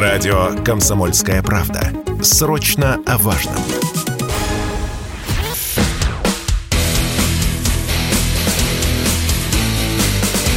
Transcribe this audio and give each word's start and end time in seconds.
Радио 0.00 0.54
«Комсомольская 0.64 1.42
правда». 1.42 1.92
Срочно 2.22 3.02
о 3.04 3.18
важном. 3.18 3.56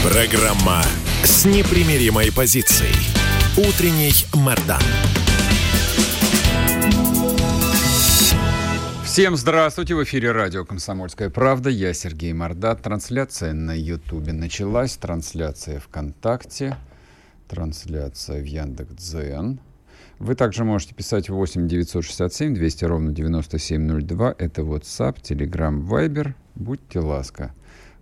Программа 0.04 0.83
с 1.23 1.46
непримиримой 1.46 2.31
позицией. 2.31 2.93
Утренний 3.57 4.13
Мордан. 4.35 4.79
Всем 9.03 9.35
здравствуйте! 9.35 9.96
В 9.96 10.03
эфире 10.03 10.33
радио 10.33 10.65
«Комсомольская 10.65 11.31
правда». 11.31 11.71
Я 11.71 11.96
Сергей 11.96 12.33
Мордат. 12.33 12.83
Трансляция 12.83 13.53
на 13.53 13.71
Ютубе 13.76 14.33
началась. 14.33 14.97
Трансляция 14.97 15.79
ВКонтакте. 15.79 16.77
Трансляция 17.52 18.41
в 18.41 18.45
Яндекс.Дзен. 18.45 19.59
Вы 20.20 20.35
также 20.35 20.63
можете 20.63 20.95
писать 20.95 21.27
8 21.27 21.67
967 21.67 22.53
200 22.53 22.85
ровно 22.85 23.12
9702. 23.12 24.35
Это 24.38 24.62
WhatsApp, 24.62 25.21
Telegram, 25.21 25.85
Viber. 25.85 26.34
Будьте 26.55 27.02
ласка. 27.02 27.53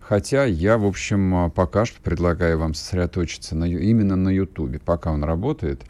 Хотя 0.09 0.45
я, 0.45 0.79
в 0.79 0.87
общем, 0.87 1.35
а, 1.35 1.49
пока 1.49 1.85
что 1.85 2.01
предлагаю 2.01 2.57
вам 2.57 2.73
сосредоточиться 2.73 3.55
на, 3.55 3.65
именно 3.65 4.15
на 4.15 4.29
Ютубе, 4.29 4.79
пока 4.79 5.11
он 5.11 5.23
работает. 5.23 5.83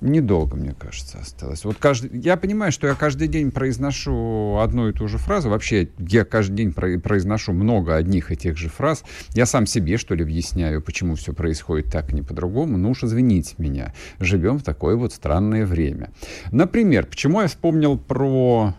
Недолго, 0.00 0.56
мне 0.56 0.76
кажется, 0.78 1.18
осталось. 1.18 1.64
Вот 1.64 1.78
каждый, 1.80 2.16
я 2.20 2.36
понимаю, 2.36 2.70
что 2.70 2.86
я 2.86 2.94
каждый 2.94 3.26
день 3.26 3.50
произношу 3.50 4.58
одну 4.60 4.90
и 4.90 4.92
ту 4.92 5.08
же 5.08 5.18
фразу. 5.18 5.50
Вообще, 5.50 5.88
я 5.98 6.24
каждый 6.24 6.54
день 6.54 6.72
произношу 6.72 7.52
много 7.52 7.96
одних 7.96 8.30
и 8.30 8.36
тех 8.36 8.56
же 8.56 8.68
фраз. 8.68 9.02
Я 9.30 9.44
сам 9.44 9.66
себе, 9.66 9.96
что 9.96 10.14
ли, 10.14 10.22
объясняю, 10.22 10.80
почему 10.80 11.16
все 11.16 11.32
происходит 11.32 11.90
так, 11.90 12.10
а 12.10 12.12
не 12.12 12.22
по-другому. 12.22 12.78
Ну 12.78 12.90
уж 12.90 13.02
извините 13.02 13.56
меня. 13.58 13.92
Живем 14.20 14.58
в 14.58 14.62
такое 14.62 14.94
вот 14.94 15.12
странное 15.12 15.66
время. 15.66 16.12
Например, 16.52 17.06
почему 17.06 17.40
я 17.40 17.48
вспомнил 17.48 17.98
про 17.98 18.72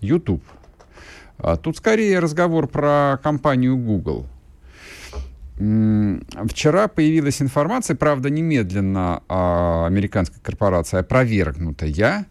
YouTube? 0.00 0.42
А 1.38 1.56
тут 1.56 1.76
скорее 1.76 2.18
разговор 2.18 2.66
про 2.66 3.18
компанию 3.22 3.76
Google. 3.76 4.26
Вчера 5.56 6.86
появилась 6.86 7.42
информация, 7.42 7.96
правда, 7.96 8.30
немедленно 8.30 9.24
а, 9.28 9.86
американской 9.86 10.40
корпорации 10.40 10.98
опровергнутая, 10.98 12.26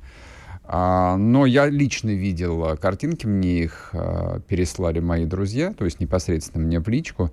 а, 0.64 1.18
но 1.18 1.46
я 1.46 1.68
лично 1.68 2.10
видел 2.10 2.78
картинки, 2.78 3.26
мне 3.26 3.64
их 3.64 3.94
переслали 4.48 5.00
мои 5.02 5.26
друзья, 5.26 5.74
то 5.74 5.84
есть 5.84 6.00
непосредственно 6.00 6.64
мне 6.64 6.80
в 6.80 6.88
личку. 6.88 7.32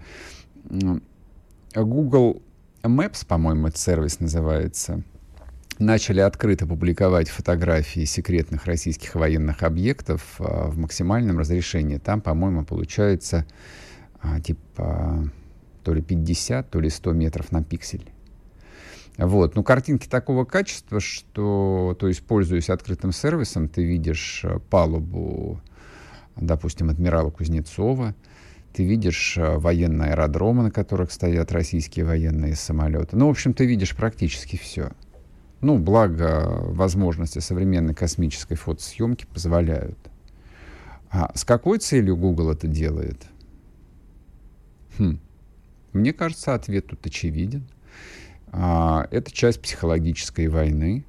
Google 1.74 2.42
Maps, 2.82 3.24
по-моему, 3.26 3.68
этот 3.68 3.78
сервис 3.78 4.18
называется– 4.18 5.02
начали 5.78 6.20
открыто 6.20 6.66
публиковать 6.66 7.28
фотографии 7.28 8.04
секретных 8.04 8.66
российских 8.66 9.14
военных 9.14 9.62
объектов 9.62 10.36
а, 10.38 10.68
в 10.68 10.78
максимальном 10.78 11.38
разрешении. 11.38 11.98
Там, 11.98 12.20
по-моему, 12.20 12.64
получается 12.64 13.46
а, 14.20 14.40
типа 14.40 15.30
то 15.82 15.92
ли 15.92 16.00
50, 16.00 16.70
то 16.70 16.80
ли 16.80 16.88
100 16.88 17.12
метров 17.12 17.52
на 17.52 17.62
пиксель. 17.62 18.10
Вот. 19.16 19.54
Ну, 19.54 19.62
картинки 19.62 20.08
такого 20.08 20.44
качества, 20.44 20.98
что, 20.98 21.96
то 22.00 22.08
есть, 22.08 22.22
пользуясь 22.22 22.70
открытым 22.70 23.12
сервисом, 23.12 23.68
ты 23.68 23.84
видишь 23.84 24.42
а, 24.44 24.58
палубу, 24.58 25.60
допустим, 26.36 26.90
адмирала 26.90 27.30
Кузнецова, 27.30 28.14
ты 28.72 28.84
видишь 28.84 29.38
военные 29.38 30.10
аэродромы, 30.10 30.64
на 30.64 30.70
которых 30.72 31.12
стоят 31.12 31.52
российские 31.52 32.04
военные 32.04 32.56
самолеты. 32.56 33.16
Ну, 33.16 33.28
в 33.28 33.30
общем, 33.30 33.54
ты 33.54 33.66
видишь 33.66 33.94
практически 33.94 34.56
все. 34.56 34.90
Ну, 35.64 35.78
благо 35.78 36.58
возможности 36.66 37.38
современной 37.38 37.94
космической 37.94 38.54
фотосъемки 38.54 39.24
позволяют. 39.24 39.96
А 41.10 41.32
с 41.34 41.42
какой 41.42 41.78
целью 41.78 42.18
Google 42.18 42.50
это 42.50 42.66
делает? 42.66 43.24
Хм. 44.98 45.20
Мне 45.94 46.12
кажется, 46.12 46.52
ответ 46.52 46.88
тут 46.88 47.06
очевиден. 47.06 47.64
А, 48.52 49.08
это 49.10 49.32
часть 49.32 49.62
психологической 49.62 50.48
войны. 50.48 51.06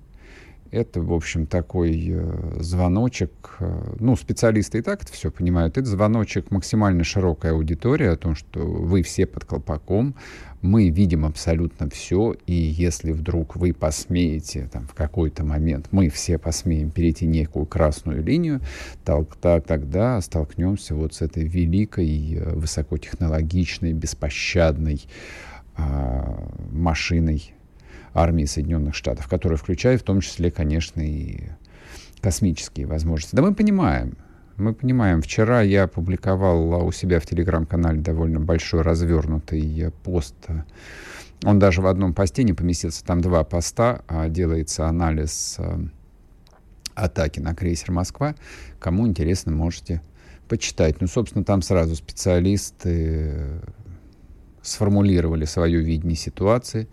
Это, 0.75 0.99
в 0.99 1.13
общем, 1.13 1.47
такой 1.47 2.09
э, 2.09 2.57
звоночек, 2.59 3.31
э, 3.59 3.95
ну, 4.01 4.17
специалисты 4.17 4.79
и 4.79 4.81
так 4.81 5.03
это 5.03 5.13
все 5.13 5.31
понимают, 5.31 5.77
это 5.77 5.87
звоночек 5.87 6.51
максимально 6.51 7.05
широкой 7.05 7.51
аудитории 7.51 8.07
о 8.07 8.17
том, 8.17 8.35
что 8.35 8.59
вы 8.59 9.01
все 9.01 9.25
под 9.25 9.45
колпаком, 9.45 10.15
мы 10.61 10.89
видим 10.89 11.23
абсолютно 11.23 11.89
все, 11.89 12.35
и 12.45 12.53
если 12.53 13.13
вдруг 13.13 13.55
вы 13.55 13.71
посмеете 13.71 14.67
там, 14.69 14.85
в 14.85 14.93
какой-то 14.93 15.45
момент, 15.45 15.87
мы 15.91 16.09
все 16.09 16.37
посмеем 16.37 16.91
перейти 16.91 17.25
некую 17.25 17.65
красную 17.65 18.21
линию, 18.21 18.59
так, 19.05 19.37
тогда 19.37 20.19
столкнемся 20.19 20.93
вот 20.93 21.13
с 21.13 21.21
этой 21.21 21.45
великой, 21.45 22.35
э, 22.35 22.53
высокотехнологичной, 22.53 23.93
беспощадной 23.93 25.05
э, 25.77 26.23
машиной 26.73 27.54
армии 28.15 28.45
Соединенных 28.45 28.95
Штатов, 28.95 29.27
которая 29.27 29.57
включает 29.57 30.01
в 30.01 30.03
том 30.03 30.21
числе, 30.21 30.49
конечно, 30.49 31.01
и 31.01 31.49
космические 32.21 32.87
возможности. 32.87 33.35
Да 33.35 33.43
мы 33.43 33.53
понимаем, 33.53 34.17
мы 34.57 34.73
понимаем, 34.73 35.21
вчера 35.21 35.61
я 35.61 35.83
опубликовал 35.83 36.85
у 36.85 36.91
себя 36.91 37.19
в 37.19 37.25
телеграм-канале 37.25 37.99
довольно 37.99 38.39
большой 38.39 38.81
развернутый 38.81 39.91
пост. 40.03 40.33
Он 41.43 41.59
даже 41.59 41.81
в 41.81 41.87
одном 41.87 42.13
посте 42.13 42.43
не 42.43 42.53
поместился, 42.53 43.03
там 43.03 43.21
два 43.21 43.43
поста, 43.43 44.01
а 44.07 44.29
делается 44.29 44.87
анализ 44.87 45.57
э, 45.59 45.77
атаки 46.95 47.41
на 47.41 47.53
крейсер 47.53 47.91
«Москва». 47.91 48.35
Кому 48.79 49.05
интересно, 49.05 49.51
можете 49.51 50.01
почитать. 50.47 51.01
Ну, 51.01 51.07
собственно, 51.07 51.43
там 51.43 51.61
сразу 51.61 51.95
специалисты 51.95 53.61
сформулировали 54.65 55.45
свое 55.45 55.79
видение 55.81 56.15
ситуации, 56.15 56.87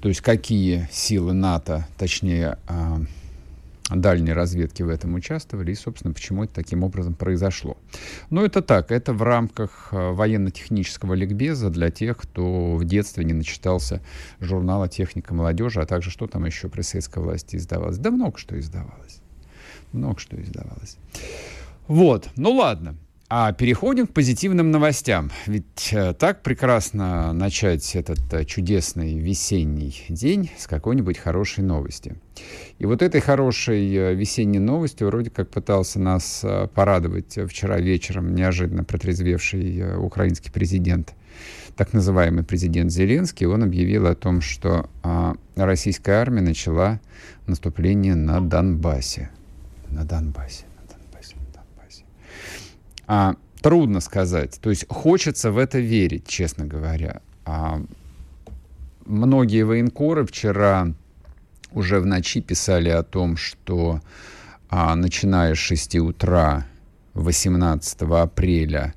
то 0.00 0.08
есть 0.08 0.20
какие 0.20 0.88
силы 0.92 1.32
НАТО, 1.32 1.86
точнее, 1.96 2.58
а, 2.66 3.00
дальней 3.90 4.32
разведки 4.32 4.82
в 4.82 4.88
этом 4.88 5.14
участвовали, 5.14 5.72
и, 5.72 5.74
собственно, 5.74 6.14
почему 6.14 6.44
это 6.44 6.54
таким 6.54 6.82
образом 6.82 7.14
произошло. 7.14 7.76
Но 8.30 8.44
это 8.44 8.62
так, 8.62 8.90
это 8.90 9.12
в 9.12 9.22
рамках 9.22 9.88
э, 9.92 10.10
военно-технического 10.12 11.14
ликбеза 11.14 11.70
для 11.70 11.90
тех, 11.90 12.16
кто 12.16 12.76
в 12.76 12.84
детстве 12.84 13.24
не 13.24 13.34
начитался 13.34 14.00
журнала 14.40 14.88
«Техника 14.88 15.34
молодежи», 15.34 15.80
а 15.80 15.86
также 15.86 16.10
что 16.10 16.26
там 16.26 16.46
еще 16.46 16.68
при 16.68 16.82
советской 16.82 17.22
власти 17.22 17.56
издавалось. 17.56 17.98
Да 17.98 18.10
много 18.10 18.38
что 18.38 18.58
издавалось. 18.58 19.20
Много 19.92 20.18
что 20.18 20.40
издавалось. 20.40 20.96
Вот, 21.86 22.28
ну 22.36 22.52
ладно. 22.52 22.96
А 23.36 23.52
переходим 23.52 24.06
к 24.06 24.12
позитивным 24.12 24.70
новостям. 24.70 25.32
Ведь 25.46 25.88
э, 25.90 26.14
так 26.14 26.44
прекрасно 26.44 27.32
начать 27.32 27.96
этот 27.96 28.20
э, 28.32 28.44
чудесный 28.44 29.18
весенний 29.18 30.04
день 30.08 30.52
с 30.56 30.68
какой-нибудь 30.68 31.18
хорошей 31.18 31.64
новости. 31.64 32.14
И 32.78 32.86
вот 32.86 33.02
этой 33.02 33.20
хорошей 33.20 33.92
э, 33.92 34.14
весенней 34.14 34.60
новостью 34.60 35.08
вроде 35.08 35.30
как 35.30 35.50
пытался 35.50 35.98
нас 35.98 36.44
порадовать 36.76 37.36
вчера 37.48 37.80
вечером 37.80 38.36
неожиданно 38.36 38.84
протрезвевший 38.84 39.96
украинский 39.96 40.52
президент, 40.52 41.14
так 41.74 41.92
называемый 41.92 42.44
президент 42.44 42.92
Зеленский. 42.92 43.46
Он 43.46 43.64
объявил 43.64 44.06
о 44.06 44.14
том, 44.14 44.42
что 44.42 44.88
а, 45.02 45.34
российская 45.56 46.20
армия 46.20 46.40
начала 46.40 47.00
наступление 47.48 48.14
на 48.14 48.40
Донбассе. 48.40 49.28
На 49.90 50.04
Донбассе. 50.04 50.66
А, 53.06 53.34
трудно 53.60 54.00
сказать. 54.00 54.58
То 54.60 54.70
есть 54.70 54.86
хочется 54.88 55.50
в 55.50 55.58
это 55.58 55.78
верить, 55.78 56.26
честно 56.26 56.64
говоря. 56.64 57.20
А, 57.44 57.80
многие 59.06 59.62
военкоры 59.62 60.26
вчера 60.26 60.88
уже 61.72 62.00
в 62.00 62.06
ночи 62.06 62.40
писали 62.40 62.88
о 62.88 63.02
том, 63.02 63.36
что 63.36 64.00
а, 64.68 64.94
начиная 64.94 65.54
с 65.54 65.58
6 65.58 65.96
утра 65.96 66.66
18 67.14 68.02
апреля 68.02 68.94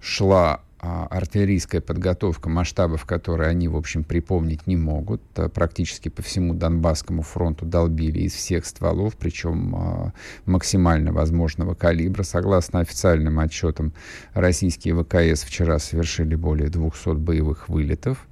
шла 0.00 0.60
артиллерийская 0.82 1.80
подготовка, 1.80 2.48
масштабов 2.48 3.04
которой 3.06 3.48
они, 3.48 3.68
в 3.68 3.76
общем, 3.76 4.02
припомнить 4.02 4.66
не 4.66 4.76
могут. 4.76 5.22
А, 5.36 5.48
практически 5.48 6.08
по 6.08 6.22
всему 6.22 6.54
Донбасскому 6.54 7.22
фронту 7.22 7.64
долбили 7.64 8.20
из 8.20 8.32
всех 8.32 8.66
стволов, 8.66 9.16
причем 9.16 9.76
а, 9.76 10.12
максимально 10.44 11.12
возможного 11.12 11.74
калибра. 11.74 12.24
Согласно 12.24 12.80
официальным 12.80 13.38
отчетам, 13.38 13.92
российские 14.34 15.00
ВКС 15.00 15.44
вчера 15.44 15.78
совершили 15.78 16.34
более 16.34 16.68
200 16.68 17.14
боевых 17.14 17.68
вылетов. 17.68 18.26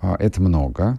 Это 0.00 0.40
много. 0.40 0.98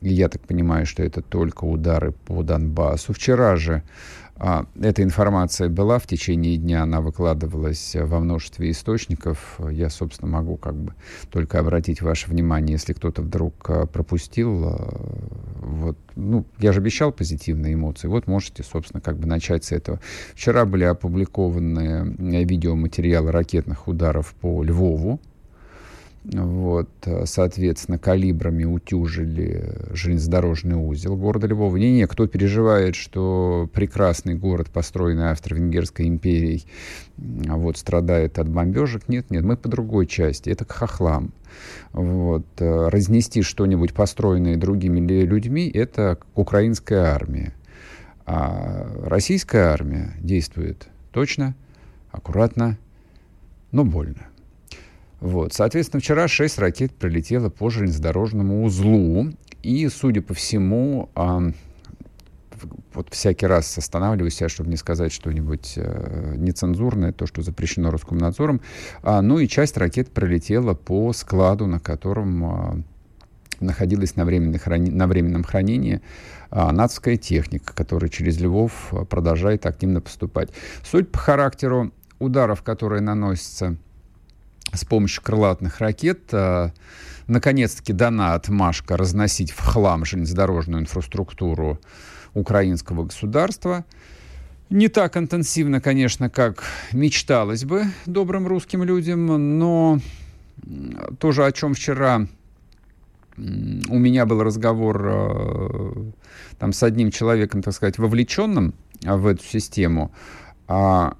Я 0.00 0.28
так 0.28 0.40
понимаю, 0.42 0.86
что 0.86 1.02
это 1.02 1.20
только 1.20 1.64
удары 1.64 2.12
по 2.12 2.42
Донбассу. 2.42 3.12
Вчера 3.12 3.56
же 3.56 3.82
а, 3.82 4.25
эта 4.38 5.02
информация 5.02 5.68
была 5.68 5.98
в 5.98 6.06
течение 6.06 6.58
дня, 6.58 6.82
она 6.82 7.00
выкладывалась 7.00 7.96
во 7.98 8.20
множестве 8.20 8.70
источников. 8.70 9.58
Я, 9.70 9.88
собственно, 9.88 10.30
могу 10.30 10.56
как 10.56 10.74
бы 10.74 10.92
только 11.30 11.58
обратить 11.58 12.02
ваше 12.02 12.28
внимание, 12.28 12.74
если 12.74 12.92
кто-то 12.92 13.22
вдруг 13.22 13.54
а, 13.70 13.86
пропустил, 13.86 14.64
а, 14.66 15.16
вот 15.60 15.96
ну, 16.16 16.44
я 16.58 16.72
же 16.72 16.80
обещал 16.80 17.12
позитивные 17.12 17.74
эмоции, 17.74 18.08
вот 18.08 18.26
можете, 18.26 18.62
собственно, 18.62 19.00
как 19.00 19.18
бы 19.18 19.26
начать 19.26 19.64
с 19.64 19.72
этого. 19.72 20.00
Вчера 20.34 20.66
были 20.66 20.84
опубликованы 20.84 22.14
видеоматериалы 22.44 23.32
ракетных 23.32 23.88
ударов 23.88 24.34
по 24.34 24.62
Львову, 24.62 25.20
вот, 26.32 26.90
соответственно, 27.24 27.98
калибрами 27.98 28.64
утюжили 28.64 29.76
железнодорожный 29.92 30.74
узел 30.74 31.16
города 31.16 31.46
Львова. 31.46 31.76
Не-не, 31.76 32.08
кто 32.08 32.26
переживает, 32.26 32.96
что 32.96 33.70
прекрасный 33.72 34.34
город, 34.34 34.68
построенный 34.70 35.30
Австро-Венгерской 35.30 36.08
империей, 36.08 36.66
вот, 37.16 37.76
страдает 37.78 38.40
от 38.40 38.48
бомбежек. 38.48 39.08
Нет, 39.08 39.30
нет, 39.30 39.44
мы 39.44 39.56
по 39.56 39.68
другой 39.68 40.06
части. 40.06 40.50
Это 40.50 40.64
к 40.64 40.72
хохлам. 40.72 41.32
Вот. 41.92 42.44
Разнести 42.58 43.42
что-нибудь, 43.42 43.94
построенное 43.94 44.56
другими 44.56 44.98
людьми, 44.98 45.70
это 45.72 46.18
украинская 46.34 47.04
армия. 47.04 47.52
А 48.24 48.90
российская 49.04 49.68
армия 49.68 50.12
действует 50.18 50.88
точно, 51.12 51.54
аккуратно, 52.10 52.76
но 53.70 53.84
больно. 53.84 54.26
Вот. 55.20 55.54
Соответственно, 55.54 56.00
вчера 56.00 56.28
6 56.28 56.58
ракет 56.58 56.94
прилетело 56.94 57.48
по 57.48 57.70
железнодорожному 57.70 58.64
узлу. 58.64 59.32
И, 59.62 59.88
судя 59.88 60.22
по 60.22 60.34
всему, 60.34 61.10
э, 61.16 61.50
вот 62.94 63.08
всякий 63.10 63.46
раз 63.46 63.76
останавливаюсь 63.78 64.34
себя, 64.34 64.48
чтобы 64.48 64.70
не 64.70 64.76
сказать 64.76 65.12
что-нибудь 65.12 65.74
э, 65.76 66.34
нецензурное, 66.36 67.12
то, 67.12 67.26
что 67.26 67.42
запрещено 67.42 67.90
Роскомнадзором. 67.90 68.60
А, 69.02 69.22
ну 69.22 69.38
и 69.38 69.48
часть 69.48 69.76
ракет 69.76 70.10
прилетела 70.10 70.74
по 70.74 71.12
складу, 71.12 71.66
на 71.66 71.80
котором 71.80 72.44
э, 72.44 72.82
находилась 73.60 74.16
на, 74.16 74.24
храни... 74.58 74.90
на 74.90 75.06
временном 75.06 75.44
хранении 75.44 76.00
а, 76.50 76.72
нацистская 76.72 77.16
техника, 77.16 77.74
которая 77.74 78.10
через 78.10 78.38
Львов 78.38 78.92
продолжает 79.08 79.66
активно 79.66 80.00
поступать. 80.00 80.50
Суть 80.84 81.10
по 81.10 81.18
характеру 81.18 81.90
ударов, 82.18 82.62
которые 82.62 83.00
наносятся 83.00 83.76
с 84.72 84.84
помощью 84.84 85.22
крылатных 85.22 85.80
ракет 85.80 86.32
э, 86.32 86.70
наконец-таки 87.26 87.92
дана 87.92 88.34
отмашка 88.34 88.96
разносить 88.96 89.50
в 89.50 89.60
хлам 89.60 90.04
железнодорожную 90.04 90.82
инфраструктуру 90.82 91.80
украинского 92.34 93.04
государства. 93.04 93.84
Не 94.68 94.88
так 94.88 95.16
интенсивно, 95.16 95.80
конечно, 95.80 96.28
как 96.28 96.64
мечталось 96.92 97.64
бы 97.64 97.84
добрым 98.04 98.46
русским 98.46 98.82
людям, 98.82 99.58
но 99.58 100.00
тоже 101.18 101.44
о 101.44 101.52
чем 101.52 101.74
вчера 101.74 102.26
у 103.36 103.98
меня 103.98 104.24
был 104.24 104.42
разговор 104.42 105.02
э, 105.06 105.92
там, 106.58 106.72
с 106.72 106.82
одним 106.82 107.10
человеком, 107.10 107.62
так 107.62 107.74
сказать, 107.74 107.98
вовлеченным 107.98 108.74
в 109.02 109.26
эту 109.26 109.44
систему. 109.44 110.10
А 110.68 111.16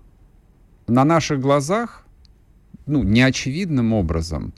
на 0.86 1.04
наших 1.04 1.40
глазах 1.40 2.05
ну, 2.86 3.02
неочевидным 3.02 3.92
образом, 3.92 4.52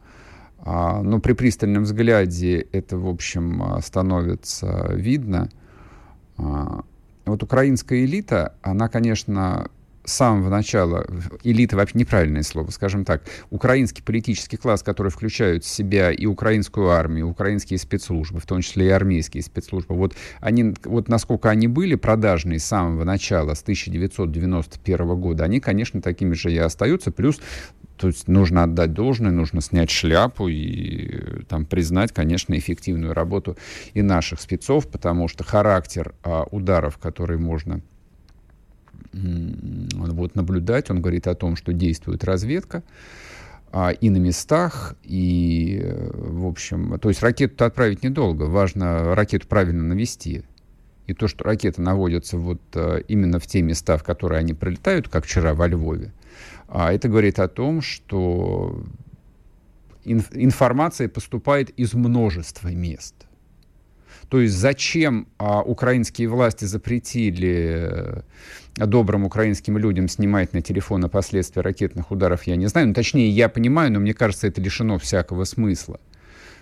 а, 0.58 1.02
но 1.02 1.18
при 1.18 1.32
пристальном 1.32 1.84
взгляде 1.84 2.60
это, 2.72 2.98
в 2.98 3.08
общем, 3.08 3.62
а, 3.62 3.80
становится 3.80 4.90
видно. 4.92 5.48
А, 6.36 6.82
вот 7.24 7.42
украинская 7.42 8.04
элита, 8.04 8.54
она, 8.62 8.88
конечно, 8.88 9.68
с 10.04 10.12
самого 10.12 10.48
начала, 10.48 11.06
элита 11.44 11.76
вообще 11.76 11.98
неправильное 11.98 12.42
слово, 12.42 12.70
скажем 12.70 13.04
так, 13.04 13.22
украинский 13.50 14.02
политический 14.02 14.56
класс, 14.56 14.82
который 14.82 15.12
включает 15.12 15.64
в 15.64 15.68
себя 15.68 16.10
и 16.10 16.24
украинскую 16.24 16.88
армию, 16.88 17.26
и 17.26 17.30
украинские 17.30 17.78
спецслужбы, 17.78 18.40
в 18.40 18.46
том 18.46 18.62
числе 18.62 18.86
и 18.86 18.90
армейские 18.90 19.42
спецслужбы, 19.42 19.94
вот, 19.94 20.14
они, 20.40 20.74
вот 20.84 21.08
насколько 21.08 21.50
они 21.50 21.68
были 21.68 21.94
продажные 21.94 22.58
с 22.58 22.64
самого 22.64 23.04
начала, 23.04 23.54
с 23.54 23.62
1991 23.62 25.20
года, 25.20 25.44
они, 25.44 25.60
конечно, 25.60 26.00
такими 26.00 26.34
же 26.34 26.52
и 26.52 26.58
остаются, 26.58 27.10
плюс 27.10 27.38
то 27.98 28.06
есть 28.06 28.28
нужно 28.28 28.62
отдать 28.62 28.92
должное, 28.92 29.32
нужно 29.32 29.60
снять 29.60 29.90
шляпу 29.90 30.48
и 30.48 31.42
там, 31.48 31.66
признать, 31.66 32.12
конечно, 32.12 32.56
эффективную 32.56 33.12
работу 33.12 33.56
и 33.94 34.02
наших 34.02 34.40
спецов, 34.40 34.88
потому 34.88 35.28
что 35.28 35.44
характер 35.44 36.14
а, 36.22 36.44
ударов, 36.50 36.98
которые 36.98 37.38
можно 37.38 37.80
вот, 39.12 40.34
наблюдать, 40.34 40.90
он 40.90 41.00
говорит 41.00 41.26
о 41.26 41.34
том, 41.34 41.56
что 41.56 41.72
действует 41.72 42.24
разведка 42.24 42.82
а, 43.72 43.90
и 43.90 44.10
на 44.10 44.18
местах, 44.18 44.94
и, 45.02 45.84
в 46.12 46.46
общем, 46.46 46.98
то 46.98 47.08
есть 47.08 47.22
ракету 47.22 47.64
отправить 47.64 48.02
недолго, 48.02 48.44
важно 48.44 49.14
ракету 49.14 49.46
правильно 49.48 49.82
навести. 49.82 50.44
И 51.06 51.14
то, 51.14 51.26
что 51.26 51.42
ракеты 51.44 51.80
наводятся 51.80 52.36
вот 52.36 52.60
а, 52.74 52.98
именно 52.98 53.40
в 53.40 53.46
те 53.46 53.62
места, 53.62 53.96
в 53.96 54.04
которые 54.04 54.38
они 54.38 54.54
прилетают, 54.54 55.08
как 55.08 55.24
вчера 55.24 55.54
во 55.54 55.66
Львове, 55.66 56.12
а 56.68 56.92
это 56.92 57.08
говорит 57.08 57.38
о 57.38 57.48
том, 57.48 57.80
что 57.80 58.82
информация 60.04 61.08
поступает 61.08 61.70
из 61.70 61.94
множества 61.94 62.68
мест. 62.68 63.14
То 64.28 64.40
есть 64.40 64.54
зачем 64.54 65.26
а, 65.38 65.62
украинские 65.62 66.28
власти 66.28 66.66
запретили 66.66 67.88
э, 67.90 68.22
добрым 68.76 69.24
украинским 69.24 69.78
людям 69.78 70.06
снимать 70.06 70.52
на 70.52 70.60
телефоны 70.60 71.08
последствия 71.08 71.62
ракетных 71.62 72.10
ударов, 72.10 72.42
я 72.42 72.56
не 72.56 72.66
знаю. 72.66 72.88
Ну, 72.88 72.94
точнее, 72.94 73.30
я 73.30 73.48
понимаю, 73.48 73.90
но 73.90 74.00
мне 74.00 74.12
кажется, 74.12 74.46
это 74.46 74.60
лишено 74.60 74.98
всякого 74.98 75.44
смысла. 75.44 75.98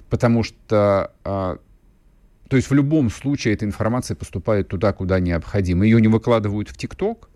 Потому 0.08 0.44
что 0.44 1.12
а, 1.24 1.58
то 2.48 2.56
есть 2.56 2.70
в 2.70 2.74
любом 2.74 3.10
случае 3.10 3.54
эта 3.54 3.64
информация 3.64 4.14
поступает 4.14 4.68
туда, 4.68 4.92
куда 4.92 5.18
необходимо. 5.18 5.84
Ее 5.84 6.00
не 6.00 6.08
выкладывают 6.08 6.68
в 6.68 6.76
ТикТок, 6.76 7.28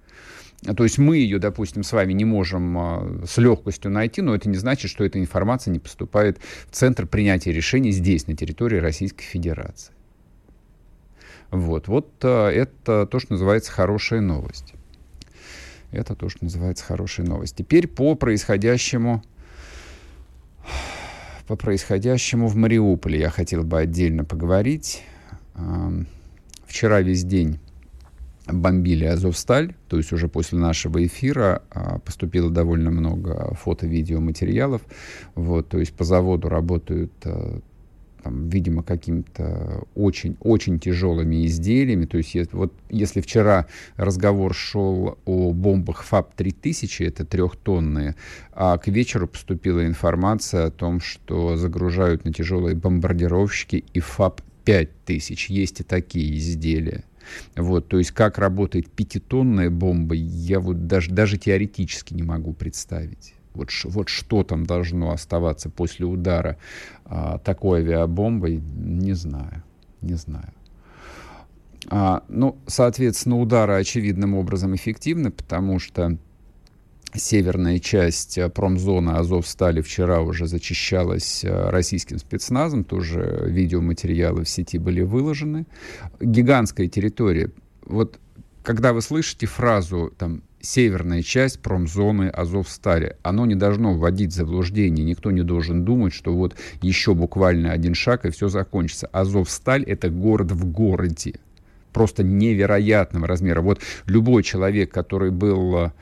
то 0.62 0.85
есть 0.85 0.99
мы 0.99 1.17
ее, 1.17 1.39
допустим, 1.39 1.83
с 1.83 1.93
вами 1.93 2.12
не 2.12 2.25
можем 2.25 2.79
а, 2.79 3.23
с 3.27 3.39
легкостью 3.39 3.91
найти, 3.91 4.21
но 4.21 4.35
это 4.35 4.49
не 4.49 4.57
значит, 4.57 4.91
что 4.91 5.05
эта 5.05 5.19
информация 5.19 5.73
не 5.73 5.79
поступает 5.79 6.39
в 6.69 6.75
центр 6.75 7.07
принятия 7.07 7.53
решений 7.53 7.93
здесь, 7.93 8.27
на 8.27 8.37
территории 8.37 8.79
Российской 8.79 9.25
Федерации. 9.25 9.93
Вот, 11.51 11.89
вот 11.89 12.11
а, 12.23 12.51
это 12.51 13.07
то, 13.07 13.19
что 13.19 13.33
называется 13.33 13.73
хорошая 13.73 14.21
новость. 14.21 14.75
Это 15.93 16.15
то, 16.15 16.29
что 16.29 16.45
называется 16.45 16.85
хорошая 16.85 17.27
новость. 17.27 17.57
Теперь 17.57 17.89
по 17.89 18.15
происходящему 18.15 19.25
по 21.47 21.57
происходящему 21.57 22.47
в 22.47 22.55
Мариуполе 22.55 23.19
я 23.19 23.31
хотел 23.31 23.65
бы 23.65 23.81
отдельно 23.81 24.25
поговорить. 24.25 25.03
Вчера 26.65 27.01
весь 27.01 27.25
день 27.25 27.59
бомбили 28.52 29.04
Азовсталь, 29.04 29.75
то 29.88 29.97
есть 29.97 30.12
уже 30.12 30.28
после 30.28 30.59
нашего 30.59 31.04
эфира 31.04 31.62
а, 31.71 31.99
поступило 31.99 32.50
довольно 32.50 32.90
много 32.90 33.54
фото-видеоматериалов. 33.54 34.83
Вот, 35.35 35.69
то 35.69 35.78
есть 35.78 35.92
по 35.92 36.04
заводу 36.04 36.49
работают 36.49 37.12
а, 37.25 37.61
там, 38.23 38.49
видимо, 38.49 38.83
какими-то 38.83 39.85
очень-очень 39.95 40.78
тяжелыми 40.78 41.47
изделиями. 41.47 42.04
То 42.04 42.19
есть 42.19 42.52
вот 42.52 42.73
если 42.90 43.21
вчера 43.21 43.66
разговор 43.97 44.54
шел 44.54 45.19
о 45.25 45.52
бомбах 45.52 46.04
ФАП-3000, 46.04 47.07
это 47.07 47.25
трехтонные, 47.25 48.16
а 48.52 48.78
к 48.78 48.88
вечеру 48.88 49.26
поступила 49.26 49.87
информация 49.87 50.66
о 50.66 50.71
том, 50.71 51.00
что 51.00 51.57
загружают 51.57 52.25
на 52.25 52.33
тяжелые 52.33 52.76
бомбардировщики 52.76 53.85
и 53.92 54.00
ФАП-5000. 54.00 55.47
Есть 55.49 55.80
и 55.80 55.85
такие 55.85 56.37
изделия. 56.37 57.04
Вот, 57.57 57.89
то 57.89 57.99
есть 57.99 58.13
как 58.13 58.39
работает 58.39 58.91
пятитонная 58.91 59.71
бомба, 59.71 60.15
я 60.15 60.61
вот 60.61 60.87
даже, 60.87 61.11
даже 61.11 61.39
теоретически 61.39 62.15
не 62.15 62.23
могу 62.23 62.53
представить. 62.53 63.35
Вот, 63.55 63.71
вот 63.85 64.09
что 64.09 64.45
там 64.45 64.65
должно 64.65 65.11
оставаться 65.11 65.71
после 65.71 66.07
удара 66.07 66.57
а, 67.05 67.39
такой 67.39 67.81
авиабомбой, 67.81 68.61
не 68.75 69.13
знаю, 69.13 69.63
не 70.01 70.15
знаю. 70.15 70.53
А, 71.89 72.23
ну, 72.29 72.59
соответственно, 72.67 73.41
удары 73.41 73.75
очевидным 73.75 74.35
образом 74.35 74.77
эффективны, 74.77 75.31
потому 75.31 75.79
что 75.79 76.17
северная 77.14 77.79
часть 77.79 78.38
э, 78.38 78.49
промзоны 78.49 79.11
Азовстали 79.11 79.81
вчера 79.81 80.21
уже 80.21 80.47
зачищалась 80.47 81.45
э, 81.45 81.71
российским 81.71 82.19
спецназом, 82.19 82.85
тоже 82.85 83.45
видеоматериалы 83.47 84.45
в 84.45 84.49
сети 84.49 84.79
были 84.79 85.02
выложены. 85.02 85.67
Гигантская 86.21 86.88
территория. 86.88 87.50
Вот 87.85 88.19
когда 88.62 88.93
вы 88.93 89.02
слышите 89.02 89.47
фразу 89.47 90.12
там 90.19 90.43
северная 90.61 91.23
часть 91.23 91.61
промзоны 91.61 92.29
Азовстали, 92.29 93.17
оно 93.23 93.47
не 93.47 93.55
должно 93.55 93.95
вводить 93.95 94.33
в 94.33 94.37
заблуждение. 94.37 95.05
Никто 95.05 95.31
не 95.31 95.43
должен 95.43 95.85
думать, 95.85 96.12
что 96.12 96.35
вот 96.35 96.57
еще 96.83 97.14
буквально 97.14 97.73
один 97.73 97.95
шаг 97.95 98.26
и 98.26 98.31
все 98.31 98.49
закончится. 98.49 99.09
Азовсталь— 99.09 99.83
это 99.87 100.11
город 100.11 100.52
в 100.52 100.71
городе. 100.71 101.40
Просто 101.93 102.23
невероятного 102.23 103.26
размера. 103.26 103.62
Вот 103.62 103.81
любой 104.07 104.43
человек, 104.43 104.93
который 104.93 105.31
был 105.31 105.87
э, 105.87 105.93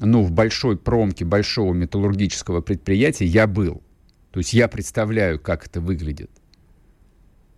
ну, 0.00 0.22
в 0.22 0.32
большой 0.32 0.76
промке 0.76 1.24
большого 1.24 1.74
металлургического 1.74 2.60
предприятия 2.60 3.26
я 3.26 3.46
был. 3.46 3.82
То 4.30 4.40
есть 4.40 4.52
я 4.52 4.68
представляю, 4.68 5.40
как 5.40 5.66
это 5.66 5.80
выглядит. 5.80 6.30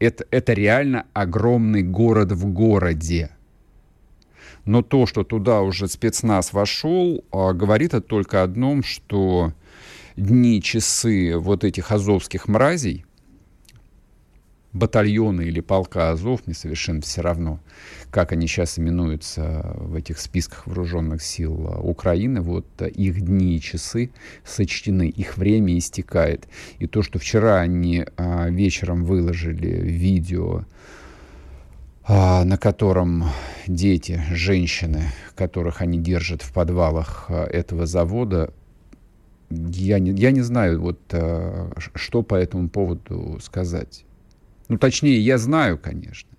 это, 0.00 0.24
это 0.30 0.54
реально 0.54 1.06
огромный 1.12 1.82
город 1.82 2.32
в 2.32 2.46
городе. 2.46 3.30
Но 4.64 4.82
то, 4.82 5.06
что 5.06 5.24
туда 5.24 5.60
уже 5.62 5.88
спецназ 5.88 6.52
вошел, 6.52 7.24
а, 7.32 7.52
говорит 7.52 7.94
это 7.94 8.06
только 8.06 8.42
одном, 8.42 8.82
что 8.82 9.52
дни, 10.16 10.62
часы 10.62 11.36
вот 11.36 11.64
этих 11.64 11.92
азовских 11.92 12.48
мразей, 12.48 13.04
батальоны 14.72 15.42
или 15.42 15.60
полка 15.60 16.10
Азов, 16.10 16.46
мне 16.46 16.54
совершенно 16.54 17.00
все 17.00 17.22
равно, 17.22 17.60
как 18.10 18.32
они 18.32 18.46
сейчас 18.46 18.78
именуются 18.78 19.74
в 19.76 19.94
этих 19.94 20.18
списках 20.20 20.66
вооруженных 20.66 21.22
сил 21.22 21.78
Украины, 21.82 22.40
вот 22.40 22.66
их 22.82 23.20
дни 23.20 23.56
и 23.56 23.60
часы 23.60 24.10
сочтены, 24.44 25.08
их 25.08 25.36
время 25.36 25.76
истекает. 25.76 26.46
И 26.78 26.86
то, 26.86 27.02
что 27.02 27.18
вчера 27.18 27.60
они 27.60 28.06
а, 28.16 28.48
вечером 28.48 29.04
выложили 29.04 29.68
видео, 29.68 30.64
а, 32.04 32.44
на 32.44 32.56
котором 32.56 33.24
дети, 33.66 34.22
женщины, 34.30 35.10
которых 35.34 35.80
они 35.80 35.98
держат 35.98 36.42
в 36.42 36.52
подвалах 36.52 37.26
а, 37.28 37.44
этого 37.46 37.86
завода, 37.86 38.54
я 39.50 39.98
не, 39.98 40.12
я 40.12 40.30
не 40.30 40.42
знаю, 40.42 40.80
вот, 40.80 41.00
что 41.96 42.22
по 42.22 42.36
этому 42.36 42.68
поводу 42.68 43.36
сказать. 43.42 44.04
Ну, 44.70 44.78
точнее, 44.78 45.18
я 45.18 45.36
знаю, 45.36 45.78
конечно. 45.78 46.30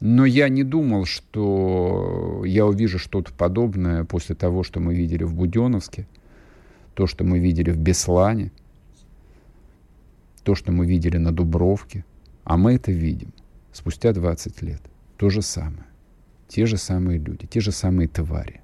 Но 0.00 0.24
я 0.24 0.48
не 0.48 0.64
думал, 0.64 1.04
что 1.04 2.42
я 2.46 2.64
увижу 2.64 2.98
что-то 2.98 3.30
подобное 3.34 4.04
после 4.04 4.34
того, 4.34 4.62
что 4.62 4.80
мы 4.80 4.94
видели 4.94 5.22
в 5.22 5.34
Буденовске, 5.34 6.08
то, 6.94 7.06
что 7.06 7.24
мы 7.24 7.38
видели 7.38 7.70
в 7.70 7.76
Беслане, 7.76 8.52
то, 10.44 10.54
что 10.54 10.72
мы 10.72 10.86
видели 10.86 11.18
на 11.18 11.30
Дубровке. 11.30 12.06
А 12.44 12.56
мы 12.56 12.76
это 12.76 12.90
видим 12.90 13.34
спустя 13.70 14.14
20 14.14 14.62
лет. 14.62 14.80
То 15.18 15.28
же 15.28 15.42
самое. 15.42 15.86
Те 16.48 16.64
же 16.64 16.78
самые 16.78 17.18
люди, 17.18 17.46
те 17.46 17.60
же 17.60 17.70
самые 17.70 18.08
твари. 18.08 18.62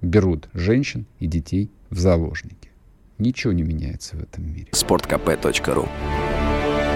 Берут 0.00 0.48
женщин 0.54 1.06
и 1.18 1.26
детей 1.26 1.72
в 1.90 1.98
заложники. 1.98 2.70
Ничего 3.18 3.52
не 3.52 3.64
меняется 3.64 4.16
в 4.16 4.22
этом 4.22 4.46
мире. 4.46 4.68
Спорткп.ру 4.70 5.88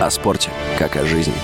о 0.01 0.11
спорте, 0.11 0.51
как 0.79 0.97
о 0.97 1.05
жизни. 1.05 1.35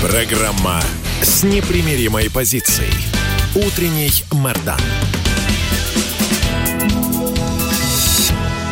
Программа 0.00 0.80
с 1.22 1.42
непримиримой 1.42 2.30
позицией. 2.30 2.92
Утренний 3.56 4.10
Мордан. 4.32 4.78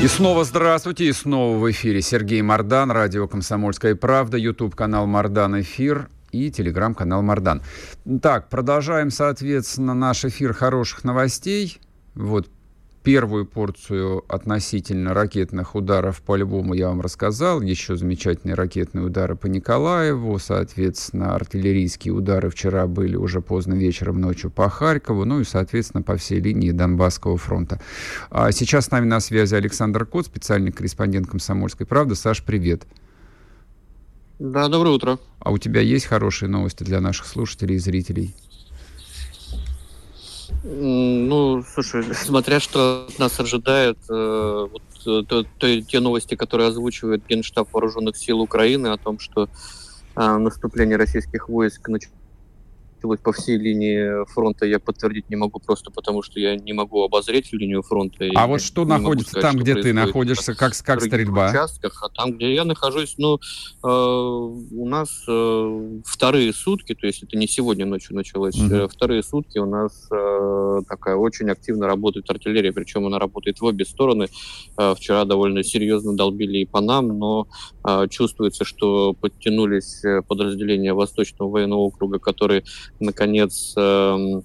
И 0.01 0.07
снова 0.07 0.45
здравствуйте, 0.45 1.07
и 1.07 1.13
снова 1.13 1.59
в 1.59 1.69
эфире 1.73 2.03
Сергей 2.03 2.41
Мордан, 2.41 2.93
радио 2.93 3.27
«Комсомольская 3.27 3.97
правда», 3.97 4.37
YouTube-канал 4.37 5.09
«Мордан 5.09 5.61
Эфир» 5.61 6.09
и 6.31 6.53
телеграм-канал 6.53 7.23
«Мордан». 7.23 7.63
Так, 8.23 8.49
продолжаем, 8.49 9.11
соответственно, 9.11 9.95
наш 9.95 10.25
эфир 10.25 10.55
хороших 10.55 11.03
новостей. 11.03 11.81
Вот 12.15 12.49
Первую 13.09 13.47
порцию 13.47 14.23
относительно 14.29 15.15
ракетных 15.15 15.75
ударов 15.75 16.21
по 16.21 16.37
Львову 16.37 16.75
я 16.75 16.89
вам 16.89 17.01
рассказал. 17.01 17.63
Еще 17.63 17.97
замечательные 17.97 18.55
ракетные 18.55 19.07
удары 19.07 19.35
по 19.35 19.47
Николаеву. 19.47 20.39
Соответственно, 20.39 21.35
артиллерийские 21.35 22.13
удары 22.13 22.51
вчера 22.51 22.87
были 22.87 23.17
уже 23.17 23.41
поздно 23.41 23.73
вечером, 23.73 24.21
ночью 24.21 24.51
по 24.51 24.69
Харькову. 24.69 25.25
Ну 25.25 25.41
и, 25.41 25.45
соответственно, 25.45 26.03
по 26.03 26.19
всей 26.19 26.39
линии 26.41 26.71
Донбасского 26.71 27.39
фронта. 27.39 27.81
А 28.29 28.53
сейчас 28.53 28.85
с 28.85 28.91
нами 28.91 29.07
на 29.07 29.21
связи 29.21 29.55
Александр 29.55 30.05
Кот, 30.05 30.27
специальный 30.27 30.71
корреспондент 30.71 31.29
«Комсомольской 31.29 31.87
правды». 31.87 32.15
Саш, 32.15 32.45
привет. 32.45 32.83
Да, 34.39 34.69
доброе 34.69 34.91
утро. 34.91 35.19
А 35.39 35.51
у 35.51 35.57
тебя 35.57 35.81
есть 35.81 36.05
хорошие 36.05 36.51
новости 36.51 36.85
для 36.85 37.01
наших 37.01 37.25
слушателей 37.25 37.77
и 37.77 37.79
зрителей? 37.79 38.35
Ну, 40.65 41.63
слушай, 41.63 42.03
смотря 42.15 42.61
что 42.61 43.09
нас 43.19 43.39
ожидает, 43.41 43.99
э, 44.11 44.69
вот, 44.71 44.83
э, 45.07 45.27
то, 45.27 45.43
то, 45.43 45.81
те 45.83 46.01
новости, 46.01 46.35
которые 46.35 46.69
озвучивает 46.69 47.27
Генштаб 47.29 47.73
Вооруженных 47.73 48.17
сил 48.17 48.41
Украины 48.41 48.89
о 48.89 48.97
том, 48.97 49.19
что 49.19 49.49
э, 50.17 50.37
наступление 50.37 50.97
российских 50.97 51.49
войск 51.49 51.89
началось 51.89 52.18
началось 52.99 53.21
по 53.21 53.33
всей 53.33 53.57
линии 53.57 54.25
фронта, 54.33 54.67
я 54.67 54.79
подтвердить 54.79 55.31
не 55.31 55.37
могу 55.37 55.61
просто 55.61 55.91
потому, 55.91 56.23
что 56.23 56.41
я 56.41 56.57
не 56.57 56.73
могу 56.73 57.03
обозреть 57.05 57.53
линию 57.53 57.83
фронта. 57.83 58.29
А 58.35 58.47
вот 58.47 58.61
что 58.61 58.85
находится 58.85 59.33
сказать, 59.33 59.53
там, 59.53 59.61
где 59.61 59.75
ты 59.75 59.93
находишься, 59.93 60.55
как, 60.55 60.73
как 60.83 61.01
стрельба? 61.03 61.51
участках, 61.51 62.03
а 62.03 62.09
там, 62.09 62.33
где 62.33 62.55
я 62.55 62.65
нахожусь, 62.65 63.15
ну, 63.19 63.37
э, 63.37 63.89
у 63.89 64.89
нас 64.89 65.25
э, 65.29 66.01
вторые 66.05 66.53
сутки, 66.53 66.95
то 66.95 67.07
есть 67.07 67.23
это 67.23 67.37
не 67.37 67.47
сегодня 67.47 67.87
ночью 67.87 68.17
началось, 68.17 68.57
mm-hmm. 68.57 68.85
э, 68.85 68.89
вторые 68.89 69.23
сутки 69.23 69.59
у 69.59 69.67
нас 69.67 70.09
э, 70.11 70.81
такая 70.89 71.17
очень 71.17 71.51
активно 71.51 71.87
работает 71.87 72.29
артиллерия, 72.31 72.73
причем 72.73 73.07
она 73.07 73.19
работает 73.19 73.61
в 73.61 73.65
обе 73.65 73.85
стороны. 73.85 74.29
Э, 74.77 74.95
вчера 74.97 75.25
довольно 75.25 75.63
серьезно 75.63 76.17
долбили 76.17 76.59
и 76.59 76.67
по 76.67 76.81
нам, 76.81 77.19
но 77.19 77.47
чувствуется, 78.09 78.65
что 78.65 79.15
подтянулись 79.15 80.05
э, 80.05 80.23
подразделения 80.23 80.93
Восточного 80.93 81.51
военного 81.51 81.81
округа, 81.81 82.19
которые 82.19 82.65
наконец 83.01 83.75
эм, 83.77 84.43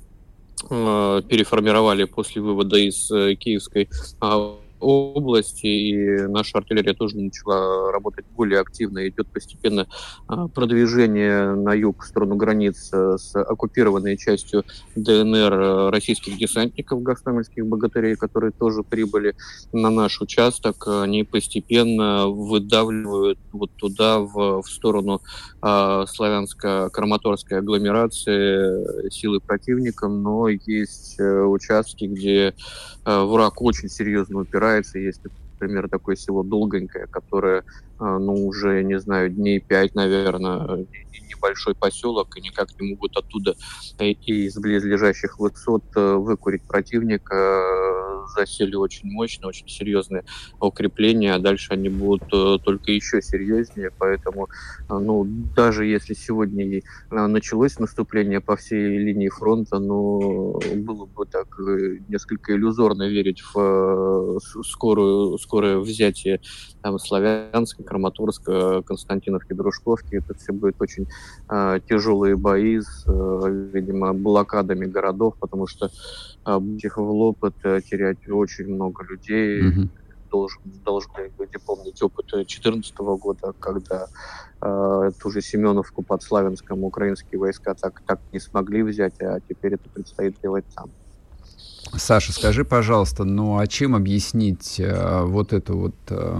э, 0.69 1.21
переформировали 1.27 2.05
после 2.05 2.41
вывода 2.41 2.77
из 2.77 3.11
э, 3.11 3.35
Киевской 3.35 3.89
а, 4.19 4.55
области, 4.83 5.67
и 5.67 6.27
наша 6.27 6.57
артиллерия 6.57 6.93
тоже 6.93 7.17
начала 7.17 7.91
работать 7.91 8.25
более 8.35 8.59
активно. 8.59 9.07
Идет 9.07 9.27
постепенно 9.27 9.87
а, 10.27 10.47
продвижение 10.47 11.55
на 11.55 11.73
юг 11.73 12.03
в 12.03 12.07
сторону 12.07 12.35
границ 12.35 12.89
э, 12.93 13.17
с 13.17 13.35
оккупированной 13.35 14.17
частью 14.17 14.63
ДНР 14.95 15.53
э, 15.53 15.89
российских 15.89 16.37
десантников 16.37 17.01
гастамельских 17.01 17.65
богатырей, 17.65 18.15
которые 18.15 18.51
тоже 18.51 18.83
прибыли 18.83 19.35
на 19.71 19.89
наш 19.89 20.21
участок. 20.21 20.87
Они 20.87 21.23
постепенно 21.23 22.27
выдавливают 22.27 23.39
вот 23.51 23.71
туда, 23.77 24.19
в, 24.19 24.61
в 24.61 24.67
сторону 24.67 25.21
э, 25.61 26.05
славянско-краматорской 26.07 27.59
агломерации 27.59 29.09
силы 29.09 29.39
противника, 29.39 30.07
но 30.07 30.49
есть 30.49 31.19
э, 31.19 31.41
участки, 31.43 32.05
где 32.05 32.53
э, 33.05 33.23
враг 33.23 33.61
очень 33.61 33.89
серьезно 33.89 34.39
упирается 34.41 34.72
развивается. 34.73 34.99
Есть, 34.99 35.21
например, 35.59 35.89
такое 35.89 36.15
село 36.15 36.43
Долгонькое, 36.43 37.07
которое, 37.09 37.63
а, 37.99 38.19
ну, 38.19 38.33
уже, 38.45 38.83
не 38.83 38.99
знаю, 38.99 39.29
дней 39.29 39.59
пять, 39.65 39.95
наверное, 39.95 40.85
небольшой 41.43 41.75
поселок, 41.75 42.37
и 42.37 42.41
никак 42.41 42.69
не 42.79 42.91
могут 42.91 43.17
оттуда 43.17 43.55
э, 43.99 44.11
и 44.11 44.45
из 44.45 44.57
близлежащих 44.57 45.39
высот 45.39 45.83
э, 45.95 46.15
выкурить 46.15 46.63
противника. 46.63 47.35
Э, 47.35 48.13
засели 48.37 48.75
очень 48.75 49.11
мощно, 49.11 49.49
очень 49.49 49.67
серьезные 49.67 50.23
укрепления, 50.61 51.33
а 51.33 51.39
дальше 51.39 51.73
они 51.73 51.89
будут 51.89 52.29
только 52.63 52.91
еще 52.93 53.21
серьезнее, 53.21 53.91
поэтому, 53.97 54.47
ну, 54.87 55.25
даже 55.25 55.85
если 55.85 56.13
сегодня 56.13 56.63
и 56.65 56.83
началось 57.11 57.79
наступление 57.79 58.39
по 58.39 58.55
всей 58.55 58.97
линии 58.97 59.27
фронта, 59.27 59.77
ну, 59.77 60.57
было 60.73 61.05
бы 61.05 61.25
так 61.25 61.47
несколько 62.07 62.55
иллюзорно 62.55 63.09
верить 63.09 63.41
в 63.41 64.39
скорую, 64.63 65.37
скорое 65.37 65.79
взятие 65.79 66.39
там, 66.81 66.99
Славянска, 66.99 67.83
Краматорска, 67.83 68.83
Константиновки, 68.83 69.53
Дружковки. 69.53 70.15
Это 70.15 70.33
все 70.35 70.53
будет 70.53 70.81
очень 70.81 71.07
э, 71.49 71.79
тяжелые 71.89 72.35
бои 72.35 72.79
с, 72.79 73.05
э, 73.07 73.69
видимо, 73.73 74.13
блокадами 74.13 74.85
городов, 74.85 75.35
потому 75.39 75.67
что 75.67 75.89
э, 76.45 76.59
их 76.83 76.97
в 76.97 77.01
лоб 77.01 77.43
это 77.43 77.81
терять 77.81 78.29
очень 78.29 78.73
много 78.73 79.03
людей. 79.03 79.63
Mm-hmm. 79.63 79.89
Должен, 80.31 80.61
должны 80.83 81.31
люди 81.37 81.59
помнить 81.63 82.01
опыт 82.01 82.25
2014 82.33 82.97
года, 82.97 83.53
когда 83.59 84.07
э, 84.61 85.11
ту 85.21 85.29
же 85.29 85.41
Семеновку 85.41 86.01
под 86.01 86.23
Славянском 86.23 86.83
украинские 86.83 87.39
войска 87.39 87.75
так, 87.75 88.01
так 88.05 88.19
не 88.31 88.39
смогли 88.39 88.81
взять, 88.81 89.21
а 89.21 89.39
теперь 89.47 89.75
это 89.75 89.89
предстоит 89.89 90.35
делать 90.41 90.65
там. 90.75 90.89
Саша, 91.95 92.33
скажи, 92.33 92.65
пожалуйста, 92.65 93.23
ну 93.23 93.59
а 93.59 93.67
чем 93.67 93.95
объяснить 93.95 94.79
э, 94.79 95.23
вот 95.23 95.53
эту 95.53 95.77
вот 95.77 95.95
э, 96.09 96.39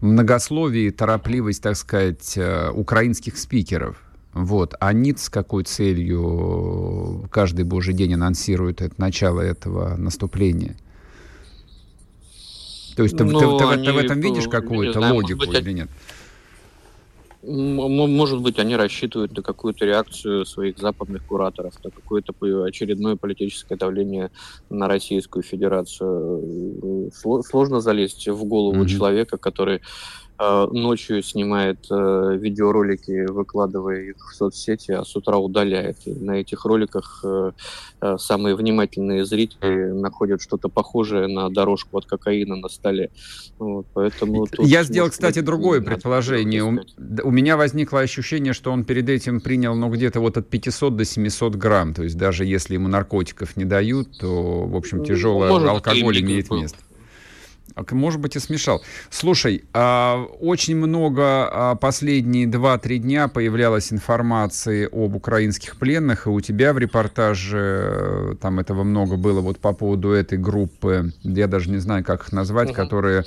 многословие 0.00 0.88
и 0.88 0.90
торопливость, 0.90 1.62
так 1.62 1.76
сказать, 1.76 2.36
э, 2.36 2.70
украинских 2.70 3.38
спикеров? 3.38 4.03
Вот. 4.34 4.74
Они 4.80 5.14
с 5.14 5.28
какой 5.28 5.62
целью 5.62 7.28
каждый 7.30 7.64
божий 7.64 7.94
день 7.94 8.14
анонсируют 8.14 8.82
это 8.82 8.94
начало 8.98 9.40
этого 9.40 9.96
наступления? 9.96 10.76
То 12.96 13.04
есть 13.04 13.16
ты, 13.16 13.24
ты, 13.24 13.30
ты, 13.32 13.84
ты 13.84 13.92
в 13.92 13.96
этом 13.96 14.20
видишь 14.20 14.48
какую-то 14.48 15.00
логику 15.00 15.46
быть, 15.46 15.54
или 15.54 15.72
нет? 15.72 15.88
Может 17.42 18.40
быть, 18.40 18.58
они 18.58 18.74
рассчитывают 18.74 19.36
на 19.36 19.42
какую-то 19.42 19.84
реакцию 19.84 20.46
своих 20.46 20.78
западных 20.78 21.24
кураторов, 21.24 21.74
на 21.84 21.90
какое-то 21.90 22.32
очередное 22.64 23.16
политическое 23.16 23.76
давление 23.76 24.30
на 24.70 24.88
Российскую 24.88 25.42
Федерацию. 25.42 27.10
Сложно 27.48 27.80
залезть 27.80 28.28
в 28.28 28.44
голову 28.44 28.82
mm-hmm. 28.82 28.88
человека, 28.88 29.36
который 29.36 29.80
Э, 29.80 30.23
ночью 30.38 31.22
снимает 31.22 31.86
э, 31.90 32.36
видеоролики, 32.40 33.30
выкладывая 33.30 34.10
их 34.10 34.16
в 34.16 34.34
соцсети, 34.34 34.90
а 34.90 35.04
с 35.04 35.14
утра 35.14 35.38
удаляет. 35.38 35.96
И 36.06 36.12
на 36.12 36.32
этих 36.32 36.64
роликах 36.64 37.24
э, 37.24 37.52
самые 38.18 38.56
внимательные 38.56 39.24
зрители 39.24 39.92
находят 39.92 40.42
что-то 40.42 40.68
похожее 40.68 41.28
на 41.28 41.48
дорожку 41.50 41.98
от 41.98 42.06
кокаина 42.06 42.56
на 42.56 42.68
столе. 42.68 43.10
Вот, 43.58 43.86
поэтому 43.94 44.46
Я 44.58 44.82
сделал, 44.82 45.10
кстати, 45.10 45.40
другое 45.40 45.80
предположение. 45.80 46.64
У, 46.64 46.80
у 47.22 47.30
меня 47.30 47.56
возникло 47.56 48.00
ощущение, 48.00 48.52
что 48.52 48.72
он 48.72 48.84
перед 48.84 49.08
этим 49.08 49.40
принял 49.40 49.76
ну, 49.76 49.88
где-то 49.88 50.20
вот 50.20 50.36
от 50.36 50.48
500 50.48 50.96
до 50.96 51.04
700 51.04 51.54
грамм. 51.54 51.94
То 51.94 52.02
есть 52.02 52.18
даже 52.18 52.44
если 52.44 52.74
ему 52.74 52.88
наркотиков 52.88 53.56
не 53.56 53.64
дают, 53.64 54.18
то, 54.18 54.64
в 54.66 54.74
общем, 54.74 55.04
тяжелый 55.04 55.48
ну, 55.48 55.68
алкоголь 55.68 56.20
имеет 56.20 56.50
место. 56.50 56.78
Может 57.90 58.20
быть, 58.20 58.36
и 58.36 58.38
смешал. 58.38 58.82
Слушай, 59.10 59.64
а, 59.72 60.24
очень 60.40 60.76
много 60.76 61.22
а, 61.50 61.74
последние 61.74 62.46
2-3 62.46 62.98
дня 62.98 63.28
появлялась 63.28 63.92
информации 63.92 64.88
об 64.90 65.16
украинских 65.16 65.76
пленных, 65.76 66.26
и 66.26 66.30
у 66.30 66.40
тебя 66.40 66.72
в 66.72 66.78
репортаже 66.78 67.90
э, 67.90 68.34
там 68.40 68.60
этого 68.60 68.84
много 68.84 69.16
было 69.16 69.40
вот 69.40 69.58
по 69.58 69.72
поводу 69.72 70.12
этой 70.12 70.38
группы, 70.38 71.12
я 71.22 71.48
даже 71.48 71.70
не 71.70 71.78
знаю, 71.78 72.04
как 72.04 72.26
их 72.26 72.32
назвать, 72.32 72.68
угу. 72.68 72.76
которые 72.76 73.24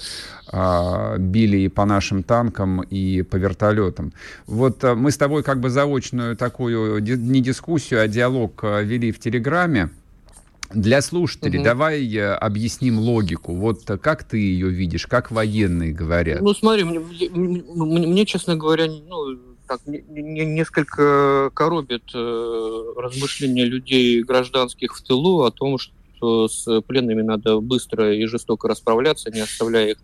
а, 0.49 1.17
били 1.17 1.57
и 1.57 1.67
по 1.67 1.85
нашим 1.85 2.23
танкам, 2.23 2.81
и 2.81 3.23
по 3.23 3.35
вертолетам. 3.35 4.13
Вот 4.45 4.81
мы 4.83 5.11
с 5.11 5.17
тобой 5.17 5.43
как 5.43 5.59
бы 5.59 5.69
заочную 5.69 6.37
такую 6.37 7.01
не 7.01 7.41
дискуссию, 7.41 8.01
а 8.01 8.07
диалог 8.07 8.63
вели 8.63 9.11
в 9.11 9.19
Телеграме. 9.19 9.89
Для 10.73 11.01
слушателей 11.01 11.59
угу. 11.59 11.65
давай 11.65 12.05
э, 12.13 12.33
объясним 12.33 12.99
логику. 12.99 13.53
Вот 13.53 13.89
э, 13.89 13.97
как 13.97 14.23
ты 14.23 14.37
ее 14.37 14.69
видишь, 14.69 15.07
как 15.07 15.31
военные 15.31 15.93
говорят? 15.93 16.41
Ну, 16.41 16.53
смотри, 16.53 16.83
мне, 16.83 16.99
мне, 16.99 18.07
мне 18.07 18.25
честно 18.25 18.55
говоря, 18.55 18.87
ну, 18.87 19.37
так, 19.67 19.81
не, 19.85 20.03
не, 20.09 20.45
несколько 20.45 21.51
коробит 21.53 22.03
э, 22.13 22.93
размышления 22.97 23.65
людей 23.65 24.23
гражданских 24.23 24.95
в 24.95 25.01
тылу 25.01 25.43
о 25.43 25.51
том, 25.51 25.77
что 25.77 26.47
с 26.47 26.81
пленными 26.81 27.21
надо 27.21 27.59
быстро 27.59 28.13
и 28.13 28.25
жестоко 28.25 28.67
расправляться, 28.67 29.31
не 29.31 29.39
оставляя 29.39 29.91
их 29.91 29.97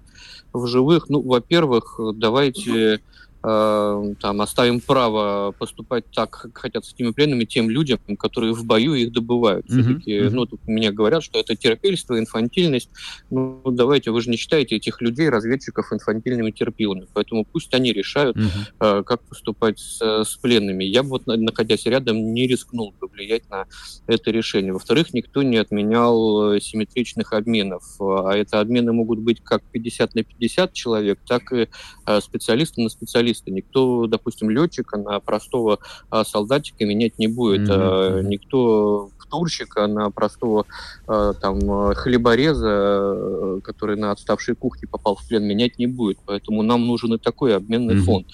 в 0.53 0.67
живых. 0.67 1.10
Ну, 1.10 1.22
во-первых, 1.22 2.00
давайте... 2.15 3.01
Э, 3.46 4.14
там, 4.22 4.40
оставим 4.40 4.80
право 4.80 5.52
поступать 5.52 6.06
так, 6.12 6.30
как 6.30 6.58
хотят 6.58 6.86
с 6.86 6.94
этими 6.94 7.12
пленными 7.12 7.44
тем 7.44 7.70
людям, 7.70 8.00
которые 8.18 8.54
в 8.54 8.64
бою 8.64 8.94
их 8.94 9.12
добывают. 9.12 9.66
Mm-hmm. 9.66 9.82
Все-таки, 9.82 10.18
mm-hmm. 10.18 10.30
ну, 10.30 10.46
тут 10.46 10.66
мне 10.66 10.92
говорят, 10.92 11.24
что 11.24 11.40
это 11.40 11.54
терпельство, 11.58 12.18
инфантильность. 12.18 12.90
Ну, 13.30 13.62
давайте, 13.66 14.12
вы 14.12 14.22
же 14.22 14.30
не 14.30 14.38
считаете 14.38 14.78
этих 14.78 15.02
людей, 15.02 15.28
разведчиков, 15.28 15.92
инфантильными 15.92 16.52
терпилами. 16.52 17.06
Поэтому 17.14 17.44
пусть 17.44 17.74
они 17.74 17.92
решают, 17.92 18.38
mm-hmm. 18.38 19.04
как 19.04 19.22
поступать 19.24 19.78
с, 19.78 20.24
с 20.24 20.38
пленными. 20.38 20.86
Я 20.86 21.04
бы, 21.04 21.10
вот, 21.10 21.28
находясь 21.28 21.86
рядом, 21.86 22.34
не 22.34 22.48
рискнул 22.48 22.94
бы 22.98 23.08
влиять 23.08 23.50
на 23.50 23.66
это 24.08 24.32
решение. 24.32 24.72
Во-вторых, 24.72 25.14
никто 25.14 25.44
не 25.44 25.58
отменял 25.58 26.54
э, 26.54 26.62
симметричных 26.62 27.34
обменов. 27.34 27.84
А 28.00 28.32
это 28.38 28.62
обмены 28.62 28.94
могут 28.94 29.20
быть 29.20 29.44
как 29.44 29.64
50 29.64 30.16
на 30.16 30.24
50 30.24 30.72
человек, 30.72 31.20
так 31.28 31.52
и 31.52 31.68
специалисты 32.22 32.82
на 32.82 32.90
специалистов 32.90 33.33
специалиста. 33.34 33.52
Никто, 33.52 34.08
допустим, 34.08 34.50
летчика 34.50 34.98
на 34.98 35.20
простого 35.20 35.80
а, 36.10 36.24
солдатика 36.24 36.86
менять 36.86 37.20
не 37.20 37.28
будет. 37.28 37.70
Mm-hmm. 37.70 38.24
Никто 38.24 39.10
турщика 39.30 39.88
на 39.88 40.12
простого 40.12 40.66
а, 41.08 41.34
там 41.34 41.94
хлебореза, 41.96 43.60
который 43.63 43.98
на 43.98 44.12
отставшей 44.12 44.56
кухне 44.56 44.88
попал 44.88 45.16
в 45.16 45.28
плен, 45.28 45.44
менять 45.44 45.80
не 45.80 45.88
будет. 45.88 46.18
Поэтому 46.25 46.62
нам 46.62 46.86
нужен 46.86 47.13
и 47.13 47.18
такой 47.18 47.56
обменный 47.56 47.96
mm-hmm. 47.96 48.06
фонд. 48.06 48.28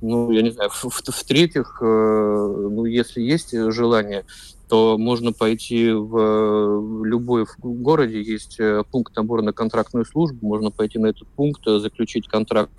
Ну, 0.00 0.30
я 0.30 0.42
не 0.42 0.50
знаю, 0.50 0.70
в-третьих, 0.72 1.78
э, 1.80 1.84
ну, 1.84 2.84
если 2.84 3.20
есть 3.20 3.50
желание, 3.72 4.24
то 4.68 4.96
можно 4.96 5.32
пойти 5.32 5.90
в 5.90 7.04
любой 7.04 7.46
в 7.46 7.82
городе, 7.82 8.22
есть 8.22 8.60
э, 8.60 8.84
пункт 8.92 9.16
набора 9.16 9.42
на 9.42 9.52
контрактную 9.52 10.04
службу, 10.04 10.46
можно 10.46 10.70
пойти 10.70 11.00
на 11.00 11.06
этот 11.08 11.26
пункт, 11.26 11.62
заключить 11.64 12.28
контракт 12.28 12.70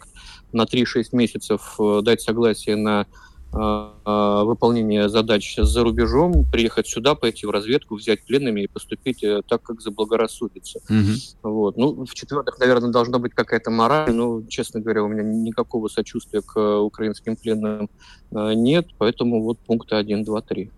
на 0.51 0.63
3-6 0.63 1.09
месяцев 1.13 1.75
э, 1.79 2.01
дать 2.03 2.21
согласие 2.21 2.75
на 2.75 3.05
э, 3.53 3.57
э, 3.57 4.43
выполнение 4.43 5.09
задач 5.09 5.55
за 5.57 5.83
рубежом, 5.83 6.45
приехать 6.51 6.87
сюда, 6.87 7.15
пойти 7.15 7.45
в 7.45 7.51
разведку, 7.51 7.95
взять 7.95 8.25
пленными 8.25 8.61
и 8.61 8.67
поступить 8.67 9.23
так, 9.47 9.61
как 9.61 9.81
заблагорассудится. 9.81 10.79
Угу. 10.89 11.49
Вот. 11.51 11.77
Ну, 11.77 12.05
в-четвертых, 12.05 12.59
наверное, 12.59 12.91
должна 12.91 13.19
быть 13.19 13.33
какая-то 13.33 13.71
мораль, 13.71 14.11
но, 14.11 14.41
честно 14.47 14.79
говоря, 14.79 15.03
у 15.03 15.07
меня 15.07 15.23
никакого 15.23 15.87
сочувствия 15.87 16.41
к 16.41 16.79
украинским 16.79 17.35
пленным 17.35 17.89
нет, 18.31 18.87
поэтому 18.97 19.43
вот 19.43 19.59
пункты 19.59 19.95
1, 19.95 20.23
2, 20.23 20.41
3. 20.41 20.71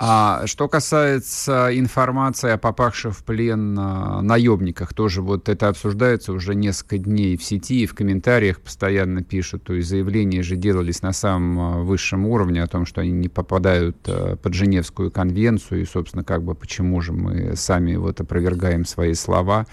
А 0.00 0.46
что 0.46 0.68
касается 0.68 1.76
информации 1.76 2.50
о 2.50 2.56
попавших 2.56 3.16
в 3.16 3.24
плен 3.24 3.76
а, 3.76 4.22
наемниках, 4.22 4.94
тоже 4.94 5.22
вот 5.22 5.48
это 5.48 5.66
обсуждается 5.66 6.32
уже 6.32 6.54
несколько 6.54 6.98
дней 6.98 7.36
в 7.36 7.42
сети 7.42 7.82
и 7.82 7.86
в 7.86 7.96
комментариях 7.96 8.60
постоянно 8.60 9.24
пишут, 9.24 9.64
то 9.64 9.74
есть 9.74 9.88
заявления 9.88 10.44
же 10.44 10.54
делались 10.54 11.02
на 11.02 11.12
самом 11.12 11.58
а, 11.58 11.82
высшем 11.82 12.26
уровне 12.26 12.62
о 12.62 12.68
том, 12.68 12.86
что 12.86 13.00
они 13.00 13.10
не 13.10 13.28
попадают 13.28 13.96
а, 14.06 14.36
под 14.36 14.54
Женевскую 14.54 15.10
конвенцию, 15.10 15.82
и, 15.82 15.84
собственно, 15.84 16.22
как 16.22 16.44
бы 16.44 16.54
почему 16.54 17.00
же 17.00 17.12
мы 17.12 17.56
сами 17.56 17.96
вот 17.96 18.20
опровергаем 18.20 18.84
свои 18.84 19.14
слова. 19.14 19.66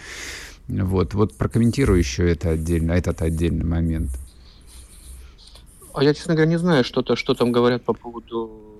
Вот, 0.67 1.13
вот 1.13 1.37
прокомментирую 1.37 1.99
еще 1.99 2.27
это 2.27 2.49
отдельно, 2.49 2.93
этот 2.93 3.21
отдельный 3.21 3.65
момент. 3.65 4.09
А 5.93 6.03
я, 6.03 6.15
честно 6.15 6.33
говоря, 6.33 6.49
не 6.49 6.57
знаю, 6.57 6.83
что-то, 6.83 7.15
что 7.15 7.35
там 7.35 7.51
говорят 7.51 7.83
по 7.83 7.93
поводу 7.93 8.74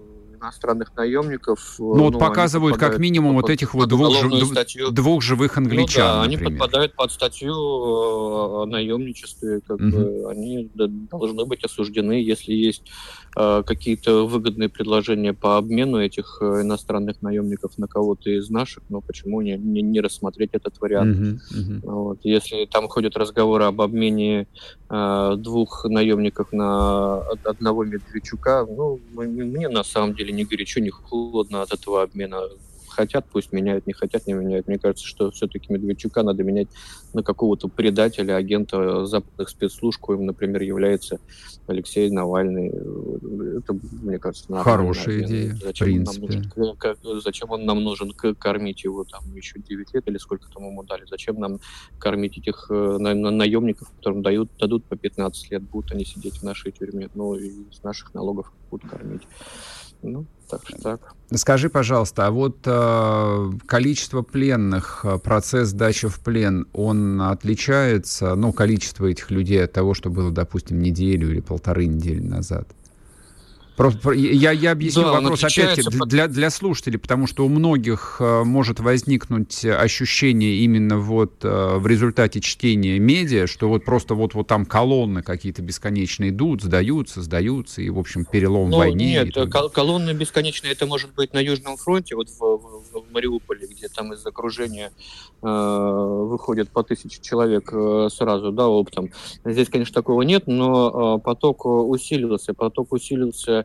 иностранных 0.46 0.96
наемников. 0.96 1.76
Ну, 1.80 1.96
вот 1.96 2.14
ну, 2.14 2.20
показывают 2.20 2.78
как 2.78 3.00
минимум 3.00 3.36
под, 3.36 3.44
вот 3.44 3.50
этих 3.50 3.74
вот 3.74 3.90
двух, 3.90 4.16
статью. 4.52 4.92
двух 4.92 5.22
живых 5.22 5.58
англичан, 5.58 6.08
ну, 6.08 6.14
да, 6.14 6.22
они 6.24 6.38
подпадают 6.38 6.94
под 6.94 7.12
статью 7.12 7.54
о 7.56 8.66
наемничестве. 8.66 9.62
Как 9.68 9.80
угу. 9.80 9.90
бы, 9.90 10.30
они 10.30 10.70
должны 10.74 11.46
быть 11.46 11.64
осуждены, 11.64 12.14
если 12.14 12.54
есть 12.54 12.84
э, 13.36 13.64
какие-то 13.66 14.28
выгодные 14.28 14.70
предложения 14.70 15.34
по 15.34 15.58
обмену 15.58 16.00
этих 16.00 16.38
э, 16.42 16.62
иностранных 16.62 17.22
наемников 17.22 17.78
на 17.78 17.88
кого-то 17.88 18.30
из 18.30 18.50
наших, 18.50 18.84
но 18.90 19.02
почему 19.02 19.42
не, 19.42 19.58
не, 19.58 19.82
не 19.82 20.02
рассмотреть 20.02 20.52
этот 20.54 20.80
вариант? 20.80 21.18
Угу, 21.18 21.62
угу. 21.62 22.04
Вот. 22.04 22.20
Если 22.24 22.66
там 22.66 22.88
ходят 22.88 23.18
разговоры 23.18 23.66
об 23.66 23.82
обмене 23.82 24.48
э, 24.90 25.36
двух 25.38 25.86
наемников 25.86 26.52
на 26.52 27.20
одного 27.44 27.84
Медведчука, 27.84 28.66
ну, 28.70 29.00
мне 29.14 29.70
на 29.70 29.84
самом 29.84 30.14
деле 30.14 30.35
ни 30.36 30.44
горячо, 30.44 30.80
ни 30.80 30.90
холодно 30.90 31.62
от 31.62 31.74
этого 31.74 32.04
обмена. 32.04 32.42
Хотят, 32.88 33.26
пусть 33.30 33.52
меняют, 33.52 33.88
не 33.88 33.94
хотят, 33.94 34.26
не 34.26 34.34
меняют. 34.34 34.68
Мне 34.68 34.80
кажется, 34.80 35.06
что 35.06 35.30
все-таки 35.32 35.72
Медведчука 35.74 36.24
надо 36.24 36.44
менять 36.44 36.70
на 37.14 37.24
какого-то 37.24 37.68
предателя, 37.68 38.36
агента 38.36 39.06
западных 39.06 39.50
спецслужб, 39.50 40.00
коим, 40.00 40.26
например, 40.26 40.62
является 40.62 41.20
Алексей 41.68 42.10
Навальный. 42.10 42.70
Это, 42.70 43.78
мне 44.02 44.18
кажется, 44.18 44.54
Хорошая 44.62 45.24
идея, 45.24 45.58
зачем 45.62 45.88
в 45.88 45.92
принципе. 45.92 46.22
Он 46.22 46.28
нам 46.30 46.30
нужен, 46.30 46.78
как, 46.78 46.98
зачем 47.22 47.52
он 47.52 47.66
нам 47.66 47.84
нужен 47.84 48.12
кормить 48.12 48.84
его 48.84 49.04
там 49.04 49.24
еще 49.36 49.60
9 49.60 49.94
лет 49.94 50.08
или 50.08 50.18
сколько 50.18 50.48
там 50.54 50.66
ему 50.66 50.84
дали? 50.84 51.06
Зачем 51.10 51.40
нам 51.40 51.60
кормить 51.98 52.38
этих 52.38 52.68
э, 52.70 52.98
на, 53.00 53.14
на, 53.14 53.32
наемников, 53.32 53.90
которым 53.98 54.22
дают, 54.22 54.50
дадут 54.58 54.86
по 54.86 54.96
15 54.96 55.52
лет, 55.52 55.64
будут 55.64 55.92
они 55.92 56.06
сидеть 56.06 56.38
в 56.38 56.44
нашей 56.44 56.72
тюрьме, 56.72 57.10
ну 57.14 57.36
и 57.36 57.52
с 57.72 57.84
наших 57.84 58.14
налогов 58.14 58.54
будут 58.70 58.90
кормить. 58.90 59.24
Ну, 60.06 60.26
так 60.50 60.62
что 60.68 60.78
так. 60.78 61.16
Скажи, 61.34 61.70
пожалуйста, 61.70 62.28
а 62.28 62.32
вот 62.32 62.58
э, 62.66 63.52
количество 63.66 64.22
пленных, 64.22 65.02
э, 65.04 65.18
процесс 65.18 65.74
дачи 65.74 66.08
в 66.08 66.20
плен, 66.20 66.68
он 66.74 67.20
отличается, 67.22 68.36
ну, 68.36 68.54
количество 68.54 69.08
этих 69.08 69.32
людей 69.32 69.64
от 69.64 69.74
того, 69.74 69.96
что 69.96 70.12
было, 70.12 70.32
допустим, 70.32 70.80
неделю 70.80 71.32
или 71.32 71.40
полторы 71.40 71.88
недели 71.88 72.20
назад? 72.20 72.68
Просто, 73.76 74.12
я, 74.12 74.52
я 74.52 74.72
объясню 74.72 75.04
да, 75.04 75.14
вопрос 75.14 75.44
опять 75.44 75.86
для, 76.08 76.28
для 76.28 76.50
слушателей, 76.50 76.98
потому 76.98 77.28
что 77.28 77.46
у 77.46 77.50
многих 77.50 78.18
э, 78.20 78.44
может 78.44 78.80
возникнуть 78.80 79.66
ощущение 79.66 80.60
именно 80.60 80.98
вот 80.98 81.44
э, 81.44 81.76
в 81.78 81.86
результате 81.86 82.40
чтения 82.40 82.98
медиа, 83.00 83.48
что 83.48 83.68
вот 83.68 83.84
просто 83.84 84.16
вот, 84.16 84.34
вот 84.34 84.48
там 84.48 84.66
колонны 84.66 85.22
какие-то 85.24 85.62
бесконечно 85.62 86.30
идут, 86.30 86.62
сдаются, 86.62 87.22
сдаются, 87.22 87.82
и, 87.82 87.90
в 87.90 88.00
общем, 88.00 88.24
перелом 88.24 88.70
ну, 88.70 88.78
в 88.78 88.80
войне. 88.80 89.26
Нет, 89.26 89.52
кол- 89.52 89.70
колонны 89.70 90.12
бесконечные, 90.12 90.72
это 90.72 90.86
может 90.86 91.14
быть 91.14 91.34
на 91.34 91.40
Южном 91.40 91.76
фронте, 91.76 92.16
вот 92.16 92.30
в, 92.30 92.40
в, 92.40 92.84
в 92.94 93.12
Мариуполе, 93.12 93.68
где 93.68 93.90
там 93.90 94.14
из 94.14 94.26
окружения 94.26 94.92
э, 95.42 95.48
выходят 95.48 96.70
по 96.70 96.84
тысяче 96.84 97.20
человек 97.22 97.70
э, 97.74 98.08
сразу, 98.10 98.54
да, 98.54 98.70
оптом. 98.70 99.10
Здесь, 99.44 99.68
конечно, 99.68 99.94
такого 99.94 100.22
нет, 100.22 100.48
но 100.48 101.18
э, 101.18 101.22
поток 101.22 101.66
усилился, 101.66 102.54
поток 102.54 102.94
усилился 102.94 103.65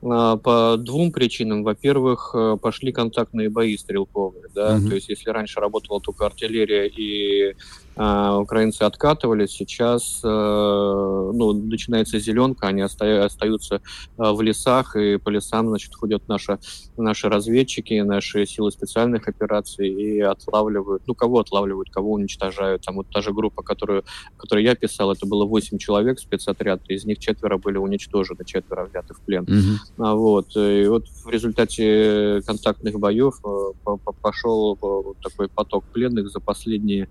по 0.00 0.76
двум 0.78 1.12
причинам. 1.12 1.62
Во-первых, 1.62 2.30
э, 2.34 2.56
пошли 2.60 2.92
контактные 2.92 3.50
бои 3.50 3.76
стрелковые, 3.76 4.46
да, 4.54 4.76
угу. 4.76 4.88
то 4.88 4.94
есть 4.94 5.08
если 5.10 5.30
раньше 5.30 5.60
работала 5.60 6.00
только 6.00 6.26
артиллерия 6.26 6.86
и 6.86 7.54
а, 8.02 8.38
украинцы 8.38 8.82
откатывались, 8.84 9.50
сейчас, 9.50 10.20
э, 10.24 10.26
ну, 10.26 11.52
начинается 11.52 12.18
зеленка, 12.18 12.68
они 12.68 12.80
остаются 12.80 13.74
э, 13.76 13.78
в 14.16 14.40
лесах, 14.40 14.96
и 14.96 15.18
по 15.18 15.28
лесам, 15.28 15.68
значит, 15.68 15.94
ходят 15.94 16.26
наши, 16.26 16.58
наши 16.96 17.28
разведчики, 17.28 18.00
наши 18.00 18.46
силы 18.46 18.70
специальных 18.70 19.28
операций 19.28 19.88
и 19.88 20.18
отлавливают, 20.20 21.02
ну, 21.06 21.14
кого 21.14 21.40
отлавливают, 21.40 21.90
кого 21.90 22.12
уничтожают. 22.12 22.82
Там 22.86 22.94
вот 22.94 23.08
та 23.12 23.20
же 23.20 23.34
группа, 23.34 23.62
которую, 23.62 24.04
которую 24.38 24.64
я 24.64 24.74
писал, 24.76 25.12
это 25.12 25.26
было 25.26 25.44
8 25.44 25.76
человек, 25.76 26.20
спецотряд, 26.20 26.80
из 26.88 27.04
них 27.04 27.18
четверо 27.18 27.58
были 27.58 27.76
уничтожены, 27.76 28.46
четверо 28.46 28.86
взяты 28.86 29.12
в 29.12 29.20
плен. 29.20 29.42
Угу. 29.42 29.89
А, 29.98 30.14
вот, 30.14 30.56
и 30.56 30.86
вот 30.88 31.06
в 31.08 31.28
результате 31.28 32.42
контактных 32.46 32.98
боев 32.98 33.40
э, 33.44 33.96
пошел 34.22 34.76
такой 35.22 35.48
поток 35.48 35.84
пленных 35.92 36.30
за 36.30 36.40
последние 36.40 37.08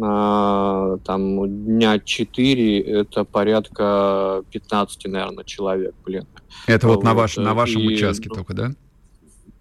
а, 0.00 0.98
там 1.04 1.64
дня 1.64 1.98
4 1.98 2.80
это 2.80 3.24
порядка 3.24 4.44
15, 4.52 5.06
наверное, 5.06 5.44
человек 5.44 5.94
пленных. 6.04 6.28
Это 6.66 6.86
вот, 6.86 6.96
вот 6.96 7.04
на, 7.04 7.14
ваш, 7.14 7.36
на 7.36 7.54
вашем 7.54 7.82
и, 7.82 7.94
участке 7.94 8.28
ну, 8.28 8.36
только, 8.36 8.54
да? 8.54 8.70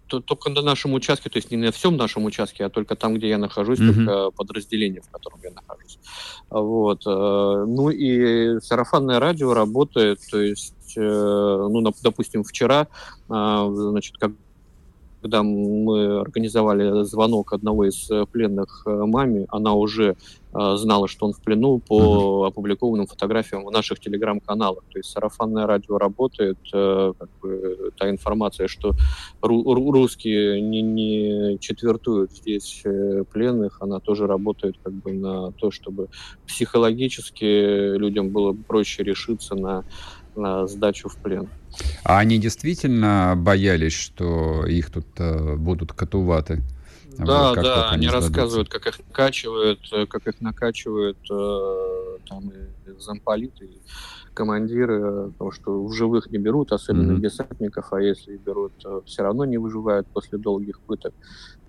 только 0.08 0.50
на 0.50 0.62
нашем 0.62 0.94
участке, 0.94 1.30
то 1.30 1.38
есть 1.38 1.52
не 1.52 1.58
на 1.58 1.72
всем 1.72 1.98
нашем 1.98 2.26
участке, 2.26 2.66
а 2.66 2.70
только 2.70 2.96
там, 2.96 3.16
где 3.16 3.30
я 3.30 3.38
нахожусь, 3.38 3.80
mm-hmm. 3.80 3.94
только 3.94 4.32
подразделение, 4.32 5.02
в 5.02 5.10
котором 5.10 5.40
я 5.44 5.52
нахожусь. 5.52 6.00
Вот. 6.50 7.02
Э, 7.06 7.66
ну 7.68 7.90
и 7.90 8.60
сарафанное 8.62 9.20
радио 9.20 9.54
работает, 9.54 10.20
то 10.30 10.40
есть, 10.40 10.76
э, 10.96 11.02
ну, 11.02 11.94
допустим, 12.04 12.44
вчера, 12.44 12.88
а, 13.30 13.70
значит, 13.72 14.18
как 14.18 14.32
когда 15.22 15.44
мы 15.44 16.20
организовали 16.20 17.04
звонок 17.04 17.54
одного 17.54 17.86
из 17.86 18.10
э, 18.10 18.26
пленных 18.32 18.84
э, 18.86 18.90
маме, 18.90 19.46
она 19.50 19.74
уже 19.74 20.16
э, 20.54 20.76
знала, 20.78 21.08
что 21.08 21.26
он 21.26 21.34
в 21.34 21.42
плену 21.42 21.80
по 21.80 22.00
uh-huh. 22.00 22.48
опубликованным 22.48 23.08
фотографиям 23.08 23.66
в 23.66 23.72
наших 23.72 24.00
телеграм-каналах. 24.00 24.84
То 24.92 25.00
есть 25.00 25.10
сарафанное 25.10 25.66
радио 25.66 25.98
работает, 25.98 26.58
как 26.72 27.30
бы, 27.42 27.92
та 27.98 28.10
информация, 28.10 28.68
что 28.68 28.94
ру- 29.42 29.92
русские 29.92 30.62
не, 30.62 30.82
не 30.82 31.58
четвертуют 31.60 32.32
здесь 32.32 32.84
пленных, 33.32 33.82
она 33.82 34.00
тоже 34.00 34.28
работает 34.28 34.76
как 34.84 34.94
бы 34.94 35.14
на 35.14 35.52
то, 35.52 35.72
чтобы 35.72 36.08
психологически 36.48 37.98
людям 37.98 38.30
было 38.30 38.54
проще 38.54 39.04
решиться 39.04 39.56
на, 39.56 39.84
на 40.38 40.68
сдачу 40.68 41.10
в 41.10 41.18
плен. 41.18 41.50
А 42.04 42.20
они 42.20 42.38
действительно 42.38 43.36
боялись, 43.36 43.94
что 43.94 44.66
их 44.66 44.92
тут 44.92 45.06
э, 45.18 45.56
будут 45.56 45.94
катуваты? 45.94 46.64
Да, 47.18 47.50
вот, 47.50 47.64
да, 47.64 47.90
они, 47.90 48.06
они 48.06 48.14
рассказывают, 48.14 48.70
как 48.70 48.88
их 48.88 49.00
накачивают, 49.00 49.80
э, 49.92 50.06
как 50.06 50.28
их 50.28 50.40
накачивают 50.40 51.18
э, 51.32 52.18
там 52.30 52.50
и 52.50 53.00
замполиты, 53.00 53.66
и 53.66 53.82
командиры, 54.38 55.32
потому 55.32 55.52
что 55.52 55.84
в 55.84 55.94
живых 55.94 56.30
не 56.30 56.38
берут, 56.38 56.72
особенно 56.72 57.14
mm-hmm. 57.14 57.22
десантников, 57.22 57.92
а 57.92 58.00
если 58.00 58.38
берут, 58.38 58.72
все 59.06 59.24
равно 59.24 59.46
не 59.46 59.58
выживают 59.58 60.06
после 60.14 60.38
долгих 60.38 60.80
пыток. 60.82 61.14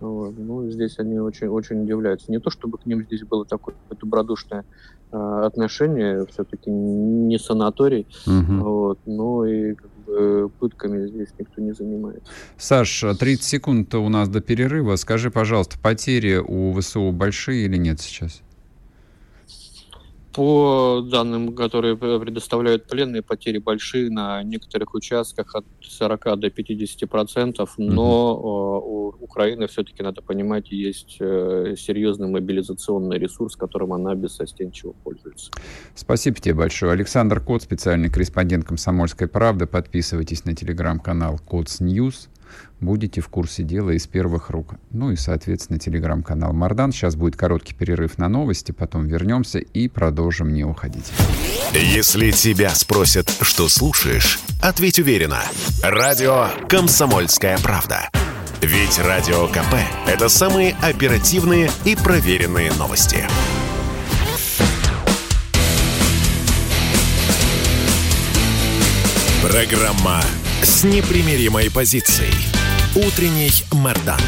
Вот. 0.00 0.34
Ну, 0.36 0.70
здесь 0.70 0.98
они 0.98 1.18
очень, 1.18 1.46
очень 1.48 1.82
удивляются. 1.82 2.30
Не 2.30 2.40
то, 2.40 2.50
чтобы 2.50 2.76
к 2.76 2.84
ним 2.84 3.04
здесь 3.04 3.22
было 3.22 3.46
такое 3.46 3.74
добродушное 3.98 4.66
э, 5.10 5.42
отношение, 5.46 6.26
все-таки 6.26 6.70
не 6.70 7.38
санаторий, 7.38 8.06
mm-hmm. 8.26 8.58
вот, 8.60 8.98
но 9.06 9.46
и 9.46 9.74
как 9.74 9.90
бы, 10.06 10.50
пытками 10.60 11.06
здесь 11.08 11.28
никто 11.38 11.62
не 11.62 11.72
занимается. 11.72 12.30
Саш, 12.58 13.04
30 13.18 13.42
секунд 13.42 13.94
у 13.94 14.08
нас 14.10 14.28
до 14.28 14.42
перерыва. 14.42 14.96
Скажи, 14.96 15.30
пожалуйста, 15.30 15.78
потери 15.82 16.36
у 16.36 16.78
ВСУ 16.78 17.12
большие 17.12 17.64
или 17.64 17.78
нет 17.78 17.98
сейчас? 18.00 18.42
По 20.38 21.04
данным, 21.04 21.52
которые 21.52 21.96
предоставляют 21.96 22.86
пленные, 22.86 23.22
потери 23.22 23.58
большие 23.58 24.08
на 24.08 24.40
некоторых 24.44 24.94
участках 24.94 25.52
от 25.56 25.64
40 25.82 26.38
до 26.38 26.48
50 26.48 27.10
процентов, 27.10 27.74
но 27.76 28.36
угу. 28.36 29.16
у 29.18 29.24
Украины 29.24 29.66
все-таки, 29.66 30.00
надо 30.00 30.22
понимать, 30.22 30.70
есть 30.70 31.16
э, 31.18 31.74
серьезный 31.76 32.28
мобилизационный 32.28 33.18
ресурс, 33.18 33.56
которым 33.56 33.92
она 33.92 34.14
бессостенчиво 34.14 34.92
пользуется. 35.02 35.50
Спасибо 35.96 36.36
тебе 36.36 36.54
большое. 36.54 36.92
Александр 36.92 37.40
Коц, 37.40 37.64
специальный 37.64 38.08
корреспондент 38.08 38.64
«Комсомольской 38.64 39.26
правды». 39.26 39.66
Подписывайтесь 39.66 40.44
на 40.44 40.54
телеграм-канал 40.54 41.40
«Kotsnews» 41.48 42.28
будете 42.80 43.20
в 43.20 43.28
курсе 43.28 43.62
дела 43.62 43.90
из 43.90 44.06
первых 44.06 44.50
рук. 44.50 44.74
Ну 44.90 45.10
и, 45.10 45.16
соответственно, 45.16 45.78
телеграм-канал 45.78 46.52
Мардан. 46.52 46.92
Сейчас 46.92 47.16
будет 47.16 47.36
короткий 47.36 47.74
перерыв 47.74 48.18
на 48.18 48.28
новости, 48.28 48.72
потом 48.72 49.06
вернемся 49.06 49.58
и 49.58 49.88
продолжим 49.88 50.52
не 50.52 50.64
уходить. 50.64 51.12
Если 51.72 52.30
тебя 52.30 52.70
спросят, 52.70 53.30
что 53.42 53.68
слушаешь, 53.68 54.38
ответь 54.62 54.98
уверенно. 54.98 55.42
Радио 55.82 56.48
«Комсомольская 56.68 57.58
правда». 57.58 58.08
Ведь 58.60 58.98
Радио 58.98 59.46
КП– 59.46 59.74
это 60.08 60.28
самые 60.28 60.74
оперативные 60.82 61.70
и 61.84 61.94
проверенные 61.94 62.72
новости. 62.72 63.24
Программа 69.42 70.20
с 70.62 70.84
непримиримой 70.84 71.70
позицией. 71.70 72.34
Утренний 72.94 73.52
Мордан. 73.72 74.20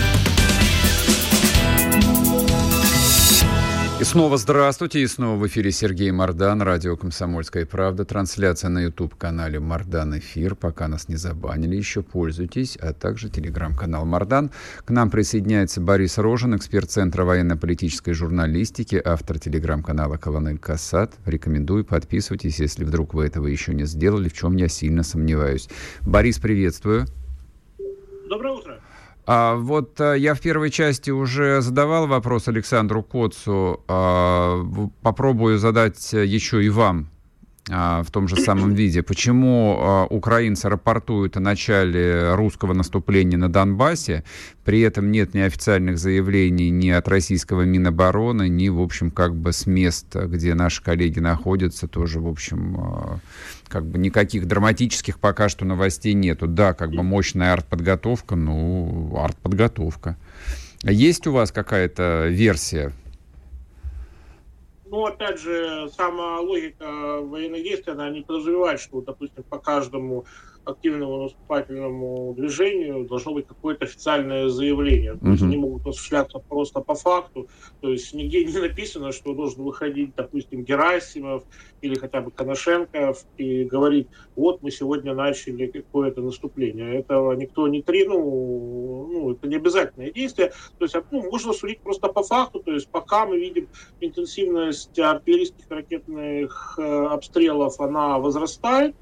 И 4.00 4.04
снова 4.04 4.38
здравствуйте, 4.38 5.02
и 5.02 5.06
снова 5.06 5.38
в 5.38 5.46
эфире 5.46 5.70
Сергей 5.70 6.10
Мордан, 6.10 6.62
радио 6.62 6.96
«Комсомольская 6.96 7.66
правда», 7.66 8.06
трансляция 8.06 8.70
на 8.70 8.78
YouTube-канале 8.78 9.60
«Мордан 9.60 10.18
Эфир», 10.18 10.54
пока 10.54 10.88
нас 10.88 11.10
не 11.10 11.16
забанили, 11.16 11.76
еще 11.76 12.00
пользуйтесь, 12.02 12.78
а 12.80 12.94
также 12.94 13.28
телеграм-канал 13.28 14.06
«Мордан». 14.06 14.52
К 14.86 14.90
нам 14.90 15.10
присоединяется 15.10 15.82
Борис 15.82 16.16
Рожин, 16.16 16.56
эксперт 16.56 16.90
Центра 16.90 17.26
военно-политической 17.26 18.14
журналистики, 18.14 18.98
автор 19.04 19.38
телеграм-канала 19.38 20.16
«Колонель 20.16 20.56
Кассат». 20.56 21.12
Рекомендую, 21.26 21.84
подписывайтесь, 21.84 22.58
если 22.58 22.84
вдруг 22.84 23.12
вы 23.12 23.26
этого 23.26 23.48
еще 23.48 23.74
не 23.74 23.84
сделали, 23.84 24.30
в 24.30 24.32
чем 24.32 24.56
я 24.56 24.68
сильно 24.68 25.02
сомневаюсь. 25.02 25.68
Борис, 26.00 26.38
приветствую. 26.38 27.06
А, 29.26 29.54
вот 29.56 30.00
а, 30.00 30.14
я 30.14 30.34
в 30.34 30.40
первой 30.40 30.70
части 30.70 31.10
уже 31.10 31.60
задавал 31.60 32.06
вопрос 32.06 32.48
Александру 32.48 33.02
Коцу. 33.02 33.84
А, 33.88 34.64
попробую 35.02 35.58
задать 35.58 36.12
еще 36.12 36.64
и 36.64 36.68
вам 36.68 37.10
в 37.70 38.06
том 38.10 38.26
же 38.26 38.36
самом 38.36 38.74
виде. 38.74 39.02
Почему 39.02 39.78
а, 39.78 40.06
украинцы 40.06 40.68
рапортуют 40.68 41.36
о 41.36 41.40
начале 41.40 42.34
русского 42.34 42.72
наступления 42.72 43.38
на 43.38 43.48
Донбассе, 43.48 44.24
при 44.64 44.80
этом 44.80 45.12
нет 45.12 45.34
ни 45.34 45.38
официальных 45.38 45.98
заявлений 45.98 46.70
ни 46.70 46.90
от 46.90 47.06
российского 47.06 47.62
Минобороны, 47.62 48.48
ни, 48.48 48.68
в 48.68 48.80
общем, 48.80 49.10
как 49.10 49.36
бы 49.36 49.52
с 49.52 49.66
места, 49.66 50.26
где 50.26 50.54
наши 50.54 50.82
коллеги 50.82 51.20
находятся, 51.20 51.86
тоже, 51.86 52.20
в 52.20 52.26
общем, 52.26 52.76
а, 52.78 53.18
как 53.68 53.86
бы 53.86 53.98
никаких 53.98 54.46
драматических 54.46 55.20
пока 55.20 55.48
что 55.48 55.64
новостей 55.64 56.14
нету. 56.14 56.48
Да, 56.48 56.74
как 56.74 56.90
бы 56.90 57.02
мощная 57.02 57.52
артподготовка, 57.52 58.34
ну, 58.34 59.16
артподготовка. 59.16 60.16
Есть 60.82 61.26
у 61.26 61.32
вас 61.32 61.52
какая-то 61.52 62.28
версия 62.30 62.92
ну, 64.90 65.06
опять 65.06 65.38
же, 65.38 65.88
сама 65.96 66.40
логика 66.40 67.20
военных 67.20 67.62
действий, 67.62 67.92
она 67.92 68.10
не 68.10 68.22
подразумевает, 68.22 68.80
что, 68.80 69.00
допустим, 69.00 69.44
по 69.48 69.58
каждому 69.60 70.26
активному 70.70 71.24
наступательному 71.24 72.34
движению 72.36 73.06
должно 73.06 73.34
быть 73.34 73.46
какое-то 73.46 73.84
официальное 73.84 74.48
заявление. 74.48 75.16
То 75.16 75.28
есть 75.28 75.42
они 75.42 75.56
могут 75.56 75.86
осуществляться 75.86 76.38
просто 76.38 76.80
по 76.80 76.94
факту. 76.94 77.48
То 77.80 77.90
есть 77.90 78.14
нигде 78.14 78.44
не 78.44 78.58
написано, 78.58 79.12
что 79.12 79.34
должен 79.34 79.64
выходить, 79.64 80.14
допустим, 80.16 80.64
Герасимов 80.64 81.44
или 81.80 81.94
хотя 81.94 82.20
бы 82.20 82.30
Коношенков 82.30 83.24
и 83.36 83.64
говорить, 83.64 84.08
вот 84.36 84.62
мы 84.62 84.70
сегодня 84.70 85.14
начали 85.14 85.66
какое-то 85.66 86.22
наступление. 86.22 86.98
Этого 86.98 87.32
никто 87.32 87.68
не 87.68 87.82
тринул, 87.82 89.08
ну, 89.10 89.32
это 89.32 89.46
не 89.46 89.56
обязательное 89.56 90.10
действие. 90.10 90.52
То 90.78 90.84
есть 90.84 90.96
ну, 91.10 91.30
можно 91.30 91.52
судить 91.52 91.80
просто 91.80 92.08
по 92.08 92.22
факту. 92.22 92.60
То 92.60 92.72
есть 92.72 92.88
пока 92.88 93.26
мы 93.26 93.38
видим 93.38 93.68
интенсивность 94.00 94.98
артиллерийских 94.98 95.64
ракетных 95.68 96.74
э, 96.78 97.06
обстрелов, 97.06 97.80
она 97.80 98.18
возрастает. 98.18 98.94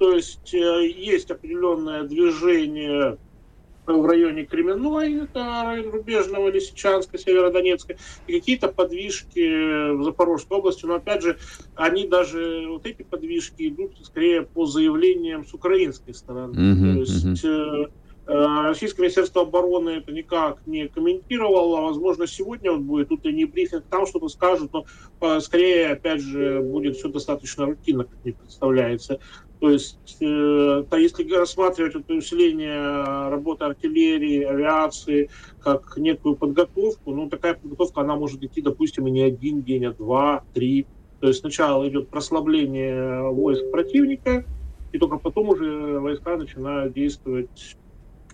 То 0.00 0.14
есть 0.14 0.54
э, 0.54 0.88
есть 0.88 1.30
определенное 1.30 2.04
движение 2.04 3.18
в 3.86 4.06
районе 4.06 4.46
Кременной, 4.46 5.24
это 5.24 5.62
район 5.62 5.90
Рубежного, 5.90 6.48
Лисичанска, 6.48 7.18
Северодонецка, 7.18 7.96
и 8.26 8.32
какие-то 8.32 8.68
подвижки 8.68 9.92
в 9.92 10.02
Запорожской 10.02 10.56
области. 10.56 10.86
Но 10.86 10.94
опять 10.94 11.22
же, 11.22 11.38
они 11.74 12.06
даже, 12.06 12.66
вот 12.70 12.86
эти 12.86 13.02
подвижки 13.02 13.68
идут 13.68 13.92
скорее 14.02 14.42
по 14.42 14.64
заявлениям 14.64 15.44
с 15.44 15.52
украинской 15.52 16.14
стороны. 16.14 16.54
Mm-hmm, 16.54 16.94
То 16.94 17.00
есть 17.00 17.44
mm-hmm. 17.44 17.92
Российское 18.26 19.02
Министерство 19.02 19.42
обороны 19.42 19.90
это 19.90 20.12
никак 20.12 20.66
не 20.66 20.88
комментировало. 20.88 21.82
Возможно, 21.82 22.26
сегодня 22.26 22.72
вот 22.72 22.80
будет 22.80 23.12
утренний 23.12 23.44
брифинг, 23.44 23.84
там 23.90 24.06
что-то 24.06 24.28
скажут, 24.28 24.72
но 24.72 25.40
скорее, 25.40 25.88
опять 25.88 26.20
же, 26.22 26.60
будет 26.62 26.96
все 26.96 27.08
достаточно 27.08 27.66
рутинно, 27.66 28.04
как 28.04 28.16
мне 28.24 28.32
представляется. 28.32 29.20
То 29.60 29.68
есть, 29.68 30.16
э, 30.22 30.84
то 30.88 30.96
если 30.96 31.30
рассматривать 31.34 31.94
это 31.94 32.14
усиление 32.14 33.28
работы 33.28 33.66
артиллерии, 33.66 34.42
авиации 34.42 35.28
как 35.62 35.98
некую 35.98 36.36
подготовку, 36.36 37.14
ну, 37.14 37.28
такая 37.28 37.54
подготовка, 37.54 38.00
она 38.00 38.16
может 38.16 38.42
идти, 38.42 38.62
допустим, 38.62 39.06
и 39.06 39.10
не 39.10 39.22
один 39.22 39.62
день, 39.62 39.84
а 39.84 39.92
два, 39.92 40.44
три. 40.54 40.86
То 41.20 41.28
есть 41.28 41.40
сначала 41.40 41.86
идет 41.86 42.08
прослабление 42.08 43.30
войск 43.30 43.70
противника, 43.70 44.46
и 44.92 44.98
только 44.98 45.18
потом 45.18 45.50
уже 45.50 46.00
войска 46.00 46.38
начинают 46.38 46.94
действовать 46.94 47.76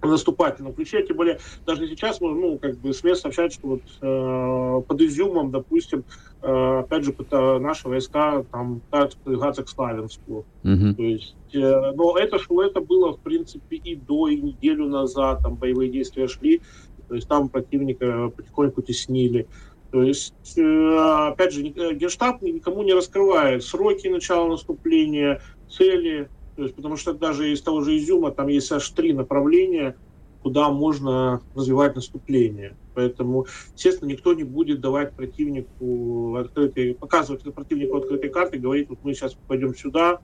в 0.00 0.06
наступательном 0.06 0.74
ключе, 0.74 1.02
тем 1.02 1.16
более 1.16 1.38
даже 1.64 1.86
сейчас, 1.88 2.20
ну, 2.20 2.58
как 2.58 2.76
бы 2.78 2.92
СМИ 2.92 3.14
сообщают, 3.14 3.52
что 3.52 3.68
вот 3.68 3.82
э, 4.00 4.82
под 4.86 5.00
Изюмом, 5.00 5.50
допустим, 5.50 6.04
э, 6.42 6.78
опять 6.80 7.04
же, 7.04 7.14
это 7.18 7.58
наши 7.58 7.88
войска 7.88 8.44
там 8.50 8.80
пытаются 8.80 9.18
продвигаться 9.18 9.62
к 9.62 9.68
Славянску. 9.68 10.44
Mm-hmm. 10.64 10.94
То 10.94 11.02
есть, 11.02 11.36
э, 11.54 11.92
но 11.94 12.16
это 12.16 12.38
что 12.38 12.62
это 12.62 12.80
было, 12.80 13.12
в 13.12 13.20
принципе, 13.20 13.76
и 13.76 13.96
до, 13.96 14.28
и 14.28 14.40
неделю 14.40 14.88
назад, 14.88 15.40
там 15.42 15.56
боевые 15.56 15.90
действия 15.90 16.28
шли, 16.28 16.60
то 17.08 17.14
есть 17.14 17.28
там 17.28 17.48
противника 17.48 18.30
потихоньку 18.36 18.82
теснили. 18.82 19.46
То 19.92 20.02
есть, 20.02 20.58
э, 20.58 21.28
опять 21.28 21.52
же, 21.52 21.66
э, 21.66 21.94
Генштаб 21.94 22.42
никому 22.42 22.82
не 22.82 22.92
раскрывает 22.92 23.64
сроки 23.64 24.08
начала 24.08 24.48
наступления, 24.48 25.40
цели, 25.70 26.28
то 26.56 26.62
есть, 26.62 26.74
потому 26.74 26.96
что 26.96 27.12
даже 27.12 27.52
из 27.52 27.62
того 27.62 27.82
же 27.82 27.96
Изюма 27.96 28.30
там 28.30 28.48
есть 28.48 28.72
аж 28.72 28.88
три 28.90 29.12
направления, 29.12 29.96
куда 30.42 30.70
можно 30.70 31.42
развивать 31.54 31.96
наступление. 31.96 32.78
Поэтому, 32.94 33.46
естественно, 33.74 34.08
никто 34.08 34.32
не 34.32 34.44
будет 34.44 34.80
давать 34.80 35.14
противнику 35.14 36.36
открытые, 36.36 36.94
показывать 36.94 37.42
противнику 37.54 37.98
открытые 37.98 38.30
карты, 38.30 38.58
говорить, 38.58 38.88
вот 38.88 38.98
мы 39.02 39.12
сейчас 39.12 39.36
пойдем 39.46 39.74
сюда, 39.74 40.20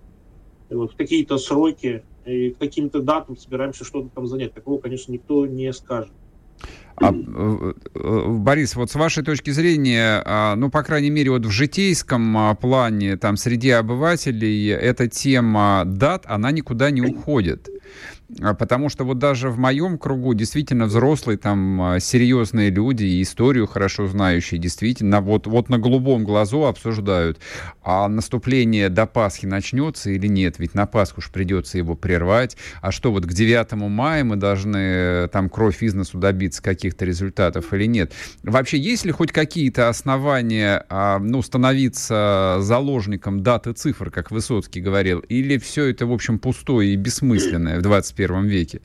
вот, 0.70 0.92
в 0.92 0.96
какие-то 0.96 1.36
сроки, 1.38 2.04
и 2.24 2.50
к 2.50 2.58
каким-то 2.58 3.02
датам 3.02 3.36
собираемся 3.36 3.84
что-то 3.84 4.10
там 4.14 4.26
занять. 4.26 4.54
Такого, 4.54 4.80
конечно, 4.80 5.12
никто 5.12 5.46
не 5.46 5.72
скажет. 5.72 6.14
А, 6.96 7.12
э, 7.12 7.72
э, 7.94 8.24
Борис, 8.28 8.76
вот 8.76 8.90
с 8.90 8.94
вашей 8.94 9.24
точки 9.24 9.50
зрения, 9.50 10.22
а, 10.24 10.54
ну, 10.56 10.70
по 10.70 10.82
крайней 10.82 11.10
мере, 11.10 11.30
вот 11.30 11.46
в 11.46 11.50
житейском 11.50 12.36
а, 12.36 12.54
плане, 12.54 13.16
там, 13.16 13.36
среди 13.36 13.70
обывателей, 13.70 14.68
эта 14.70 15.08
тема 15.08 15.84
дат, 15.86 16.24
она 16.26 16.50
никуда 16.50 16.90
не 16.90 17.02
уходит. 17.02 17.68
А, 18.40 18.54
потому 18.54 18.88
что 18.88 19.04
вот 19.04 19.18
даже 19.18 19.50
в 19.50 19.58
моем 19.58 19.98
кругу 19.98 20.34
действительно 20.34 20.86
взрослые 20.86 21.36
там 21.36 21.82
а, 21.82 22.00
серьезные 22.00 22.70
люди 22.70 23.20
историю 23.20 23.66
хорошо 23.66 24.06
знающие 24.06 24.58
действительно 24.58 25.20
вот, 25.20 25.46
вот 25.46 25.68
на 25.68 25.78
голубом 25.78 26.24
глазу 26.24 26.64
обсуждают, 26.64 27.38
а 27.82 28.08
наступление 28.08 28.88
до 28.88 29.06
Пасхи 29.06 29.46
начнется 29.46 30.10
или 30.10 30.26
нет, 30.26 30.58
ведь 30.58 30.74
на 30.74 30.86
Пасху 30.86 31.16
уж 31.18 31.30
придется 31.30 31.78
его 31.78 31.94
прервать, 31.94 32.56
а 32.80 32.90
что 32.90 33.12
вот 33.12 33.26
к 33.26 33.32
9 33.32 33.72
мая 33.72 34.24
мы 34.24 34.36
должны 34.36 34.78
э, 34.78 35.28
там 35.30 35.48
кровь 35.48 35.82
из 35.82 35.94
носу 35.94 36.18
добиться 36.18 36.62
каких-то 36.62 37.04
результатов 37.04 37.72
или 37.74 37.86
нет. 37.86 38.12
Вообще 38.42 38.78
есть 38.78 39.04
ли 39.04 39.12
хоть 39.12 39.32
какие-то 39.32 39.88
основания 39.88 40.86
а, 40.88 41.18
ну, 41.18 41.42
становиться 41.42 42.58
заложником 42.60 43.42
даты 43.42 43.72
цифр, 43.72 44.10
как 44.10 44.30
Высоцкий 44.30 44.80
говорил, 44.80 45.18
или 45.20 45.58
все 45.58 45.86
это, 45.86 46.06
в 46.06 46.12
общем, 46.12 46.38
пустое 46.38 46.94
и 46.94 46.96
бессмысленное 46.96 47.78
в 47.78 47.82
21 47.82 48.21
21 48.26 48.46
веке? 48.46 48.80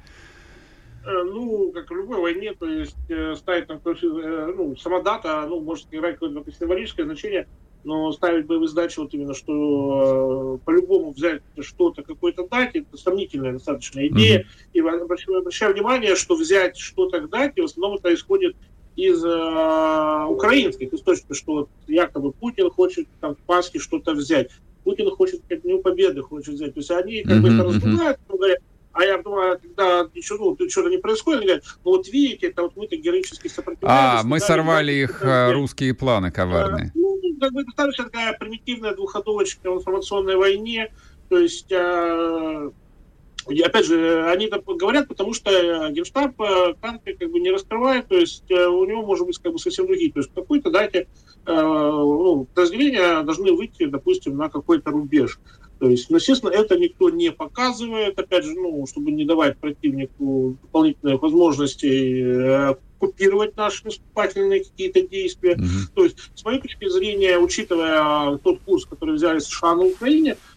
Э, 1.05 1.23
ну, 1.23 1.71
как 1.71 1.89
в 1.89 1.95
любой 1.95 2.19
войне, 2.19 2.53
то 2.53 2.67
есть 2.67 2.95
э, 3.09 3.35
ставить 3.35 3.67
там, 3.67 3.79
э, 3.85 4.53
ну, 4.55 4.75
сама 4.75 5.01
дата, 5.01 5.45
ну, 5.47 5.59
может 5.61 5.87
играть 5.91 6.15
какое-то 6.15 6.51
символическое 6.51 7.05
значение, 7.05 7.47
но 7.83 8.11
ставить 8.11 8.45
боевые 8.45 8.67
задачи 8.67 8.99
вот 8.99 9.13
именно, 9.13 9.33
что 9.33 10.55
э, 10.55 10.65
по-любому 10.65 11.11
взять 11.11 11.41
что-то 11.61 12.03
какой-то 12.03 12.47
дате, 12.47 12.79
это 12.79 12.97
сомнительная 12.97 13.53
достаточно 13.53 14.05
идея. 14.07 14.39
Mm-hmm. 14.39 14.69
И 14.73 14.79
обращаю, 14.81 15.37
обращаю 15.39 15.73
внимание, 15.73 16.15
что 16.15 16.35
взять 16.35 16.77
что-то 16.77 17.21
к 17.21 17.29
дате, 17.29 17.61
в 17.61 17.65
основном 17.65 17.97
это 17.97 18.13
исходит 18.13 18.57
из 18.97 19.23
э, 19.23 20.25
украинских 20.25 20.93
источников, 20.93 21.37
что 21.37 21.53
вот 21.53 21.69
якобы 21.87 22.33
Путин 22.33 22.69
хочет 22.69 23.07
там 23.21 23.35
в 23.35 23.39
Пасхе 23.39 23.79
что-то 23.79 24.13
взять. 24.13 24.49
Путин 24.83 25.09
хочет 25.11 25.41
как 25.47 25.61
дню 25.61 25.79
победы 25.79 26.21
хочет 26.21 26.55
взять. 26.55 26.73
То 26.73 26.79
есть 26.79 26.91
они 26.91 27.21
как 27.21 27.37
mm-hmm. 27.37 27.41
бы 27.41 27.47
это 27.49 27.63
раздувают, 27.63 28.19
говорят, 28.27 28.59
а 28.97 29.03
я 29.03 29.21
думаю, 29.21 29.59
когда 29.59 30.09
ничего, 30.15 30.55
ну, 30.57 30.69
что-то 30.69 30.89
не 30.89 30.97
происходит, 30.97 31.43
говорят, 31.43 31.63
ну 31.85 31.91
вот 31.91 32.07
видите, 32.07 32.47
это 32.47 32.63
вот 32.63 32.75
мы-то 32.75 32.95
героически 32.95 33.47
сопротивлялись. 33.47 34.21
А, 34.21 34.23
мы 34.23 34.39
сорвали 34.39 34.91
их 34.91 35.21
это, 35.21 35.51
русские 35.53 35.93
планы 35.93 36.31
коварные. 36.31 36.91
Ну, 36.95 37.19
как 37.39 37.53
бы 37.53 37.63
достаточно 37.63 38.05
такая 38.05 38.33
примитивная 38.33 38.95
двухходовочка 38.95 39.71
в 39.71 39.77
информационной 39.77 40.35
войне. 40.35 40.91
То 41.29 41.37
есть, 41.37 41.71
э, 41.71 42.71
и 42.71 42.86
опять 43.47 43.85
же, 43.85 44.25
они 44.29 44.45
это 44.45 44.61
говорят, 44.61 45.07
потому 45.07 45.33
что 45.33 45.89
Генштаб 45.89 46.35
карты 46.37 47.15
как 47.19 47.31
бы 47.31 47.39
не 47.39 47.51
раскрывает, 47.51 48.07
то 48.07 48.15
есть 48.15 48.49
э, 48.49 48.67
у 48.67 48.85
него 48.85 49.05
может 49.05 49.25
быть 49.25 49.37
как 49.37 49.53
бы 49.53 49.59
совсем 49.59 49.87
другие. 49.87 50.11
То 50.11 50.19
есть 50.19 50.31
какой-то 50.33 50.69
дате 50.69 51.07
э, 51.45 51.53
ну, 51.53 52.47
разделения 52.55 53.23
должны 53.23 53.51
выйти, 53.53 53.85
допустим, 53.85 54.37
на 54.37 54.49
какой-то 54.49 54.91
рубеж. 54.91 55.39
То 55.79 55.87
есть, 55.87 56.09
ну, 56.09 56.17
естественно, 56.17 56.49
это 56.49 56.77
никто 56.77 57.09
не 57.09 57.31
показывает, 57.31 58.17
опять 58.17 58.45
же, 58.45 58.55
ну, 58.55 58.85
чтобы 58.87 59.11
не 59.11 59.25
давать 59.25 59.57
противнику 59.57 60.57
дополнительных 60.61 61.21
возможностей 61.21 62.23
э, 62.23 62.75
купировать 62.99 63.55
наши 63.55 63.85
наступательные 63.85 64.63
какие-то 64.63 65.07
действия. 65.07 65.53
Mm-hmm. 65.53 65.93
То 65.93 66.03
есть, 66.05 66.17
с 66.33 66.43
моей 66.43 66.59
точки 66.59 66.89
зрения, 66.89 67.37
учитывая 67.37 68.37
тот 68.37 68.59
курс, 68.61 68.85
который 68.85 69.15
взяли 69.15 69.39
США 69.39 69.75
на 69.75 69.83
Украине, 69.83 70.31
э, 70.31 70.56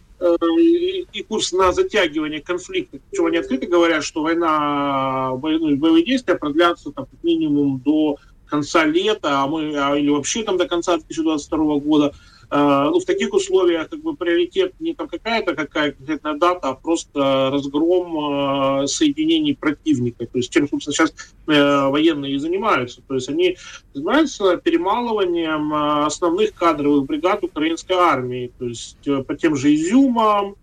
и, 0.58 1.06
и 1.12 1.22
курс 1.22 1.52
на 1.52 1.72
затягивание 1.72 2.40
конфликта, 2.40 2.98
чего 3.12 3.26
они 3.26 3.38
открыто 3.38 3.66
говорят, 3.66 4.04
что 4.04 4.22
война, 4.22 5.30
ну, 5.30 5.76
боевые 5.76 6.04
действия 6.04 6.34
продлятся 6.34 6.90
там, 6.90 7.06
как 7.06 7.22
минимум 7.22 7.80
до 7.80 8.16
конца 8.46 8.84
лета, 8.84 9.42
а 9.42 9.46
мы, 9.46 9.74
а, 9.76 9.96
или 9.96 10.10
вообще 10.10 10.42
там 10.42 10.58
до 10.58 10.66
конца 10.66 10.96
2022 10.96 11.76
года, 11.76 12.12
Э, 12.12 12.39
ну, 12.50 12.98
в 12.98 13.04
таких 13.04 13.32
условиях 13.32 13.88
как 13.88 14.00
бы 14.00 14.16
приоритет 14.16 14.74
не 14.80 14.94
там 14.94 15.08
какая-то 15.08 15.54
какая 15.54 15.92
конкретная 15.92 16.34
дата, 16.34 16.68
а 16.68 16.74
просто 16.74 17.50
разгром 17.52 18.82
э, 18.82 18.86
соединений 18.88 19.54
противника. 19.54 20.26
То 20.26 20.38
есть 20.38 20.52
чем, 20.52 20.68
собственно, 20.68 20.94
сейчас 20.94 21.14
э, 21.46 21.88
военные 21.88 22.34
и 22.34 22.38
занимаются. 22.38 23.02
То 23.06 23.14
есть 23.14 23.28
они 23.28 23.56
занимаются 23.94 24.56
перемалыванием 24.56 25.72
основных 26.04 26.54
кадровых 26.54 27.06
бригад 27.06 27.44
украинской 27.44 27.92
армии. 27.92 28.52
То 28.58 28.66
есть 28.66 28.98
по 29.26 29.34
тем 29.36 29.54
же 29.54 29.74
Изюмам, 29.74 30.56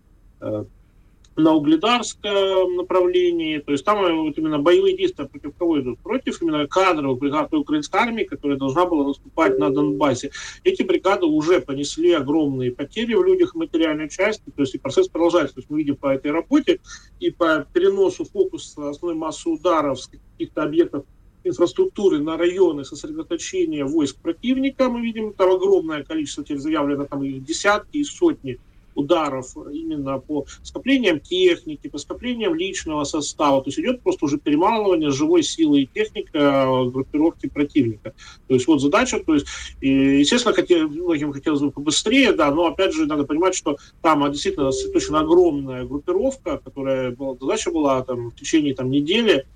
на 1.38 1.54
Угледарском 1.54 2.76
направлении. 2.76 3.58
То 3.58 3.72
есть 3.72 3.84
там 3.84 4.04
э, 4.04 4.12
вот 4.12 4.36
именно 4.36 4.58
боевые 4.58 4.96
действия 4.96 5.26
против 5.26 5.56
кого 5.56 5.80
идут? 5.80 6.00
Против 6.00 6.42
именно 6.42 6.66
кадровых 6.66 7.18
бригад 7.18 7.54
украинской 7.54 7.96
армии, 7.96 8.24
которая 8.24 8.58
должна 8.58 8.86
была 8.86 9.06
наступать 9.06 9.58
на 9.58 9.70
Донбассе. 9.70 10.30
Эти 10.64 10.82
бригады 10.82 11.26
уже 11.26 11.60
понесли 11.60 12.12
огромные 12.12 12.72
потери 12.72 13.14
в 13.14 13.24
людях 13.24 13.54
материальной 13.54 14.08
части, 14.08 14.50
то 14.54 14.62
есть 14.62 14.74
и 14.74 14.78
процесс 14.78 15.08
продолжается. 15.08 15.54
То 15.54 15.60
есть 15.60 15.70
мы 15.70 15.78
видим 15.78 15.96
по 15.96 16.08
этой 16.08 16.32
работе 16.32 16.80
и 17.20 17.30
по 17.30 17.66
переносу 17.72 18.24
фокуса 18.24 18.90
основной 18.90 19.18
массы 19.18 19.48
ударов 19.48 20.00
с 20.00 20.08
каких-то 20.08 20.64
объектов 20.64 21.04
инфраструктуры 21.44 22.18
на 22.18 22.36
районы 22.36 22.84
сосредоточения 22.84 23.84
войск 23.84 24.16
противника. 24.16 24.88
Мы 24.88 25.02
видим 25.02 25.32
там 25.32 25.52
огромное 25.52 26.02
количество, 26.02 26.42
теперь 26.42 26.58
заявлено 26.58 27.04
там 27.04 27.22
их 27.22 27.44
десятки 27.44 27.98
и 27.98 28.04
сотни 28.04 28.58
ударов 28.98 29.56
именно 29.72 30.18
по 30.18 30.44
скоплениям 30.62 31.20
техники, 31.20 31.88
по 31.88 31.98
скоплениям 31.98 32.54
личного 32.54 33.04
состава. 33.04 33.62
То 33.62 33.68
есть 33.68 33.78
идет 33.78 34.02
просто 34.02 34.24
уже 34.24 34.38
перемалывание 34.38 35.10
живой 35.10 35.42
силы 35.42 35.82
и 35.82 35.86
техника 35.86 36.84
группировки 36.92 37.48
противника. 37.48 38.12
То 38.48 38.54
есть 38.54 38.66
вот 38.66 38.80
задача, 38.80 39.20
то 39.20 39.34
есть, 39.34 39.46
и, 39.80 39.88
естественно, 40.18 40.54
хотел, 40.54 40.88
многим 40.88 41.32
хотелось 41.32 41.60
бы 41.60 41.70
побыстрее, 41.70 42.32
да, 42.32 42.50
но 42.50 42.66
опять 42.66 42.92
же 42.92 43.06
надо 43.06 43.24
понимать, 43.24 43.54
что 43.54 43.76
там 44.02 44.30
действительно 44.30 44.66
достаточно 44.66 45.20
огромная 45.20 45.84
группировка, 45.84 46.58
которая 46.58 47.12
была, 47.12 47.36
задача 47.40 47.70
была 47.70 48.02
там 48.02 48.30
в 48.30 48.34
течение 48.34 48.74
там 48.74 48.90
недели 48.90 49.46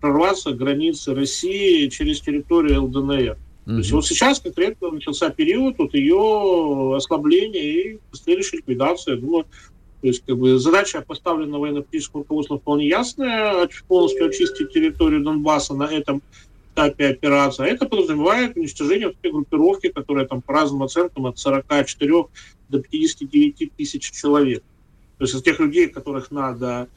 прорваться 0.00 0.52
границы 0.52 1.14
России 1.14 1.88
через 1.88 2.20
территорию 2.20 2.84
ЛДНР. 2.84 3.38
Mm-hmm. 3.64 3.70
То 3.70 3.78
есть 3.78 3.92
вот 3.92 4.06
сейчас 4.06 4.40
конкретно 4.40 4.90
начался 4.90 5.30
период 5.30 5.78
вот 5.78 5.94
ее 5.94 6.94
ослабления 6.96 7.62
и 7.62 7.98
последующей 8.10 8.56
ликвидации. 8.58 9.16
думаю, 9.16 9.46
то 10.02 10.08
есть 10.08 10.24
как 10.26 10.36
бы 10.36 10.58
задача 10.58 11.00
поставлена 11.00 11.58
военно-политическим 11.58 12.20
руководством 12.20 12.58
вполне 12.58 12.88
ясная, 12.88 13.68
полностью 13.86 14.26
очистить 14.26 14.72
территорию 14.72 15.22
Донбасса 15.22 15.74
на 15.74 15.84
этом 15.84 16.22
этапе 16.72 17.06
операции. 17.06 17.64
А 17.64 17.66
это 17.68 17.86
подразумевает 17.86 18.56
уничтожение 18.56 19.08
вот 19.08 19.16
этой 19.20 19.30
группировки, 19.30 19.90
которая 19.90 20.26
там 20.26 20.42
по 20.42 20.54
разным 20.54 20.82
оценкам 20.82 21.26
от 21.26 21.38
44 21.38 22.24
до 22.68 22.80
59 22.80 23.72
тысяч 23.76 24.10
человек. 24.10 24.64
То 25.18 25.24
есть 25.24 25.34
из 25.36 25.42
тех 25.42 25.60
людей, 25.60 25.88
которых 25.88 26.32
надо 26.32 26.88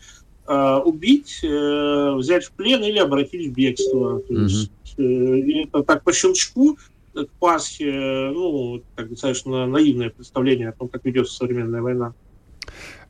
э, 0.48 0.76
убить, 0.84 1.42
э, 1.44 2.14
взять 2.16 2.46
в 2.46 2.52
плен 2.54 2.84
или 2.84 2.98
обратить 2.98 3.52
в 3.52 3.54
бегство. 3.54 4.22
То 4.22 4.34
есть 4.34 4.70
mm-hmm. 4.70 4.85
Это 4.98 5.84
так 5.84 6.04
по 6.04 6.14
щелчку 6.14 6.78
к 7.14 7.30
Пасхе, 7.40 8.32
ну, 8.34 8.84
так 8.96 9.10
достаточно 9.10 9.66
наивное 9.68 10.10
представление 10.10 10.70
о 10.70 10.72
том, 10.74 10.90
как 10.90 11.06
ведется 11.06 11.36
современная 11.36 11.82
война. 11.82 12.14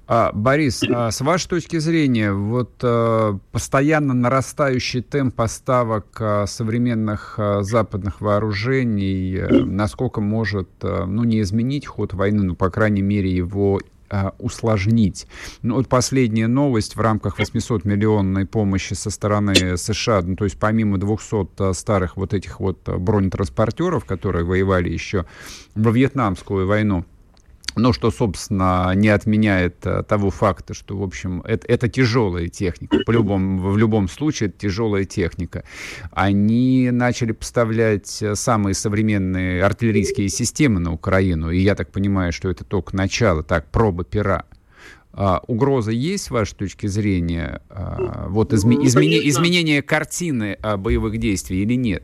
А, 0.08 0.32
Борис, 0.34 0.84
а 0.88 1.10
с 1.10 1.22
вашей 1.22 1.50
точки 1.50 1.80
зрения, 1.80 2.32
вот 2.32 2.74
а, 2.84 3.40
постоянно 3.52 4.14
нарастающий 4.14 5.02
темп 5.02 5.34
поставок 5.34 6.06
а, 6.20 6.46
современных 6.46 7.36
а, 7.40 7.64
западных 7.64 8.22
вооружений, 8.22 9.40
а, 9.40 9.66
насколько 9.66 10.22
может, 10.22 10.70
а, 10.84 11.08
ну, 11.08 11.24
не 11.24 11.42
изменить 11.42 11.88
ход 11.88 12.14
войны, 12.14 12.44
но, 12.44 12.56
по 12.56 12.70
крайней 12.70 13.02
мере, 13.02 13.32
его 13.32 13.82
а, 14.10 14.34
усложнить. 14.38 15.28
Ну, 15.62 15.76
вот 15.76 15.88
последняя 15.88 16.48
новость 16.48 16.96
в 16.96 17.02
рамках 17.02 17.40
800-миллионной 17.40 18.46
помощи 18.46 18.94
со 18.94 19.10
стороны 19.10 19.78
США, 19.78 20.22
ну, 20.22 20.36
то 20.36 20.46
есть 20.46 20.58
помимо 20.60 20.98
200 20.98 21.70
а, 21.70 21.74
старых 21.74 22.18
вот 22.18 22.34
этих 22.34 22.60
вот 22.60 22.88
бронетранспортеров, 22.88 24.06
которые 24.06 24.46
воевали 24.46 24.90
еще 24.90 25.26
во 25.76 25.92
Вьетнамскую 25.92 26.68
войну, 26.68 27.06
но 27.76 27.94
что, 27.94 28.12
собственно, 28.12 28.92
не 28.96 29.10
отменяет 29.10 29.86
а, 29.86 30.04
того 30.04 30.30
факта, 30.30 30.74
что, 30.74 30.98
в 30.98 31.04
общем, 31.04 31.42
это, 31.42 31.68
это 31.68 31.88
тяжелая 31.90 32.48
техника. 32.48 33.00
По 33.06 33.12
любому, 33.12 33.70
в 33.72 33.78
любом 33.78 34.08
случае, 34.08 34.50
это 34.50 34.60
тяжелая 34.60 35.06
техника. 35.06 35.64
Они 36.12 36.90
начали 36.92 37.32
поставлять 37.32 38.22
э, 38.22 38.36
самые 38.36 38.74
современные 38.74 39.64
артиллерийские 39.64 40.30
системы 40.30 40.80
на 40.80 40.94
Украину. 40.94 41.52
И 41.52 41.60
я 41.60 41.76
так 41.76 41.92
понимаю, 41.92 42.32
что 42.32 42.50
это 42.50 42.64
только 42.64 42.96
начало, 42.96 43.44
так, 43.44 43.70
проба 43.72 44.04
пера. 44.04 44.46
А, 45.18 45.42
угроза 45.48 45.92
есть 45.92 46.26
с 46.26 46.32
вашей 46.32 46.56
точки 46.56 46.88
зрения? 46.88 47.62
А, 47.70 48.28
вот 48.28 48.52
изме, 48.52 48.76
ну, 48.78 48.86
измени, 48.86 49.28
изменение 49.30 49.82
картины 49.82 50.58
а, 50.62 50.76
боевых 50.76 51.18
действий 51.18 51.62
или 51.62 51.76
нет? 51.76 52.04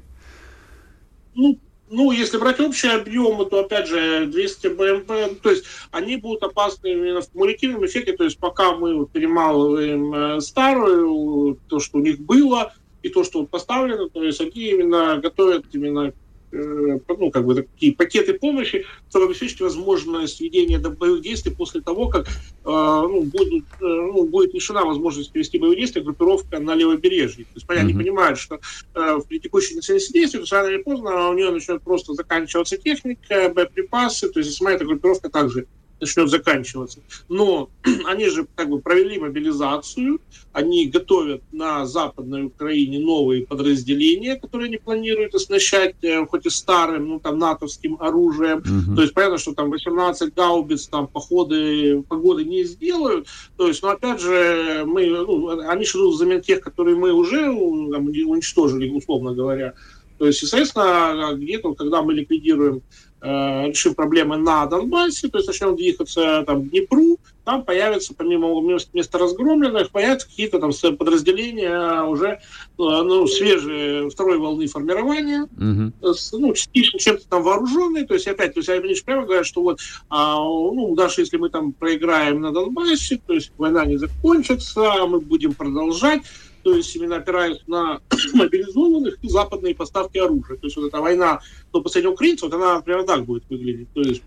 Ну, 1.35 1.59
ну, 1.91 2.11
если 2.11 2.37
брать 2.37 2.59
общие 2.59 2.93
объемы, 2.93 3.45
то, 3.45 3.59
опять 3.59 3.87
же, 3.87 4.25
200 4.25 4.67
БМП, 4.67 5.41
то 5.41 5.51
есть 5.51 5.65
они 5.91 6.15
будут 6.15 6.41
опасны 6.43 6.93
именно 6.93 7.21
в 7.21 7.29
кумулятивном 7.29 7.85
эффекте, 7.85 8.13
то 8.13 8.23
есть 8.23 8.39
пока 8.39 8.75
мы 8.75 9.05
перемалываем 9.05 10.13
э, 10.13 10.41
старую, 10.41 11.59
то, 11.67 11.79
что 11.79 11.97
у 11.97 12.01
них 12.01 12.19
было, 12.19 12.73
и 13.03 13.09
то, 13.09 13.23
что 13.23 13.45
поставлено, 13.45 14.09
то 14.09 14.23
есть 14.23 14.39
они 14.39 14.69
именно 14.69 15.17
готовят 15.17 15.65
именно 15.73 16.13
ну, 16.51 17.31
как 17.31 17.45
бы 17.45 17.55
такие 17.55 17.93
пакеты 17.93 18.33
помощи, 18.33 18.85
чтобы 19.09 19.25
обеспечить 19.25 19.61
возможность 19.61 20.39
ведения 20.41 20.79
боевых 20.79 21.21
действий 21.21 21.53
после 21.53 21.81
того, 21.81 22.07
как 22.07 22.27
э, 22.27 22.31
ну, 22.65 23.23
будет, 23.23 23.65
э, 23.79 23.85
ну, 23.85 24.25
будет 24.25 24.53
лишена 24.53 24.83
возможности 24.83 25.37
вести 25.37 25.57
боевые 25.57 25.79
действия 25.79 26.01
группировка 26.01 26.59
на 26.59 26.75
левобережье. 26.75 27.45
То 27.45 27.51
есть, 27.55 27.67
понятно, 27.67 27.91
mm-hmm. 27.91 27.97
понимают, 27.97 28.39
что 28.39 28.59
э, 28.95 29.19
при 29.27 29.39
текущей 29.39 29.73
интенсивности 29.73 30.13
действий, 30.13 30.43
рано 30.51 30.67
или 30.67 30.81
поздно 30.81 31.29
у 31.29 31.33
нее 31.33 31.51
начнет 31.51 31.81
просто 31.81 32.13
заканчиваться 32.13 32.77
техника, 32.77 33.51
боеприпасы, 33.53 34.29
то 34.29 34.39
есть 34.39 34.53
сама 34.53 34.73
эта 34.73 34.85
группировка 34.85 35.29
также 35.29 35.67
начнет 36.01 36.29
заканчиваться. 36.29 36.99
Но 37.29 37.69
они 38.05 38.27
же 38.27 38.47
как 38.55 38.69
бы 38.69 38.79
провели 38.79 39.19
мобилизацию, 39.19 40.19
они 40.51 40.87
готовят 40.87 41.41
на 41.51 41.85
Западной 41.85 42.45
Украине 42.45 42.99
новые 42.99 43.45
подразделения, 43.45 44.35
которые 44.35 44.67
они 44.67 44.77
планируют 44.77 45.33
оснащать, 45.35 45.95
э, 46.01 46.25
хоть 46.25 46.45
и 46.45 46.49
старым, 46.49 47.07
ну 47.07 47.19
там 47.19 47.37
натовским 47.39 47.97
оружием. 48.01 48.59
Угу. 48.59 48.95
То 48.95 49.01
есть 49.03 49.13
понятно, 49.13 49.37
что 49.37 49.53
там 49.53 49.69
18 49.69 50.33
гаубиц, 50.33 50.87
там 50.87 51.07
походы, 51.07 52.03
погоды 52.09 52.43
не 52.43 52.63
сделают. 52.63 53.27
То 53.55 53.67
есть, 53.67 53.81
но 53.81 53.89
опять 53.89 54.19
же, 54.19 54.83
мы, 54.85 55.07
ну, 55.07 55.59
они 55.69 55.85
шедут 55.85 56.17
заменить 56.17 56.45
тех, 56.45 56.61
которые 56.61 56.95
мы 56.97 57.13
уже 57.13 57.45
там, 57.45 58.07
уничтожили, 58.07 58.89
условно 58.89 59.33
говоря. 59.33 59.73
То 60.17 60.27
есть, 60.27 60.41
естественно, 60.43 61.31
где-то, 61.33 61.73
когда 61.73 62.03
мы 62.03 62.13
ликвидируем 62.13 62.83
решим 63.21 63.93
проблемы 63.93 64.37
на 64.37 64.65
Донбассе, 64.65 65.27
то 65.27 65.37
есть 65.37 65.47
начнем 65.47 65.75
двигаться 65.75 66.43
там, 66.45 66.63
к 66.63 66.69
Днепру, 66.69 67.19
там 67.43 67.63
появятся, 67.63 68.13
помимо 68.13 68.61
места 68.93 69.17
разгромленных, 69.17 69.91
появятся 69.91 70.27
какие-то 70.27 70.59
там 70.59 70.71
подразделения 70.97 72.03
уже 72.03 72.27
э, 72.27 72.39
ну, 72.77 73.25
свежие 73.27 74.09
второй 74.09 74.37
волны 74.37 74.67
формирования, 74.67 75.43
угу. 75.43 76.13
с, 76.13 76.31
ну, 76.33 76.53
частично 76.53 76.99
чем-то 76.99 77.27
там 77.27 77.43
вооруженные, 77.43 78.05
то 78.05 78.13
есть 78.13 78.27
опять, 78.27 78.53
то 78.53 78.59
есть 78.59 78.69
они 78.69 78.95
прямо 79.05 79.25
говорят, 79.25 79.45
что 79.45 79.61
вот, 79.61 79.79
а, 80.09 80.35
ну, 80.35 80.95
даже 80.95 81.21
если 81.21 81.37
мы 81.37 81.49
там 81.49 81.73
проиграем 81.73 82.41
на 82.41 82.51
Донбассе, 82.51 83.19
то 83.25 83.33
есть 83.33 83.51
война 83.57 83.85
не 83.85 83.97
закончится, 83.97 85.05
мы 85.07 85.19
будем 85.19 85.53
продолжать, 85.53 86.21
то 86.63 86.75
есть 86.75 86.95
именно 86.95 87.17
опираясь 87.17 87.59
на 87.67 88.01
мобилизованных 88.33 89.23
и 89.23 89.29
западные 89.29 89.75
поставки 89.75 90.17
оружия. 90.17 90.57
То 90.57 90.67
есть 90.67 90.77
вот 90.77 90.87
эта 90.87 90.99
война 90.99 91.41
до 91.73 91.81
последнего 91.81 92.13
украинца, 92.13 92.45
вот 92.45 92.53
она 92.53 92.81
примерно 92.81 93.07
так 93.07 93.25
будет 93.25 93.43
выглядеть. 93.49 93.91
То 93.93 94.01
есть 94.01 94.23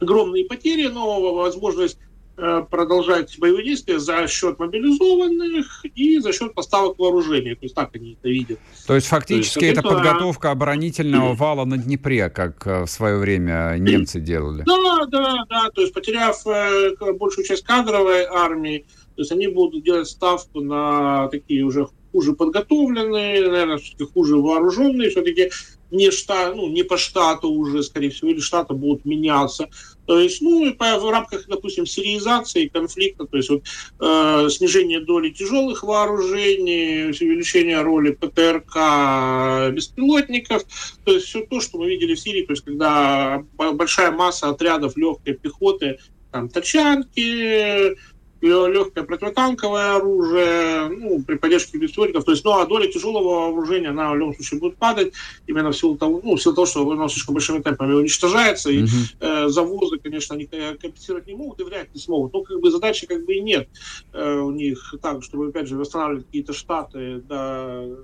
огромные 0.00 0.44
потери, 0.44 0.86
но 0.86 1.34
возможность 1.34 1.98
э, 2.36 2.64
продолжать 2.70 3.38
боевые 3.38 3.64
действия 3.64 3.98
за 3.98 4.26
счет 4.28 4.58
мобилизованных 4.58 5.84
и 5.94 6.18
за 6.18 6.32
счет 6.32 6.54
поставок 6.54 6.98
вооружения. 6.98 7.54
То 7.54 7.64
есть 7.64 7.74
так 7.74 7.94
они 7.94 8.16
это 8.20 8.28
видят. 8.28 8.58
То 8.86 8.94
есть 8.94 9.06
фактически 9.06 9.60
То 9.60 9.66
есть, 9.66 9.78
это 9.78 9.88
подготовка 9.88 10.50
оборонительного 10.50 11.34
вала 11.36 11.64
на 11.64 11.78
Днепре, 11.78 12.30
как 12.30 12.66
э, 12.66 12.82
в 12.84 12.88
свое 12.88 13.18
время 13.18 13.76
немцы 13.78 14.20
делали. 14.20 14.62
Да, 14.66 15.06
да, 15.06 15.44
да. 15.48 15.70
То 15.70 15.80
есть 15.80 15.92
потеряв 15.92 16.46
э, 16.46 16.94
большую 17.14 17.44
часть 17.44 17.64
кадровой 17.64 18.24
армии, 18.24 18.86
то 19.18 19.22
есть 19.22 19.32
они 19.32 19.48
будут 19.48 19.82
делать 19.82 20.06
ставку 20.06 20.60
на 20.60 21.26
такие 21.26 21.64
уже 21.64 21.88
хуже 22.12 22.34
подготовленные, 22.34 23.48
наверное, 23.48 23.78
все-таки 23.78 24.04
хуже 24.04 24.36
вооруженные, 24.36 25.10
все-таки 25.10 25.50
не, 25.90 26.12
штат, 26.12 26.54
ну, 26.54 26.68
не 26.68 26.84
по 26.84 26.96
штату 26.96 27.50
уже, 27.50 27.82
скорее 27.82 28.10
всего, 28.10 28.30
или 28.30 28.38
штаты 28.38 28.74
будут 28.74 29.04
меняться. 29.04 29.70
То 30.06 30.20
есть, 30.20 30.40
ну, 30.40 30.64
и 30.66 30.72
по, 30.72 31.00
в 31.00 31.10
рамках, 31.10 31.48
допустим, 31.48 31.84
сирийзации 31.84 32.68
конфликта, 32.68 33.24
то 33.26 33.36
есть 33.36 33.50
вот, 33.50 33.64
э, 33.98 34.48
снижение 34.50 35.00
доли 35.00 35.30
тяжелых 35.30 35.82
вооружений, 35.82 37.06
увеличение 37.06 37.82
роли 37.82 38.12
ПТРК 38.12 39.74
беспилотников, 39.74 40.62
то 41.04 41.10
есть 41.10 41.26
все 41.26 41.44
то, 41.44 41.60
что 41.60 41.78
мы 41.78 41.88
видели 41.88 42.14
в 42.14 42.20
Сирии, 42.20 42.46
то 42.46 42.52
есть 42.52 42.64
когда 42.64 43.44
большая 43.56 44.12
масса 44.12 44.48
отрядов 44.48 44.96
легкой 44.96 45.34
пехоты, 45.34 45.98
там, 46.30 46.48
тачанки, 46.48 47.96
легкое 48.40 49.04
противотанковое 49.04 49.96
оружие, 49.96 50.88
ну, 50.88 51.22
при 51.22 51.36
поддержке 51.36 51.78
беспилотников. 51.78 52.24
То 52.24 52.32
есть, 52.32 52.44
ну, 52.44 52.52
а 52.52 52.66
доля 52.66 52.90
тяжелого 52.90 53.50
вооружения, 53.50 53.88
она 53.88 54.12
в 54.12 54.16
любом 54.16 54.34
случае 54.34 54.60
будет 54.60 54.76
падать, 54.76 55.12
именно 55.46 55.70
в 55.70 55.76
силу 55.76 55.96
того, 55.96 56.20
ну, 56.22 56.36
в 56.36 56.42
силу 56.42 56.54
того, 56.54 56.66
что 56.66 56.88
оно 56.90 57.08
слишком 57.08 57.34
большими 57.34 57.60
темпами 57.60 57.94
уничтожается, 57.94 58.70
и 58.70 58.82
uh-huh. 58.82 58.88
э, 59.20 59.48
завозы, 59.48 59.98
конечно, 59.98 60.34
они 60.34 60.46
компенсировать 60.46 61.26
не 61.26 61.34
могут 61.34 61.60
и 61.60 61.64
вряд 61.64 61.92
ли 61.92 62.00
смогут. 62.00 62.32
Ну, 62.32 62.42
как 62.42 62.60
бы 62.60 62.70
задачи 62.70 63.06
как 63.06 63.24
бы 63.24 63.34
и 63.34 63.40
нет 63.40 63.68
э, 64.12 64.38
у 64.38 64.50
них 64.50 64.94
так, 65.02 65.22
чтобы, 65.22 65.48
опять 65.48 65.68
же, 65.68 65.76
восстанавливать 65.76 66.26
какие-то 66.26 66.52
штаты 66.52 67.22
до, 67.28 67.96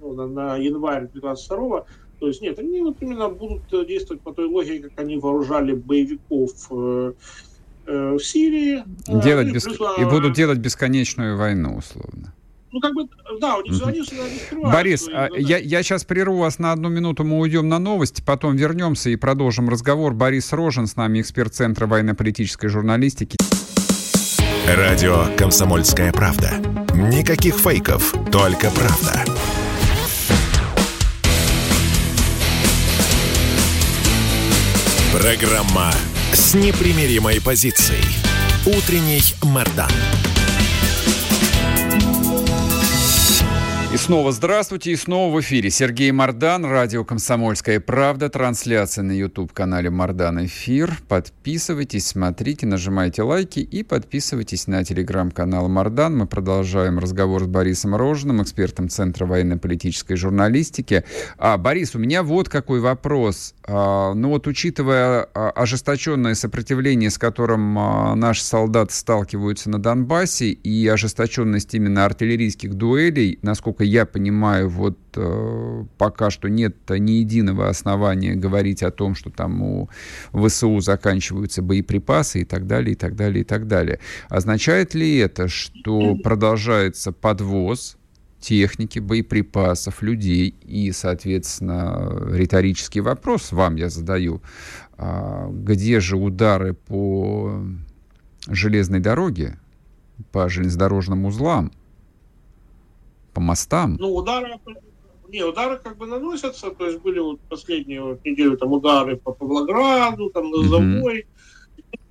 ну, 0.00 0.12
на, 0.14 0.26
на 0.26 0.56
январь 0.56 1.08
2022 1.12 1.86
то 2.20 2.28
есть 2.28 2.42
нет, 2.42 2.58
они 2.58 2.82
вот 2.82 2.96
именно 3.00 3.30
будут 3.30 3.62
действовать 3.86 4.22
по 4.22 4.32
той 4.32 4.44
логике, 4.44 4.90
как 4.90 4.98
они 5.00 5.16
вооружали 5.16 5.72
боевиков 5.72 6.52
э, 6.70 7.14
Э, 7.90 8.16
в 8.16 8.24
Сирии. 8.24 8.84
Делать 9.08 9.48
и, 9.48 9.50
бес... 9.50 9.64
плюс, 9.64 9.78
и 9.98 10.04
будут 10.04 10.34
делать 10.34 10.58
бесконечную 10.58 11.36
войну, 11.36 11.76
условно. 11.76 12.32
Ну, 12.70 12.78
как 12.78 12.94
бы, 12.94 13.08
да, 13.40 13.56
у 13.56 13.62
них, 13.62 13.82
они 13.84 14.00
не 14.00 14.62
Борис, 14.70 15.06
свои, 15.06 15.14
а, 15.16 15.28
я, 15.36 15.58
я 15.58 15.82
сейчас 15.82 16.04
прерву 16.04 16.38
вас 16.38 16.60
на 16.60 16.70
одну 16.70 16.88
минуту, 16.88 17.24
мы 17.24 17.40
уйдем 17.40 17.68
на 17.68 17.80
новости, 17.80 18.22
потом 18.24 18.54
вернемся 18.54 19.10
и 19.10 19.16
продолжим 19.16 19.68
разговор. 19.68 20.14
Борис 20.14 20.52
Рожен 20.52 20.86
с 20.86 20.94
нами, 20.94 21.20
эксперт 21.20 21.52
Центра 21.52 21.88
военно-политической 21.88 22.68
журналистики. 22.68 23.36
Радио 24.68 25.24
«Комсомольская 25.36 26.12
правда». 26.12 26.52
Никаких 26.94 27.56
фейков, 27.56 28.14
только 28.30 28.70
правда. 28.70 29.24
Программа 35.12 35.90
с 36.32 36.54
непримиримой 36.54 37.40
позицией. 37.40 38.04
Утренний 38.66 39.22
Мордан. 39.42 39.90
И 43.92 43.96
снова 43.96 44.30
здравствуйте, 44.30 44.92
и 44.92 44.96
снова 44.96 45.34
в 45.34 45.40
эфире 45.40 45.68
Сергей 45.68 46.12
Мордан, 46.12 46.64
радио 46.64 47.04
«Комсомольская 47.04 47.80
правда», 47.80 48.28
трансляция 48.28 49.02
на 49.02 49.10
YouTube-канале 49.10 49.90
«Мордан 49.90 50.46
Эфир». 50.46 50.96
Подписывайтесь, 51.08 52.06
смотрите, 52.06 52.66
нажимайте 52.66 53.24
лайки 53.24 53.58
и 53.58 53.82
подписывайтесь 53.82 54.68
на 54.68 54.84
телеграм-канал 54.84 55.68
«Мордан». 55.68 56.16
Мы 56.16 56.28
продолжаем 56.28 57.00
разговор 57.00 57.42
с 57.42 57.46
Борисом 57.48 57.96
Рожным, 57.96 58.40
экспертом 58.40 58.88
Центра 58.88 59.26
военно-политической 59.26 60.14
журналистики. 60.14 61.02
А, 61.36 61.58
Борис, 61.58 61.96
у 61.96 61.98
меня 61.98 62.22
вот 62.22 62.48
какой 62.48 62.78
вопрос. 62.78 63.56
А, 63.66 64.14
ну 64.14 64.28
вот, 64.28 64.46
учитывая 64.46 65.26
а, 65.34 65.50
ожесточенное 65.50 66.36
сопротивление, 66.36 67.10
с 67.10 67.18
которым 67.18 67.76
а, 67.76 68.14
наши 68.14 68.44
солдаты 68.44 68.94
сталкиваются 68.94 69.68
на 69.68 69.82
Донбассе, 69.82 70.50
и 70.50 70.86
ожесточенность 70.86 71.74
именно 71.74 72.04
артиллерийских 72.04 72.74
дуэлей, 72.74 73.40
насколько 73.42 73.79
насколько 73.80 73.84
я 73.84 74.04
понимаю, 74.06 74.68
вот 74.68 74.98
э, 75.16 75.84
пока 75.96 76.30
что 76.30 76.48
нет 76.48 76.76
ни 76.90 77.12
единого 77.22 77.68
основания 77.68 78.34
говорить 78.34 78.82
о 78.82 78.90
том, 78.90 79.14
что 79.14 79.30
там 79.30 79.62
у 79.62 79.88
ВСУ 80.32 80.80
заканчиваются 80.80 81.62
боеприпасы 81.62 82.40
и 82.40 82.44
так 82.44 82.66
далее, 82.66 82.92
и 82.92 82.96
так 82.96 83.16
далее, 83.16 83.40
и 83.40 83.44
так 83.44 83.66
далее. 83.66 83.98
Означает 84.28 84.94
ли 84.94 85.16
это, 85.16 85.48
что 85.48 86.16
продолжается 86.16 87.12
подвоз 87.12 87.96
техники, 88.40 89.00
боеприпасов, 89.00 90.02
людей 90.02 90.54
и, 90.62 90.92
соответственно, 90.92 92.28
риторический 92.32 93.00
вопрос 93.00 93.52
вам 93.52 93.76
я 93.76 93.88
задаю, 93.88 94.40
а 94.96 95.48
где 95.50 96.00
же 96.00 96.16
удары 96.16 96.74
по 96.74 97.62
железной 98.48 99.00
дороге, 99.00 99.58
по 100.32 100.48
железнодорожным 100.48 101.24
узлам, 101.26 101.70
по 103.32 103.40
мостам? 103.40 103.96
Ну, 103.98 104.14
удары, 104.14 104.58
не, 105.28 105.42
удары 105.42 105.78
как 105.78 105.96
бы 105.96 106.06
наносятся, 106.06 106.70
то 106.70 106.86
есть 106.86 107.00
были 107.00 107.18
вот 107.18 107.40
последние 107.48 108.02
вот 108.02 108.24
неделю 108.24 108.56
там 108.56 108.72
удары 108.72 109.16
по 109.16 109.32
Павлограду, 109.32 110.30
там 110.30 110.50
на 110.50 110.62
Завой, 110.64 111.26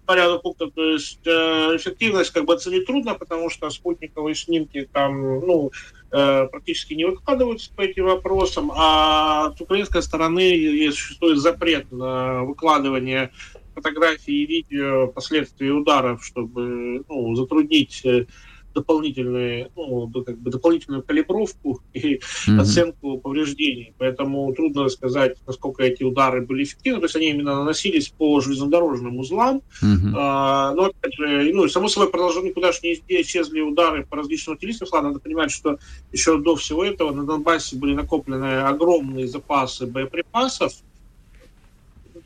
mm-hmm. 0.07 0.15
ряду 0.15 0.39
пунктов, 0.39 0.71
то 0.73 0.83
есть 0.83 1.25
э, 1.25 1.75
эффективность 1.75 2.31
как 2.31 2.45
бы 2.45 2.53
оценить 2.53 2.85
трудно, 2.85 3.15
потому 3.15 3.49
что 3.49 3.69
спутниковые 3.69 4.35
снимки 4.35 4.89
там, 4.91 5.39
ну, 5.39 5.71
э, 6.11 6.47
практически 6.47 6.93
не 6.93 7.05
выкладываются 7.05 7.71
по 7.75 7.81
этим 7.81 8.05
вопросам, 8.05 8.71
а 8.73 9.53
с 9.55 9.61
украинской 9.61 10.01
стороны 10.01 10.91
существует 10.91 11.39
запрет 11.39 11.91
на 11.91 12.43
выкладывание 12.43 13.31
фотографий 13.75 14.43
и 14.43 14.45
видео 14.45 15.07
последствий 15.07 15.71
ударов, 15.71 16.25
чтобы 16.25 17.03
ну, 17.07 17.35
затруднить 17.35 18.01
э, 18.05 18.25
дополнительные, 18.73 19.71
ну, 19.75 20.09
как 20.23 20.37
бы 20.37 20.51
дополнительную 20.51 21.03
калибровку 21.03 21.81
и 21.93 22.15
mm-hmm. 22.15 22.59
оценку 22.59 23.17
повреждений. 23.17 23.93
Поэтому 23.97 24.53
трудно 24.53 24.89
сказать, 24.89 25.37
насколько 25.47 25.83
эти 25.83 26.03
удары 26.03 26.41
были 26.45 26.63
эффективны. 26.63 26.99
То 26.99 27.05
есть 27.05 27.15
они 27.15 27.29
именно 27.29 27.55
наносились 27.55 28.09
по 28.09 28.39
железнодорожным 28.41 29.17
узлам. 29.17 29.61
Mm-hmm. 29.81 30.13
А, 30.15 30.73
но, 30.73 30.85
опять 30.85 31.13
же, 31.15 31.51
ну, 31.53 31.67
само 31.67 31.87
собой, 31.87 32.09
продолжали 32.09 32.47
никуда 32.47 32.71
же 32.71 32.79
не 32.83 32.93
исчезли 33.21 33.61
удары 33.61 34.05
по 34.05 34.17
различным 34.17 34.55
утилистам. 34.55 34.87
Надо 34.91 35.19
понимать, 35.19 35.51
что 35.51 35.77
еще 36.11 36.37
до 36.37 36.55
всего 36.55 36.83
этого 36.83 37.11
на 37.11 37.25
Донбассе 37.25 37.75
были 37.75 37.93
накоплены 37.93 38.61
огромные 38.61 39.27
запасы 39.27 39.85
боеприпасов, 39.85 40.73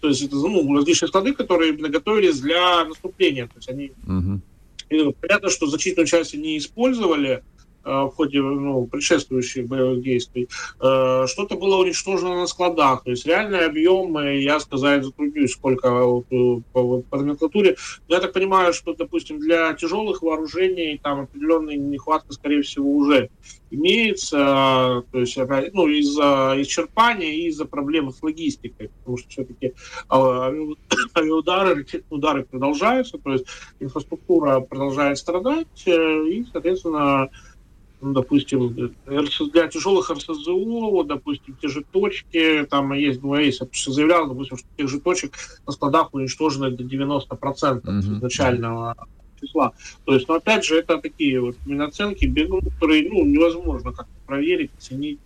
то 0.04 0.10
есть 0.10 0.22
это 0.22 0.36
ну, 0.36 0.76
различные 0.76 1.08
склады, 1.08 1.34
которые 1.34 1.72
готовились 1.74 2.41
для 2.41 2.84
наступления. 2.84 3.48
То 3.48 3.54
есть 3.56 3.70
они 3.70 3.94
uh-huh. 4.06 4.39
Понятно, 5.20 5.50
что 5.50 5.68
значительную 5.68 6.08
часть 6.08 6.34
не 6.34 6.58
использовали 6.58 7.44
в 7.84 8.12
ходе 8.16 8.42
ну, 8.42 8.86
предшествующих 8.88 9.68
боевых 9.68 10.02
действий, 10.02 10.50
э, 10.80 11.26
что-то 11.28 11.56
было 11.56 11.78
уничтожено 11.78 12.36
на 12.36 12.48
складах. 12.48 13.04
То 13.04 13.12
есть 13.12 13.26
реальный 13.26 13.66
объем, 13.66 14.18
я 14.40 14.60
сказать 14.60 15.04
затруднюсь, 15.04 15.52
сколько 15.52 15.92
вот, 16.06 16.26
э, 16.32 16.62
по, 16.72 17.02
по 17.02 17.18
номенклатуре. 17.18 17.76
Но 18.08 18.16
я 18.16 18.22
так 18.22 18.34
понимаю, 18.34 18.74
что, 18.74 18.94
допустим, 18.94 19.40
для 19.40 19.74
тяжелых 19.74 20.22
вооружений 20.22 21.00
там 21.02 21.22
определенная 21.22 21.76
нехватка, 21.76 22.34
скорее 22.34 22.62
всего, 22.62 22.90
уже 22.90 23.30
имеется, 23.74 25.04
то 25.12 25.20
есть 25.20 25.38
ну, 25.74 25.88
из-за 25.88 26.54
исчерпания 26.58 27.32
и 27.32 27.48
из-за 27.48 27.66
проблемы 27.66 28.12
с 28.12 28.22
логистикой, 28.22 28.90
потому 29.00 29.18
что 29.18 29.30
все-таки 29.30 29.74
а, 30.10 30.52
авиаудары, 31.16 31.86
удары 32.10 32.44
продолжаются, 32.44 33.18
то 33.18 33.32
есть 33.34 33.46
инфраструктура 33.80 34.60
продолжает 34.60 35.18
страдать, 35.18 35.84
э, 35.88 35.92
и, 36.28 36.46
соответственно, 36.52 37.30
допустим, 38.12 38.91
для 39.06 39.68
тяжелых 39.68 40.10
РСЗО, 40.10 41.04
допустим, 41.04 41.56
те 41.62 41.68
же 41.70 41.84
точки, 41.84 42.68
там 42.70 42.91
есть, 42.93 43.24
ну, 43.24 43.36
я 43.36 43.51
заявлял, 43.72 44.28
допустим, 44.28 44.58
что 44.58 44.68
тех 44.78 44.89
же 44.89 44.99
точек 44.99 45.34
на 45.66 45.72
складах 45.72 46.14
уничтожены 46.14 46.72
до 46.72 46.84
90% 46.84 47.30
mm-hmm. 47.30 47.99
изначального 47.99 48.95
числа. 49.39 49.74
То 50.06 50.14
есть, 50.14 50.28
но 50.28 50.36
опять 50.36 50.66
же, 50.66 50.78
это 50.78 50.97
такие 50.97 51.39
вот 51.39 51.56
оценки, 51.80 52.28
которые 52.28 53.10
ну, 53.10 53.26
невозможно 53.26 53.91
как-то 53.91 54.14
проверить, 54.26 54.72
оценить. 54.78 55.20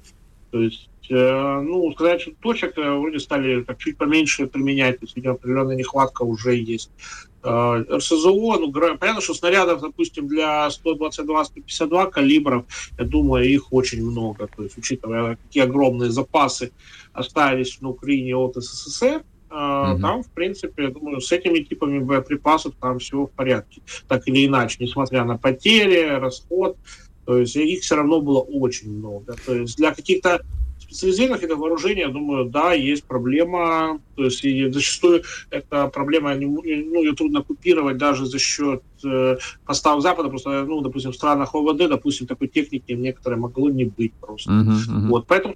То 0.52 0.62
есть, 0.62 0.90
э, 1.10 1.62
ну, 1.62 1.92
сказать, 1.94 2.22
что 2.22 2.32
точек 2.40 2.78
э, 2.78 2.98
вроде 2.98 3.20
стали 3.20 3.64
так 3.64 3.78
чуть 3.80 3.98
поменьше 3.98 4.48
применять, 4.48 5.00
то 5.00 5.06
есть, 5.06 5.16
видимо, 5.16 5.34
определенная 5.34 5.76
нехватка 5.76 6.24
уже 6.24 6.56
есть. 6.56 6.90
Э, 7.44 7.84
РСЗО, 7.92 8.58
ну, 8.60 8.72
понятно, 8.72 9.22
что 9.22 9.34
снарядов, 9.34 9.82
допустим, 9.82 10.28
для 10.28 10.68
122-152 10.68 12.12
калибров, 12.12 12.66
я 12.98 13.06
думаю, 13.06 13.46
их 13.46 13.72
очень 13.72 14.04
много. 14.04 14.48
То 14.56 14.64
есть, 14.64 14.78
учитывая, 14.78 15.38
какие 15.38 15.64
огромные 15.64 16.10
запасы 16.10 16.72
остались 17.14 17.80
на 17.82 17.90
Украине 17.90 18.36
от 18.36 18.56
СССР, 18.56 19.24
Uh-huh. 19.50 20.02
Там, 20.02 20.24
в 20.24 20.32
принципе, 20.32 20.84
я 20.84 20.90
думаю, 20.90 21.22
с 21.22 21.32
этими 21.32 21.60
типами 21.60 22.00
боеприпасов 22.00 22.74
там 22.82 23.00
все 23.00 23.26
в 23.26 23.32
порядке. 23.32 23.82
Так 24.10 24.28
или 24.28 24.46
иначе, 24.46 24.76
несмотря 24.82 25.24
на 25.24 25.38
потери, 25.38 26.20
расход, 26.20 26.76
то 27.26 27.38
есть 27.38 27.56
их 27.56 27.82
все 27.82 27.96
равно 27.96 28.20
было 28.20 28.42
очень 28.42 28.92
много. 28.92 29.38
То 29.46 29.56
есть 29.56 29.78
для 29.78 29.96
каких-то 29.96 30.42
специализированных 30.88 31.42
видов 31.42 31.60
вооружения, 31.60 32.02
я 32.02 32.10
думаю, 32.10 32.46
да, 32.46 32.74
есть 32.74 33.04
проблема. 33.04 34.00
То 34.16 34.26
есть 34.26 34.44
и 34.44 34.72
зачастую 34.72 35.24
эта 35.50 35.88
проблема, 35.88 36.34
ну, 36.36 36.64
ее 36.64 37.14
трудно 37.14 37.44
купировать 37.44 37.98
даже 37.98 38.26
за 38.26 38.40
счет 38.40 38.82
э, 39.04 39.38
поставок 39.66 40.02
Запада. 40.02 40.30
Просто, 40.30 40.64
ну, 40.66 40.82
допустим, 40.82 41.12
в 41.12 41.16
странах 41.16 41.54
ОВД, 41.54 41.90
допустим, 41.90 42.28
такой 42.28 42.48
техники 42.48 42.94
некоторые 42.94 43.40
могло 43.40 43.70
не 43.70 43.86
быть 43.86 44.14
просто. 44.14 44.52
Uh-huh, 44.52 44.70
uh-huh. 44.70 45.08
Вот, 45.10 45.28
поэтому 45.28 45.56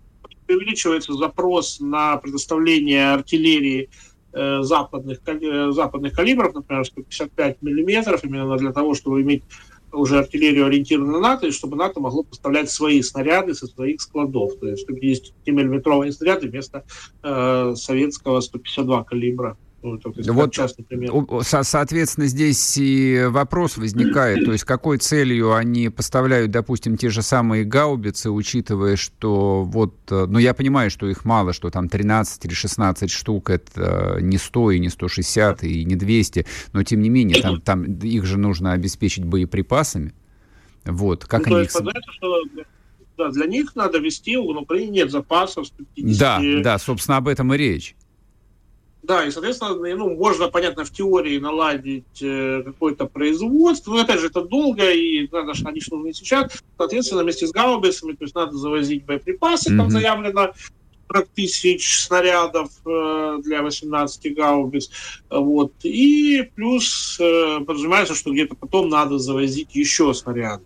увеличивается 0.49 1.13
запрос 1.13 1.79
на 1.79 2.17
предоставление 2.17 3.13
артиллерии 3.13 3.89
э, 4.33 4.61
западных, 4.61 5.19
э, 5.25 5.71
западных 5.71 6.13
калибров, 6.13 6.53
например, 6.53 6.85
155 6.85 7.61
миллиметров, 7.61 8.23
именно 8.23 8.57
для 8.57 8.73
того, 8.73 8.93
чтобы 8.93 9.21
иметь 9.21 9.43
уже 9.91 10.19
артиллерию 10.19 10.65
ориентированную 10.65 11.19
на 11.19 11.29
НАТО, 11.29 11.47
и 11.47 11.51
чтобы 11.51 11.75
НАТО 11.75 11.99
могло 11.99 12.23
поставлять 12.23 12.69
свои 12.69 13.01
снаряды 13.01 13.53
со 13.53 13.67
своих 13.67 14.01
складов. 14.01 14.57
То 14.59 14.67
есть 14.67 14.87
150-миллиметровые 14.89 16.11
снаряды 16.11 16.47
вместо 16.47 16.83
э, 17.23 17.73
советского 17.75 18.41
152 18.41 19.03
калибра. 19.03 19.57
Ну, 19.83 19.99
вот, 20.33 20.53
частный 20.53 20.85
пример. 20.85 21.11
Соответственно, 21.43 22.27
здесь 22.27 22.77
и 22.77 23.25
вопрос 23.27 23.77
возникает, 23.77 24.45
то 24.45 24.51
есть 24.51 24.63
какой 24.63 24.97
целью 24.99 25.53
они 25.53 25.89
поставляют, 25.89 26.51
допустим, 26.51 26.97
те 26.97 27.09
же 27.09 27.21
самые 27.21 27.63
гаубицы, 27.63 28.29
учитывая, 28.29 28.95
что 28.95 29.63
вот, 29.63 29.95
э, 30.11 30.25
ну, 30.27 30.37
я 30.37 30.53
понимаю, 30.53 30.91
что 30.91 31.07
их 31.07 31.25
мало, 31.25 31.53
что 31.53 31.71
там 31.71 31.89
13 31.89 32.45
или 32.45 32.53
16 32.53 33.09
штук, 33.09 33.49
это 33.49 34.17
не 34.21 34.37
100 34.37 34.71
и 34.71 34.79
не 34.79 34.89
160 34.89 35.63
и 35.63 35.83
не 35.83 35.95
200, 35.95 36.45
но 36.73 36.83
тем 36.83 37.01
не 37.01 37.09
менее, 37.09 37.41
там, 37.41 37.61
там 37.61 37.83
их 37.83 38.25
же 38.25 38.37
нужно 38.37 38.73
обеспечить 38.73 39.25
боеприпасами. 39.25 40.13
Вот, 40.85 41.25
как 41.25 41.47
ну, 41.47 41.55
они 41.55 41.65
их... 41.65 41.71
что 41.71 41.81
да, 43.17 43.29
для 43.29 43.45
них 43.45 43.75
надо 43.75 43.99
вести, 43.99 44.35
в 44.35 44.47
Украине 44.47 44.91
нет 44.91 45.11
запасов 45.11 45.67
150... 45.67 46.19
Да, 46.19 46.41
да, 46.63 46.79
собственно, 46.79 47.17
об 47.17 47.27
этом 47.27 47.53
и 47.53 47.57
речь. 47.57 47.95
Да, 49.03 49.25
и, 49.25 49.31
соответственно, 49.31 49.75
ну, 49.95 50.15
можно, 50.15 50.47
понятно, 50.47 50.85
в 50.85 50.91
теории 50.91 51.39
наладить 51.39 52.21
э, 52.21 52.61
какое-то 52.63 53.07
производство, 53.07 53.91
но, 53.93 54.01
опять 54.01 54.19
же, 54.19 54.27
это 54.27 54.43
долго, 54.43 54.91
и 54.91 55.27
надо, 55.31 55.55
что 55.55 55.69
они 55.69 55.81
же 55.81 55.87
нужны 55.91 56.13
сейчас. 56.13 56.51
Соответственно, 56.77 57.23
вместе 57.23 57.47
с 57.47 57.51
гаубицами, 57.51 58.13
то 58.13 58.25
есть 58.25 58.35
надо 58.35 58.55
завозить 58.57 59.05
боеприпасы, 59.05 59.73
mm-hmm. 59.73 59.77
там 59.77 59.89
заявлено, 59.89 60.53
40 61.11 61.27
тысяч 61.29 61.99
снарядов 62.05 62.69
э, 62.85 63.39
для 63.43 63.63
18 63.63 64.35
гаубиц. 64.35 64.89
Вот. 65.29 65.73
И 65.83 66.49
плюс 66.55 67.17
э, 67.19 67.59
подразумевается, 67.65 68.13
что 68.15 68.31
где-то 68.31 68.55
потом 68.55 68.87
надо 68.89 69.17
завозить 69.17 69.75
еще 69.75 70.13
снаряды. 70.13 70.63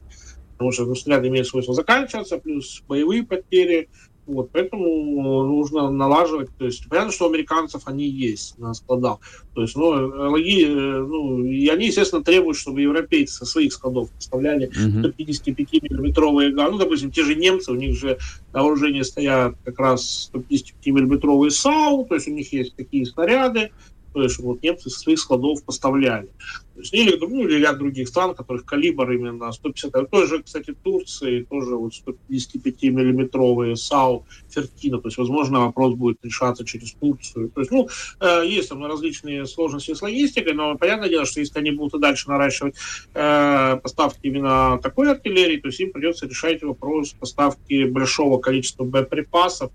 Потому 0.53 0.71
что 0.71 0.85
ну, 0.85 0.95
снаряды 0.95 1.29
имеют 1.29 1.47
свойство 1.47 1.73
заканчиваться, 1.73 2.37
плюс 2.37 2.83
боевые 2.87 3.23
потери– 3.23 3.89
вот, 4.27 4.49
поэтому 4.51 5.43
нужно 5.43 5.91
налаживать. 5.91 6.49
То 6.57 6.65
есть 6.65 6.87
понятно, 6.89 7.11
что 7.11 7.25
у 7.25 7.29
американцев 7.29 7.83
они 7.85 8.07
есть 8.07 8.57
на 8.57 8.73
складах. 8.73 9.19
То 9.53 9.61
есть, 9.61 9.75
ну, 9.75 9.85
логи, 9.85 10.65
ну, 10.65 11.43
и 11.43 11.67
они, 11.67 11.87
естественно, 11.87 12.23
требуют, 12.23 12.57
чтобы 12.57 12.81
европейцы 12.81 13.35
со 13.35 13.45
своих 13.45 13.73
складов 13.73 14.09
поставляли 14.11 14.69
uh-huh. 14.69 15.13
155-миллиметровые 15.17 16.51
га. 16.51 16.69
Ну, 16.69 16.77
допустим, 16.77 17.11
те 17.11 17.23
же 17.23 17.35
немцы, 17.35 17.71
у 17.71 17.75
них 17.75 17.95
же 17.95 18.17
на 18.51 18.63
вооружении 18.63 19.03
стоят 19.03 19.55
как 19.63 19.79
раз 19.79 20.31
155-миллиметровые 20.33 21.51
САУ, 21.51 22.05
то 22.05 22.15
есть 22.15 22.27
у 22.27 22.31
них 22.31 22.51
есть 22.51 22.75
такие 22.75 23.05
снаряды, 23.05 23.71
то 24.15 24.23
есть 24.23 24.39
вот 24.39 24.63
немцы 24.63 24.89
со 24.89 24.97
своих 24.97 25.19
складов 25.19 25.61
поставляли. 25.65 26.27
То 26.73 26.79
есть, 26.79 26.93
или, 26.93 27.17
ну, 27.17 27.45
или 27.45 27.59
ряд 27.59 27.77
других 27.77 28.07
стран, 28.07 28.33
которых 28.33 28.63
калибр 28.65 29.11
именно 29.11 29.51
150. 29.51 30.09
Тоже, 30.09 30.41
кстати, 30.41 30.73
Турции, 30.73 31.43
тоже 31.43 31.75
вот 31.75 31.91
155-миллиметровые 32.29 33.75
САУ 33.75 34.25
Фертина. 34.49 34.99
То 34.99 35.09
есть, 35.09 35.17
возможно, 35.17 35.65
вопрос 35.65 35.95
будет 35.95 36.23
решаться 36.23 36.63
через 36.63 36.93
Турцию. 36.93 37.49
То 37.49 37.59
есть, 37.59 37.71
ну, 37.71 37.89
э, 38.21 38.43
есть 38.47 38.69
там 38.69 38.85
различные 38.85 39.45
сложности 39.47 39.93
с 39.93 40.01
логистикой, 40.01 40.53
но 40.53 40.77
понятное 40.77 41.09
дело, 41.09 41.25
что 41.25 41.41
если 41.41 41.59
они 41.59 41.71
будут 41.71 41.95
и 41.95 41.99
дальше 41.99 42.29
наращивать 42.29 42.75
э, 43.13 43.77
поставки 43.83 44.19
именно 44.23 44.79
такой 44.81 45.11
артиллерии, 45.11 45.57
то 45.57 45.67
есть 45.67 45.81
им 45.81 45.91
придется 45.91 46.25
решать 46.25 46.63
вопрос 46.63 47.13
поставки 47.19 47.83
большого 47.83 48.39
количества 48.39 48.85
боеприпасов, 48.85 49.71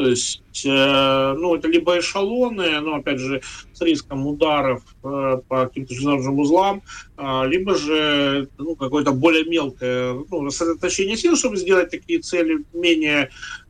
то 0.00 0.08
есть, 0.08 0.64
э, 0.64 1.34
ну, 1.38 1.56
это 1.56 1.68
либо 1.68 1.98
эшелоны, 1.98 2.80
но, 2.80 2.94
опять 2.94 3.18
же, 3.18 3.42
с 3.74 3.82
риском 3.82 4.26
ударов 4.26 4.82
э, 5.04 5.40
по 5.46 5.66
каким-то 5.66 5.92
железнодорожным 5.92 6.38
узлам, 6.38 6.82
э, 7.18 7.42
либо 7.48 7.74
же 7.74 8.48
ну, 8.56 8.76
какое-то 8.76 9.12
более 9.12 9.44
мелкое 9.44 10.14
ну, 10.30 10.42
рассредоточение 10.46 11.18
сил, 11.18 11.36
чтобы 11.36 11.58
сделать 11.58 11.90
такие 11.90 12.20
цели 12.20 12.64
менее 12.72 13.28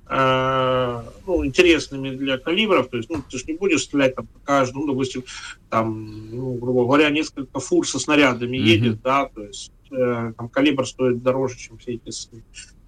ну, 0.09 1.47
интересными 1.47 2.11
для 2.11 2.37
калибров. 2.37 2.89
То 2.89 2.97
есть, 2.97 3.09
ну, 3.11 3.23
ты 3.29 3.39
же 3.39 3.45
не 3.47 3.55
будешь 3.55 3.83
стрелять 3.83 4.17
там 4.17 4.27
по 4.27 4.41
каждому, 4.41 4.87
ну, 4.87 4.93
допустим, 4.93 5.23
там, 5.69 6.31
ну, 6.31 6.55
грубо 6.55 6.85
говоря, 6.85 7.11
несколько 7.11 7.59
фур 7.61 7.89
со 7.89 8.01
снарядами 8.01 8.57
mm-hmm. 8.57 8.75
едет, 8.75 9.03
да, 9.03 9.27
то 9.27 9.43
есть 9.45 9.73
э, 9.93 10.33
там 10.37 10.49
калибр 10.49 10.85
стоит 10.85 11.23
дороже, 11.23 11.59
чем 11.59 11.79
все 11.79 11.95
эти 11.95 12.11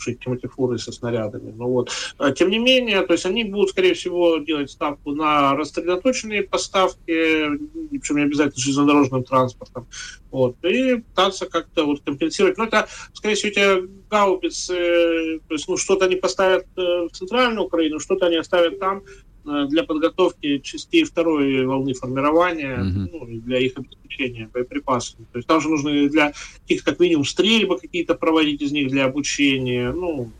этим 0.08 0.32
эти 0.32 0.46
фуры 0.46 0.78
со 0.78 0.92
снарядами. 0.92 1.52
Ну, 1.52 1.68
вот. 1.68 1.90
А, 2.18 2.32
тем 2.32 2.50
не 2.50 2.58
менее, 2.58 3.02
то 3.02 3.12
есть 3.12 3.26
они 3.26 3.44
будут, 3.44 3.70
скорее 3.70 3.94
всего, 3.94 4.38
делать 4.38 4.70
ставку 4.70 5.12
на 5.12 5.54
рассредоточенные 5.54 6.42
поставки, 6.42 7.58
причем 7.90 8.16
не 8.16 8.22
обязательно 8.22 8.60
железнодорожным 8.60 9.24
транспортом, 9.24 9.86
вот, 10.30 10.56
и 10.64 10.96
пытаться 10.96 11.46
как-то 11.46 11.84
вот 11.84 12.00
компенсировать. 12.00 12.58
Но 12.58 12.64
это, 12.64 12.88
скорее 13.12 13.34
всего, 13.34 13.50
эти 13.50 13.88
гаубицы, 14.10 15.40
то 15.48 15.54
есть, 15.54 15.68
ну, 15.68 15.76
что-то 15.76 16.06
они 16.06 16.16
поставят 16.16 16.66
э, 16.76 16.80
в 16.80 17.10
центральную 17.10 17.66
Украину, 17.66 17.98
что-то 17.98 18.26
они 18.26 18.36
оставят 18.36 18.78
там, 18.78 19.02
Э, 19.02 19.31
для 19.44 19.82
подготовки 19.84 20.58
частей 20.58 21.04
второй 21.04 21.66
волны 21.66 21.94
формирования, 21.94 22.78
mm-hmm. 22.78 23.08
ну, 23.12 23.26
для 23.40 23.58
их 23.58 23.76
обеспечения 23.76 24.48
боеприпасами. 24.52 25.26
То 25.32 25.38
есть 25.38 25.48
там 25.48 25.60
же 25.60 25.68
нужно 25.68 26.08
для 26.08 26.32
их, 26.68 26.84
как 26.84 27.00
минимум, 27.00 27.24
стрельбы 27.24 27.78
какие-то 27.78 28.14
проводить 28.14 28.62
из 28.62 28.72
них 28.72 28.88
для 28.88 29.06
обучения. 29.06 29.92
Ну, 29.92 30.30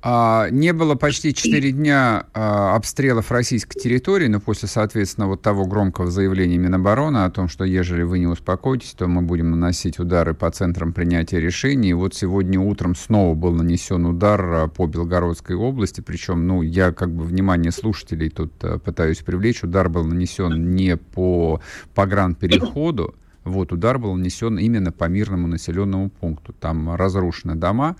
а, 0.00 0.48
не 0.50 0.72
было 0.72 0.94
почти 0.94 1.34
4 1.34 1.72
дня 1.72 2.26
а, 2.32 2.76
обстрелов 2.76 3.32
российской 3.32 3.78
территории, 3.78 4.28
но 4.28 4.38
после, 4.38 4.68
соответственно, 4.68 5.26
вот 5.26 5.42
того 5.42 5.66
громкого 5.66 6.10
заявления 6.10 6.56
Минобороны 6.56 7.24
о 7.24 7.30
том, 7.30 7.48
что 7.48 7.64
ежели 7.64 8.02
вы 8.02 8.20
не 8.20 8.26
успокоитесь, 8.26 8.92
то 8.92 9.08
мы 9.08 9.22
будем 9.22 9.50
наносить 9.50 9.98
удары 9.98 10.34
по 10.34 10.50
центрам 10.50 10.92
принятия 10.92 11.40
решений. 11.40 11.90
И 11.90 11.94
вот 11.94 12.14
сегодня 12.14 12.60
утром 12.60 12.94
снова 12.94 13.34
был 13.34 13.52
нанесен 13.52 14.06
удар 14.06 14.42
а, 14.42 14.68
по 14.68 14.86
Белгородской 14.86 15.56
области, 15.56 16.00
причем, 16.00 16.46
ну, 16.46 16.62
я 16.62 16.92
как 16.92 17.10
бы 17.12 17.24
внимание 17.24 17.72
слушателей 17.72 18.30
тут 18.30 18.52
пытаюсь 18.84 19.18
привлечь, 19.18 19.64
удар 19.64 19.88
был 19.88 20.04
нанесен 20.04 20.76
не 20.76 20.96
по 20.96 21.60
погранпереходу, 21.94 23.16
вот, 23.48 23.72
удар 23.72 23.98
был 23.98 24.14
нанесен 24.14 24.58
именно 24.58 24.92
по 24.92 25.04
мирному 25.04 25.48
населенному 25.48 26.10
пункту. 26.10 26.52
Там 26.52 26.94
разрушены 26.94 27.54
дома, 27.54 27.96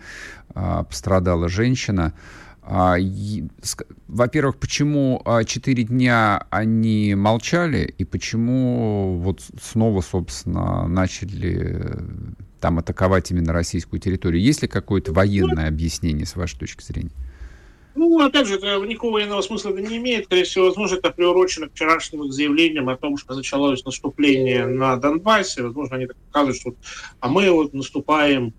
а, 0.54 0.84
пострадала 0.84 1.48
женщина. 1.48 2.12
А, 2.62 2.96
во-первых, 4.08 4.58
почему 4.58 5.22
а, 5.24 5.44
четыре 5.44 5.84
дня 5.84 6.46
они 6.50 7.14
молчали 7.14 7.94
и 7.98 8.04
почему 8.04 9.18
вот 9.22 9.42
снова, 9.60 10.02
собственно, 10.02 10.86
начали 10.86 11.96
там 12.60 12.78
атаковать 12.78 13.30
именно 13.30 13.52
российскую 13.52 14.00
территорию? 14.00 14.42
Есть 14.42 14.62
ли 14.62 14.68
какое-то 14.68 15.12
военное 15.12 15.68
объяснение 15.68 16.26
с 16.26 16.36
вашей 16.36 16.58
точки 16.58 16.82
зрения? 16.84 17.12
Ну, 17.98 18.20
опять 18.24 18.46
же, 18.46 18.54
это 18.54 18.78
никакого 18.86 19.14
военного 19.14 19.42
смысла 19.42 19.70
это 19.70 19.80
не 19.80 19.96
имеет. 19.96 20.26
Скорее 20.26 20.44
всего, 20.44 20.66
возможно, 20.66 20.94
это 20.96 21.10
приурочено 21.10 21.68
к 21.68 21.72
вчерашним 21.72 22.22
их 22.22 22.32
заявлениям 22.32 22.88
о 22.88 22.96
том, 22.96 23.16
что 23.16 23.34
началось 23.34 23.84
наступление 23.84 24.66
на 24.66 24.96
Донбассе. 24.96 25.64
Возможно, 25.64 25.96
они 25.96 26.06
так 26.06 26.16
показывают, 26.16 26.60
что 26.60 26.74
а 27.18 27.28
мы 27.28 27.50
вот 27.50 27.74
наступаем 27.74 28.54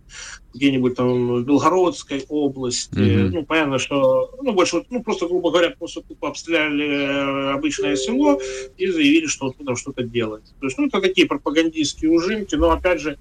где-нибудь 0.54 0.96
там 0.96 1.36
в 1.36 1.46
Белгородской 1.46 2.26
области. 2.28 2.94
Mm-hmm. 2.96 3.30
Ну, 3.30 3.46
понятно, 3.46 3.80
что, 3.80 4.38
ну, 4.42 4.52
больше, 4.52 4.84
ну, 4.90 5.02
просто, 5.04 5.28
грубо 5.28 5.52
говоря, 5.52 5.70
просто 5.70 6.02
тупо 6.02 6.28
обстреляли 6.28 6.86
э, 6.86 7.52
обычное 7.54 7.96
село 7.96 8.42
и 8.76 8.88
заявили, 8.88 9.28
что 9.28 9.46
вот 9.46 9.66
там 9.66 9.78
что-то 9.78 10.04
делать. 10.04 10.44
То 10.60 10.66
есть, 10.66 10.78
ну, 10.78 10.88
это 10.88 11.00
такие 11.00 11.28
пропагандистские 11.28 12.12
ужимки, 12.12 12.56
но, 12.56 12.72
опять 12.72 13.00
же, 13.00 13.18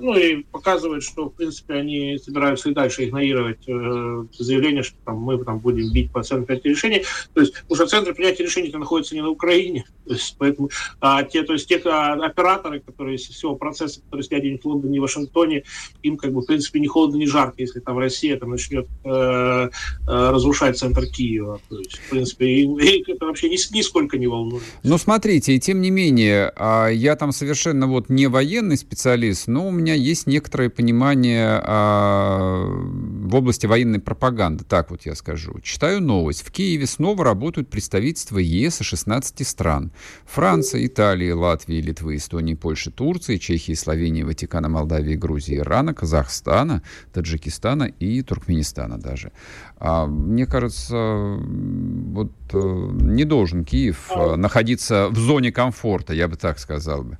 ну 0.00 0.16
и 0.16 0.42
показывает, 0.42 1.02
что, 1.02 1.26
в 1.26 1.34
принципе, 1.34 1.74
они 1.74 2.18
собираются 2.18 2.70
и 2.70 2.74
дальше 2.74 3.04
игнорировать 3.04 3.68
э, 3.68 4.24
заявление, 4.38 4.82
что 4.82 4.96
там, 5.04 5.18
мы 5.18 5.42
там, 5.44 5.58
будем 5.58 5.92
бить 5.92 6.10
по 6.12 6.22
центру 6.22 6.46
принятия 6.46 6.70
решений. 6.70 7.04
То 7.34 7.40
есть 7.40 7.54
уже 7.68 7.86
центр 7.86 8.14
принятия 8.14 8.42
решений 8.42 8.70
находится 8.72 9.14
не 9.14 9.22
на 9.22 9.30
Украине. 9.30 9.84
То 10.06 10.14
есть, 10.14 10.34
поэтому 10.38 10.70
а, 11.00 11.22
те, 11.22 11.44
то 11.44 11.52
есть, 11.52 11.68
те 11.68 11.80
а, 11.84 12.14
операторы, 12.14 12.80
которые 12.80 13.14
из 13.14 13.28
всего 13.28 13.54
процесса, 13.54 14.00
которые 14.00 14.24
сидят 14.24 14.40
где-нибудь 14.40 14.64
в 14.64 14.66
Лондоне 14.66 14.96
и 14.96 15.00
Вашингтоне, 15.00 15.62
им, 16.02 16.16
как 16.16 16.32
бы, 16.32 16.40
в 16.40 16.46
принципе, 16.46 16.80
не 16.80 16.88
холодно, 16.88 17.16
не 17.16 17.26
жарко, 17.26 17.54
если 17.58 17.78
там 17.78 17.96
Россия 17.96 18.36
там, 18.36 18.50
начнет 18.50 18.88
э, 19.04 19.08
э, 19.08 19.70
разрушать 20.06 20.76
центр 20.76 21.06
Киева. 21.06 21.60
То 21.68 21.78
есть, 21.78 21.98
в 21.98 22.10
принципе, 22.10 22.46
и, 22.46 22.62
и 23.06 23.12
это 23.12 23.26
вообще 23.26 23.48
ни, 23.48 23.76
нисколько 23.76 24.18
не 24.18 24.26
волнует. 24.26 24.64
Ну, 24.82 24.98
смотрите, 24.98 25.54
и 25.54 25.60
тем 25.60 25.80
не 25.80 25.90
менее, 25.90 26.52
а, 26.56 26.88
я 26.88 27.14
там 27.14 27.30
совершенно 27.30 27.86
вот 27.86 28.08
не 28.08 28.26
военный 28.26 28.76
специалист, 28.76 29.46
но 29.46 29.59
у 29.66 29.70
меня 29.70 29.94
есть 29.94 30.26
некоторое 30.26 30.70
понимание 30.70 31.60
а, 31.62 32.64
в 32.66 33.34
области 33.34 33.66
военной 33.66 34.00
пропаганды, 34.00 34.64
так 34.64 34.90
вот 34.90 35.06
я 35.06 35.14
скажу. 35.14 35.58
Читаю 35.62 36.00
новость. 36.00 36.42
В 36.42 36.50
Киеве 36.50 36.86
снова 36.86 37.24
работают 37.24 37.68
представительства 37.68 38.38
ЕС 38.38 38.80
и 38.80 38.84
16 38.84 39.46
стран. 39.46 39.92
Франция, 40.26 40.86
Италия, 40.86 41.34
Латвия, 41.34 41.80
Литвы, 41.80 42.16
Эстония, 42.16 42.56
Польша, 42.56 42.90
Турция, 42.90 43.38
Чехия, 43.38 43.76
Словения, 43.76 44.24
Ватикана, 44.24 44.68
Молдавия, 44.68 45.16
Грузия, 45.16 45.58
Ирана, 45.58 45.94
Казахстана, 45.94 46.82
Таджикистана 47.12 47.84
и 47.84 48.22
Туркменистана 48.22 48.98
даже. 48.98 49.32
А, 49.78 50.06
мне 50.06 50.46
кажется, 50.46 50.96
вот 50.96 52.32
э, 52.52 52.88
не 53.00 53.24
должен 53.24 53.64
Киев 53.64 54.10
э, 54.14 54.36
находиться 54.36 55.08
в 55.08 55.16
зоне 55.16 55.52
комфорта, 55.52 56.12
я 56.12 56.28
бы 56.28 56.36
так 56.36 56.58
сказал 56.58 57.04
бы. 57.04 57.18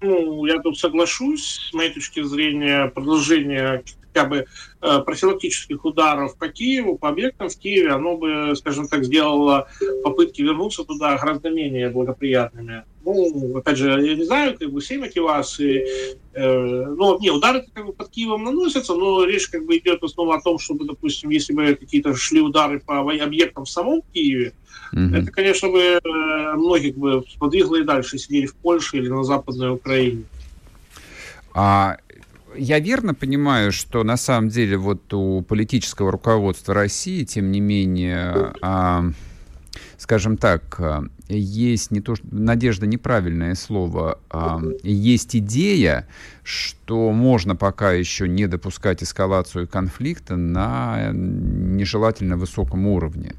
Ну, 0.00 0.46
я 0.46 0.60
тут 0.60 0.78
соглашусь. 0.78 1.68
С 1.70 1.72
моей 1.72 1.92
точки 1.92 2.22
зрения, 2.22 2.86
продолжение 2.88 3.82
хотя 4.12 4.26
бы 4.26 4.46
э, 4.80 4.98
профилактических 5.00 5.84
ударов 5.84 6.36
по 6.36 6.48
Киеву, 6.48 6.98
по 6.98 7.08
объектам 7.08 7.48
в 7.48 7.56
Киеве, 7.56 7.90
оно 7.90 8.16
бы, 8.16 8.54
скажем 8.56 8.88
так, 8.88 9.04
сделало 9.04 9.68
попытки 10.02 10.42
вернуться 10.42 10.84
туда 10.84 11.16
гораздо 11.16 11.50
менее 11.50 11.90
благоприятными. 11.90 12.84
Ну, 13.04 13.56
опять 13.56 13.78
же, 13.78 13.88
я 13.88 14.14
не 14.14 14.24
знаю, 14.24 14.56
как 14.58 14.70
бы 14.70 14.80
все 14.80 14.98
мотивации. 14.98 15.86
Э, 16.34 16.86
ну, 16.86 17.18
не, 17.20 17.30
удары 17.30 17.64
как 17.72 17.86
бы 17.86 17.92
под 17.92 18.10
Киевом 18.10 18.44
наносятся, 18.44 18.94
но 18.94 19.24
речь 19.24 19.48
как 19.48 19.64
бы 19.64 19.76
идет 19.78 20.02
в 20.02 20.04
основном 20.04 20.36
о 20.36 20.42
том, 20.42 20.58
чтобы, 20.58 20.84
допустим, 20.84 21.30
если 21.30 21.52
бы 21.52 21.74
какие-то 21.74 22.14
шли 22.14 22.40
удары 22.40 22.80
по 22.80 23.00
объектам 23.00 23.64
в 23.64 23.70
самом 23.70 24.02
Киеве, 24.12 24.52
Mm-hmm. 24.94 25.16
Это, 25.18 25.30
конечно, 25.30 25.68
бы 25.68 25.80
э, 25.80 26.54
многих 26.54 26.96
бы 26.96 27.22
сподвигло 27.28 27.76
и 27.76 27.84
дальше 27.84 28.16
сидели 28.16 28.46
в 28.46 28.54
Польше 28.54 28.96
или 28.96 29.08
на 29.08 29.22
Западной 29.22 29.70
Украине. 29.70 30.24
А 31.52 31.98
я 32.58 32.80
верно 32.80 33.14
понимаю, 33.14 33.72
что 33.72 34.02
на 34.04 34.16
самом 34.16 34.48
деле 34.48 34.76
вот 34.76 35.12
у 35.14 35.42
политического 35.42 36.12
руководства 36.12 36.74
России, 36.74 37.24
тем 37.24 37.50
не 37.50 37.60
менее, 37.60 38.52
а, 38.60 39.04
скажем 39.96 40.36
так, 40.36 40.80
есть 41.28 41.90
не 41.90 42.00
то, 42.00 42.16
что 42.16 42.26
надежда 42.30 42.86
неправильное 42.86 43.54
слово, 43.54 44.18
а 44.30 44.60
есть 44.82 45.36
идея, 45.36 46.06
что 46.42 47.12
можно 47.12 47.54
пока 47.56 47.92
еще 47.92 48.28
не 48.28 48.46
допускать 48.46 49.02
эскалацию 49.02 49.68
конфликта 49.68 50.36
на 50.36 51.10
нежелательно 51.12 52.36
высоком 52.36 52.86
уровне. 52.86 53.34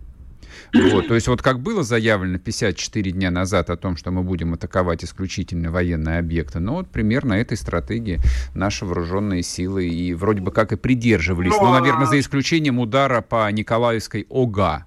Вот, 0.73 1.07
то 1.07 1.15
есть 1.15 1.27
вот 1.27 1.41
как 1.41 1.59
было 1.59 1.83
заявлено 1.83 2.37
54 2.37 3.11
дня 3.11 3.31
назад 3.31 3.69
о 3.69 3.77
том, 3.77 3.97
что 3.97 4.11
мы 4.11 4.23
будем 4.23 4.53
атаковать 4.53 5.03
исключительно 5.03 5.71
военные 5.71 6.19
объекты, 6.19 6.59
ну 6.59 6.73
вот 6.73 6.89
примерно 6.89 7.33
этой 7.33 7.57
стратегии 7.57 8.19
наши 8.53 8.85
вооруженные 8.85 9.43
силы 9.43 9.87
и 9.87 10.13
вроде 10.13 10.41
бы 10.41 10.51
как 10.51 10.71
и 10.71 10.75
придерживались. 10.75 11.51
Ну, 11.59 11.71
наверное, 11.71 12.05
за 12.05 12.19
исключением 12.19 12.79
удара 12.79 13.21
по 13.21 13.49
Николаевской 13.51 14.25
ОГА, 14.29 14.85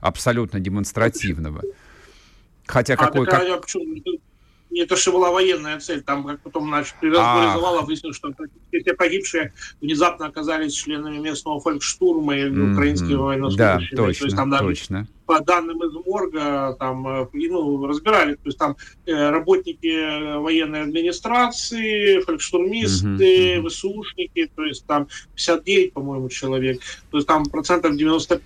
абсолютно 0.00 0.60
демонстративного. 0.60 1.62
Хотя 2.66 2.94
а 2.94 2.96
какой... 2.96 3.26
Как... 3.26 3.42
А 3.42 3.60
не 4.72 4.86
то, 4.86 4.96
что 4.96 5.12
была 5.12 5.30
военная 5.30 5.78
цель, 5.78 6.02
там 6.02 6.24
как 6.24 6.40
потом 6.40 6.68
значит, 6.68 6.94
при 7.00 7.10
разборе 7.10 7.78
а... 7.78 7.82
выяснилось, 7.82 8.16
что 8.16 8.32
все 8.70 8.94
погибшие 8.94 9.52
внезапно 9.80 10.26
оказались 10.26 10.72
членами 10.72 11.18
местного 11.18 11.60
фолькштурма 11.60 12.36
и 12.36 12.44
mm-hmm. 12.44 12.72
украинскими 12.72 13.14
военнослужащими. 13.14 13.96
Да, 13.96 13.96
точно, 13.96 14.20
то 14.20 14.24
есть, 14.24 14.36
там 14.36 14.50
даже 14.50 14.64
точно. 14.64 15.06
По 15.26 15.40
данным 15.40 15.82
из 15.84 15.92
морга 16.06 16.76
там 16.78 17.06
э, 17.06 17.26
ну, 17.32 17.86
разбирали, 17.86 18.34
то 18.34 18.46
есть 18.46 18.58
там 18.58 18.76
э, 19.06 19.30
работники 19.30 20.38
военной 20.38 20.82
администрации, 20.82 22.20
фолькштурмисты, 22.20 23.56
mm-hmm. 23.56 23.68
ВСУшники, 23.68 24.50
то 24.54 24.64
есть 24.64 24.86
там 24.86 25.08
59, 25.34 25.92
по-моему, 25.92 26.28
человек. 26.28 26.80
То 27.10 27.18
есть 27.18 27.28
там 27.28 27.44
процентов 27.46 27.92
90-95 27.92 28.40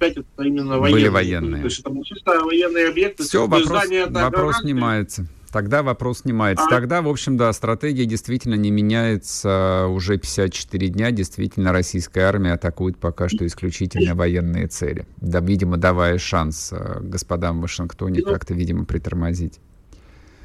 это 0.00 0.24
именно 0.38 0.78
военные. 0.78 0.92
Были 0.92 1.08
военные. 1.08 1.62
То 1.62 1.68
есть 1.68 1.80
это 1.80 1.90
чисто 2.04 2.40
военные 2.40 2.88
объекты. 2.88 3.22
Все, 3.24 3.46
вопрос, 3.46 3.84
вопрос 4.10 4.56
снимается. 4.60 5.26
Тогда 5.52 5.82
вопрос 5.82 6.20
снимается. 6.20 6.64
А... 6.66 6.70
Тогда, 6.70 7.02
в 7.02 7.08
общем, 7.08 7.36
да, 7.36 7.52
стратегия 7.52 8.04
действительно 8.04 8.54
не 8.54 8.70
меняется 8.70 9.86
уже 9.88 10.18
54 10.18 10.88
дня. 10.88 11.10
Действительно, 11.10 11.72
российская 11.72 12.22
армия 12.22 12.52
атакует 12.52 12.98
пока 12.98 13.28
что 13.28 13.46
исключительно 13.46 14.14
военные 14.14 14.66
цели. 14.66 15.06
Да, 15.18 15.40
видимо, 15.40 15.76
давая 15.76 15.97
шанс 16.18 16.72
э, 16.72 17.00
господам 17.00 17.58
в 17.58 17.62
Вашингтоне 17.62 18.22
ну, 18.24 18.32
как-то, 18.32 18.54
видимо, 18.54 18.84
притормозить. 18.84 19.60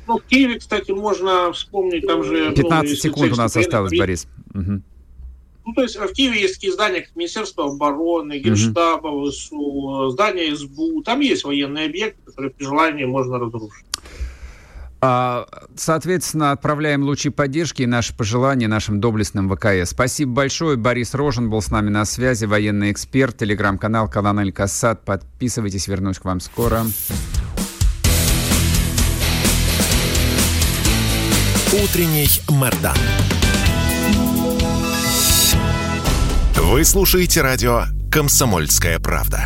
Ну, 0.07 0.19
в 0.19 0.23
Киеве, 0.23 0.59
кстати, 0.59 0.91
можно 0.91 1.51
вспомнить, 1.53 2.05
там 2.05 2.23
же... 2.23 2.53
15 2.53 2.89
ну, 2.89 2.95
секунд 2.95 3.33
у 3.33 3.35
нас 3.35 3.55
осталось. 3.55 3.97
Борис. 3.97 4.27
Угу. 4.53 4.81
Ну, 5.65 5.73
то 5.73 5.81
есть 5.81 5.95
в 5.95 6.13
Киеве 6.13 6.41
есть 6.41 6.55
такие 6.55 6.73
здания, 6.73 7.01
как 7.01 7.15
Министерство 7.15 7.71
обороны, 7.71 8.37
Генштаба. 8.39 9.29
ВСУ, 9.29 10.09
здания 10.09 10.53
СБУ. 10.55 11.03
Там 11.03 11.21
есть 11.21 11.45
военные 11.45 11.85
объекты, 11.85 12.21
которые 12.25 12.51
при 12.51 12.65
желании 12.65 13.05
можно 13.05 13.39
разрушить. 13.39 13.85
А, 15.05 15.47
соответственно, 15.75 16.53
отправляем 16.53 17.03
лучи 17.03 17.29
поддержки 17.29 17.81
и 17.81 17.85
наши 17.85 18.15
пожелания 18.15 18.69
нашим 18.69 19.01
доблестным 19.01 19.53
ВКС. 19.53 19.89
Спасибо 19.89 20.31
большое. 20.31 20.77
Борис 20.77 21.13
Рожен 21.13 21.49
был 21.49 21.61
с 21.61 21.71
нами 21.71 21.89
на 21.89 22.05
связи, 22.05 22.45
военный 22.45 22.89
эксперт, 22.89 23.35
телеграм-канал 23.35 24.07
Колонель 24.07 24.53
Кассад. 24.53 25.03
Подписывайтесь, 25.03 25.89
вернусь 25.89 26.19
к 26.19 26.23
вам 26.23 26.39
скоро. 26.39 26.85
Утренний 31.73 32.29
Мордан. 32.47 32.95
Вы 36.55 36.85
слушаете 36.85 37.41
радио 37.41 37.87
«Комсомольская 38.09 38.99
правда». 38.99 39.45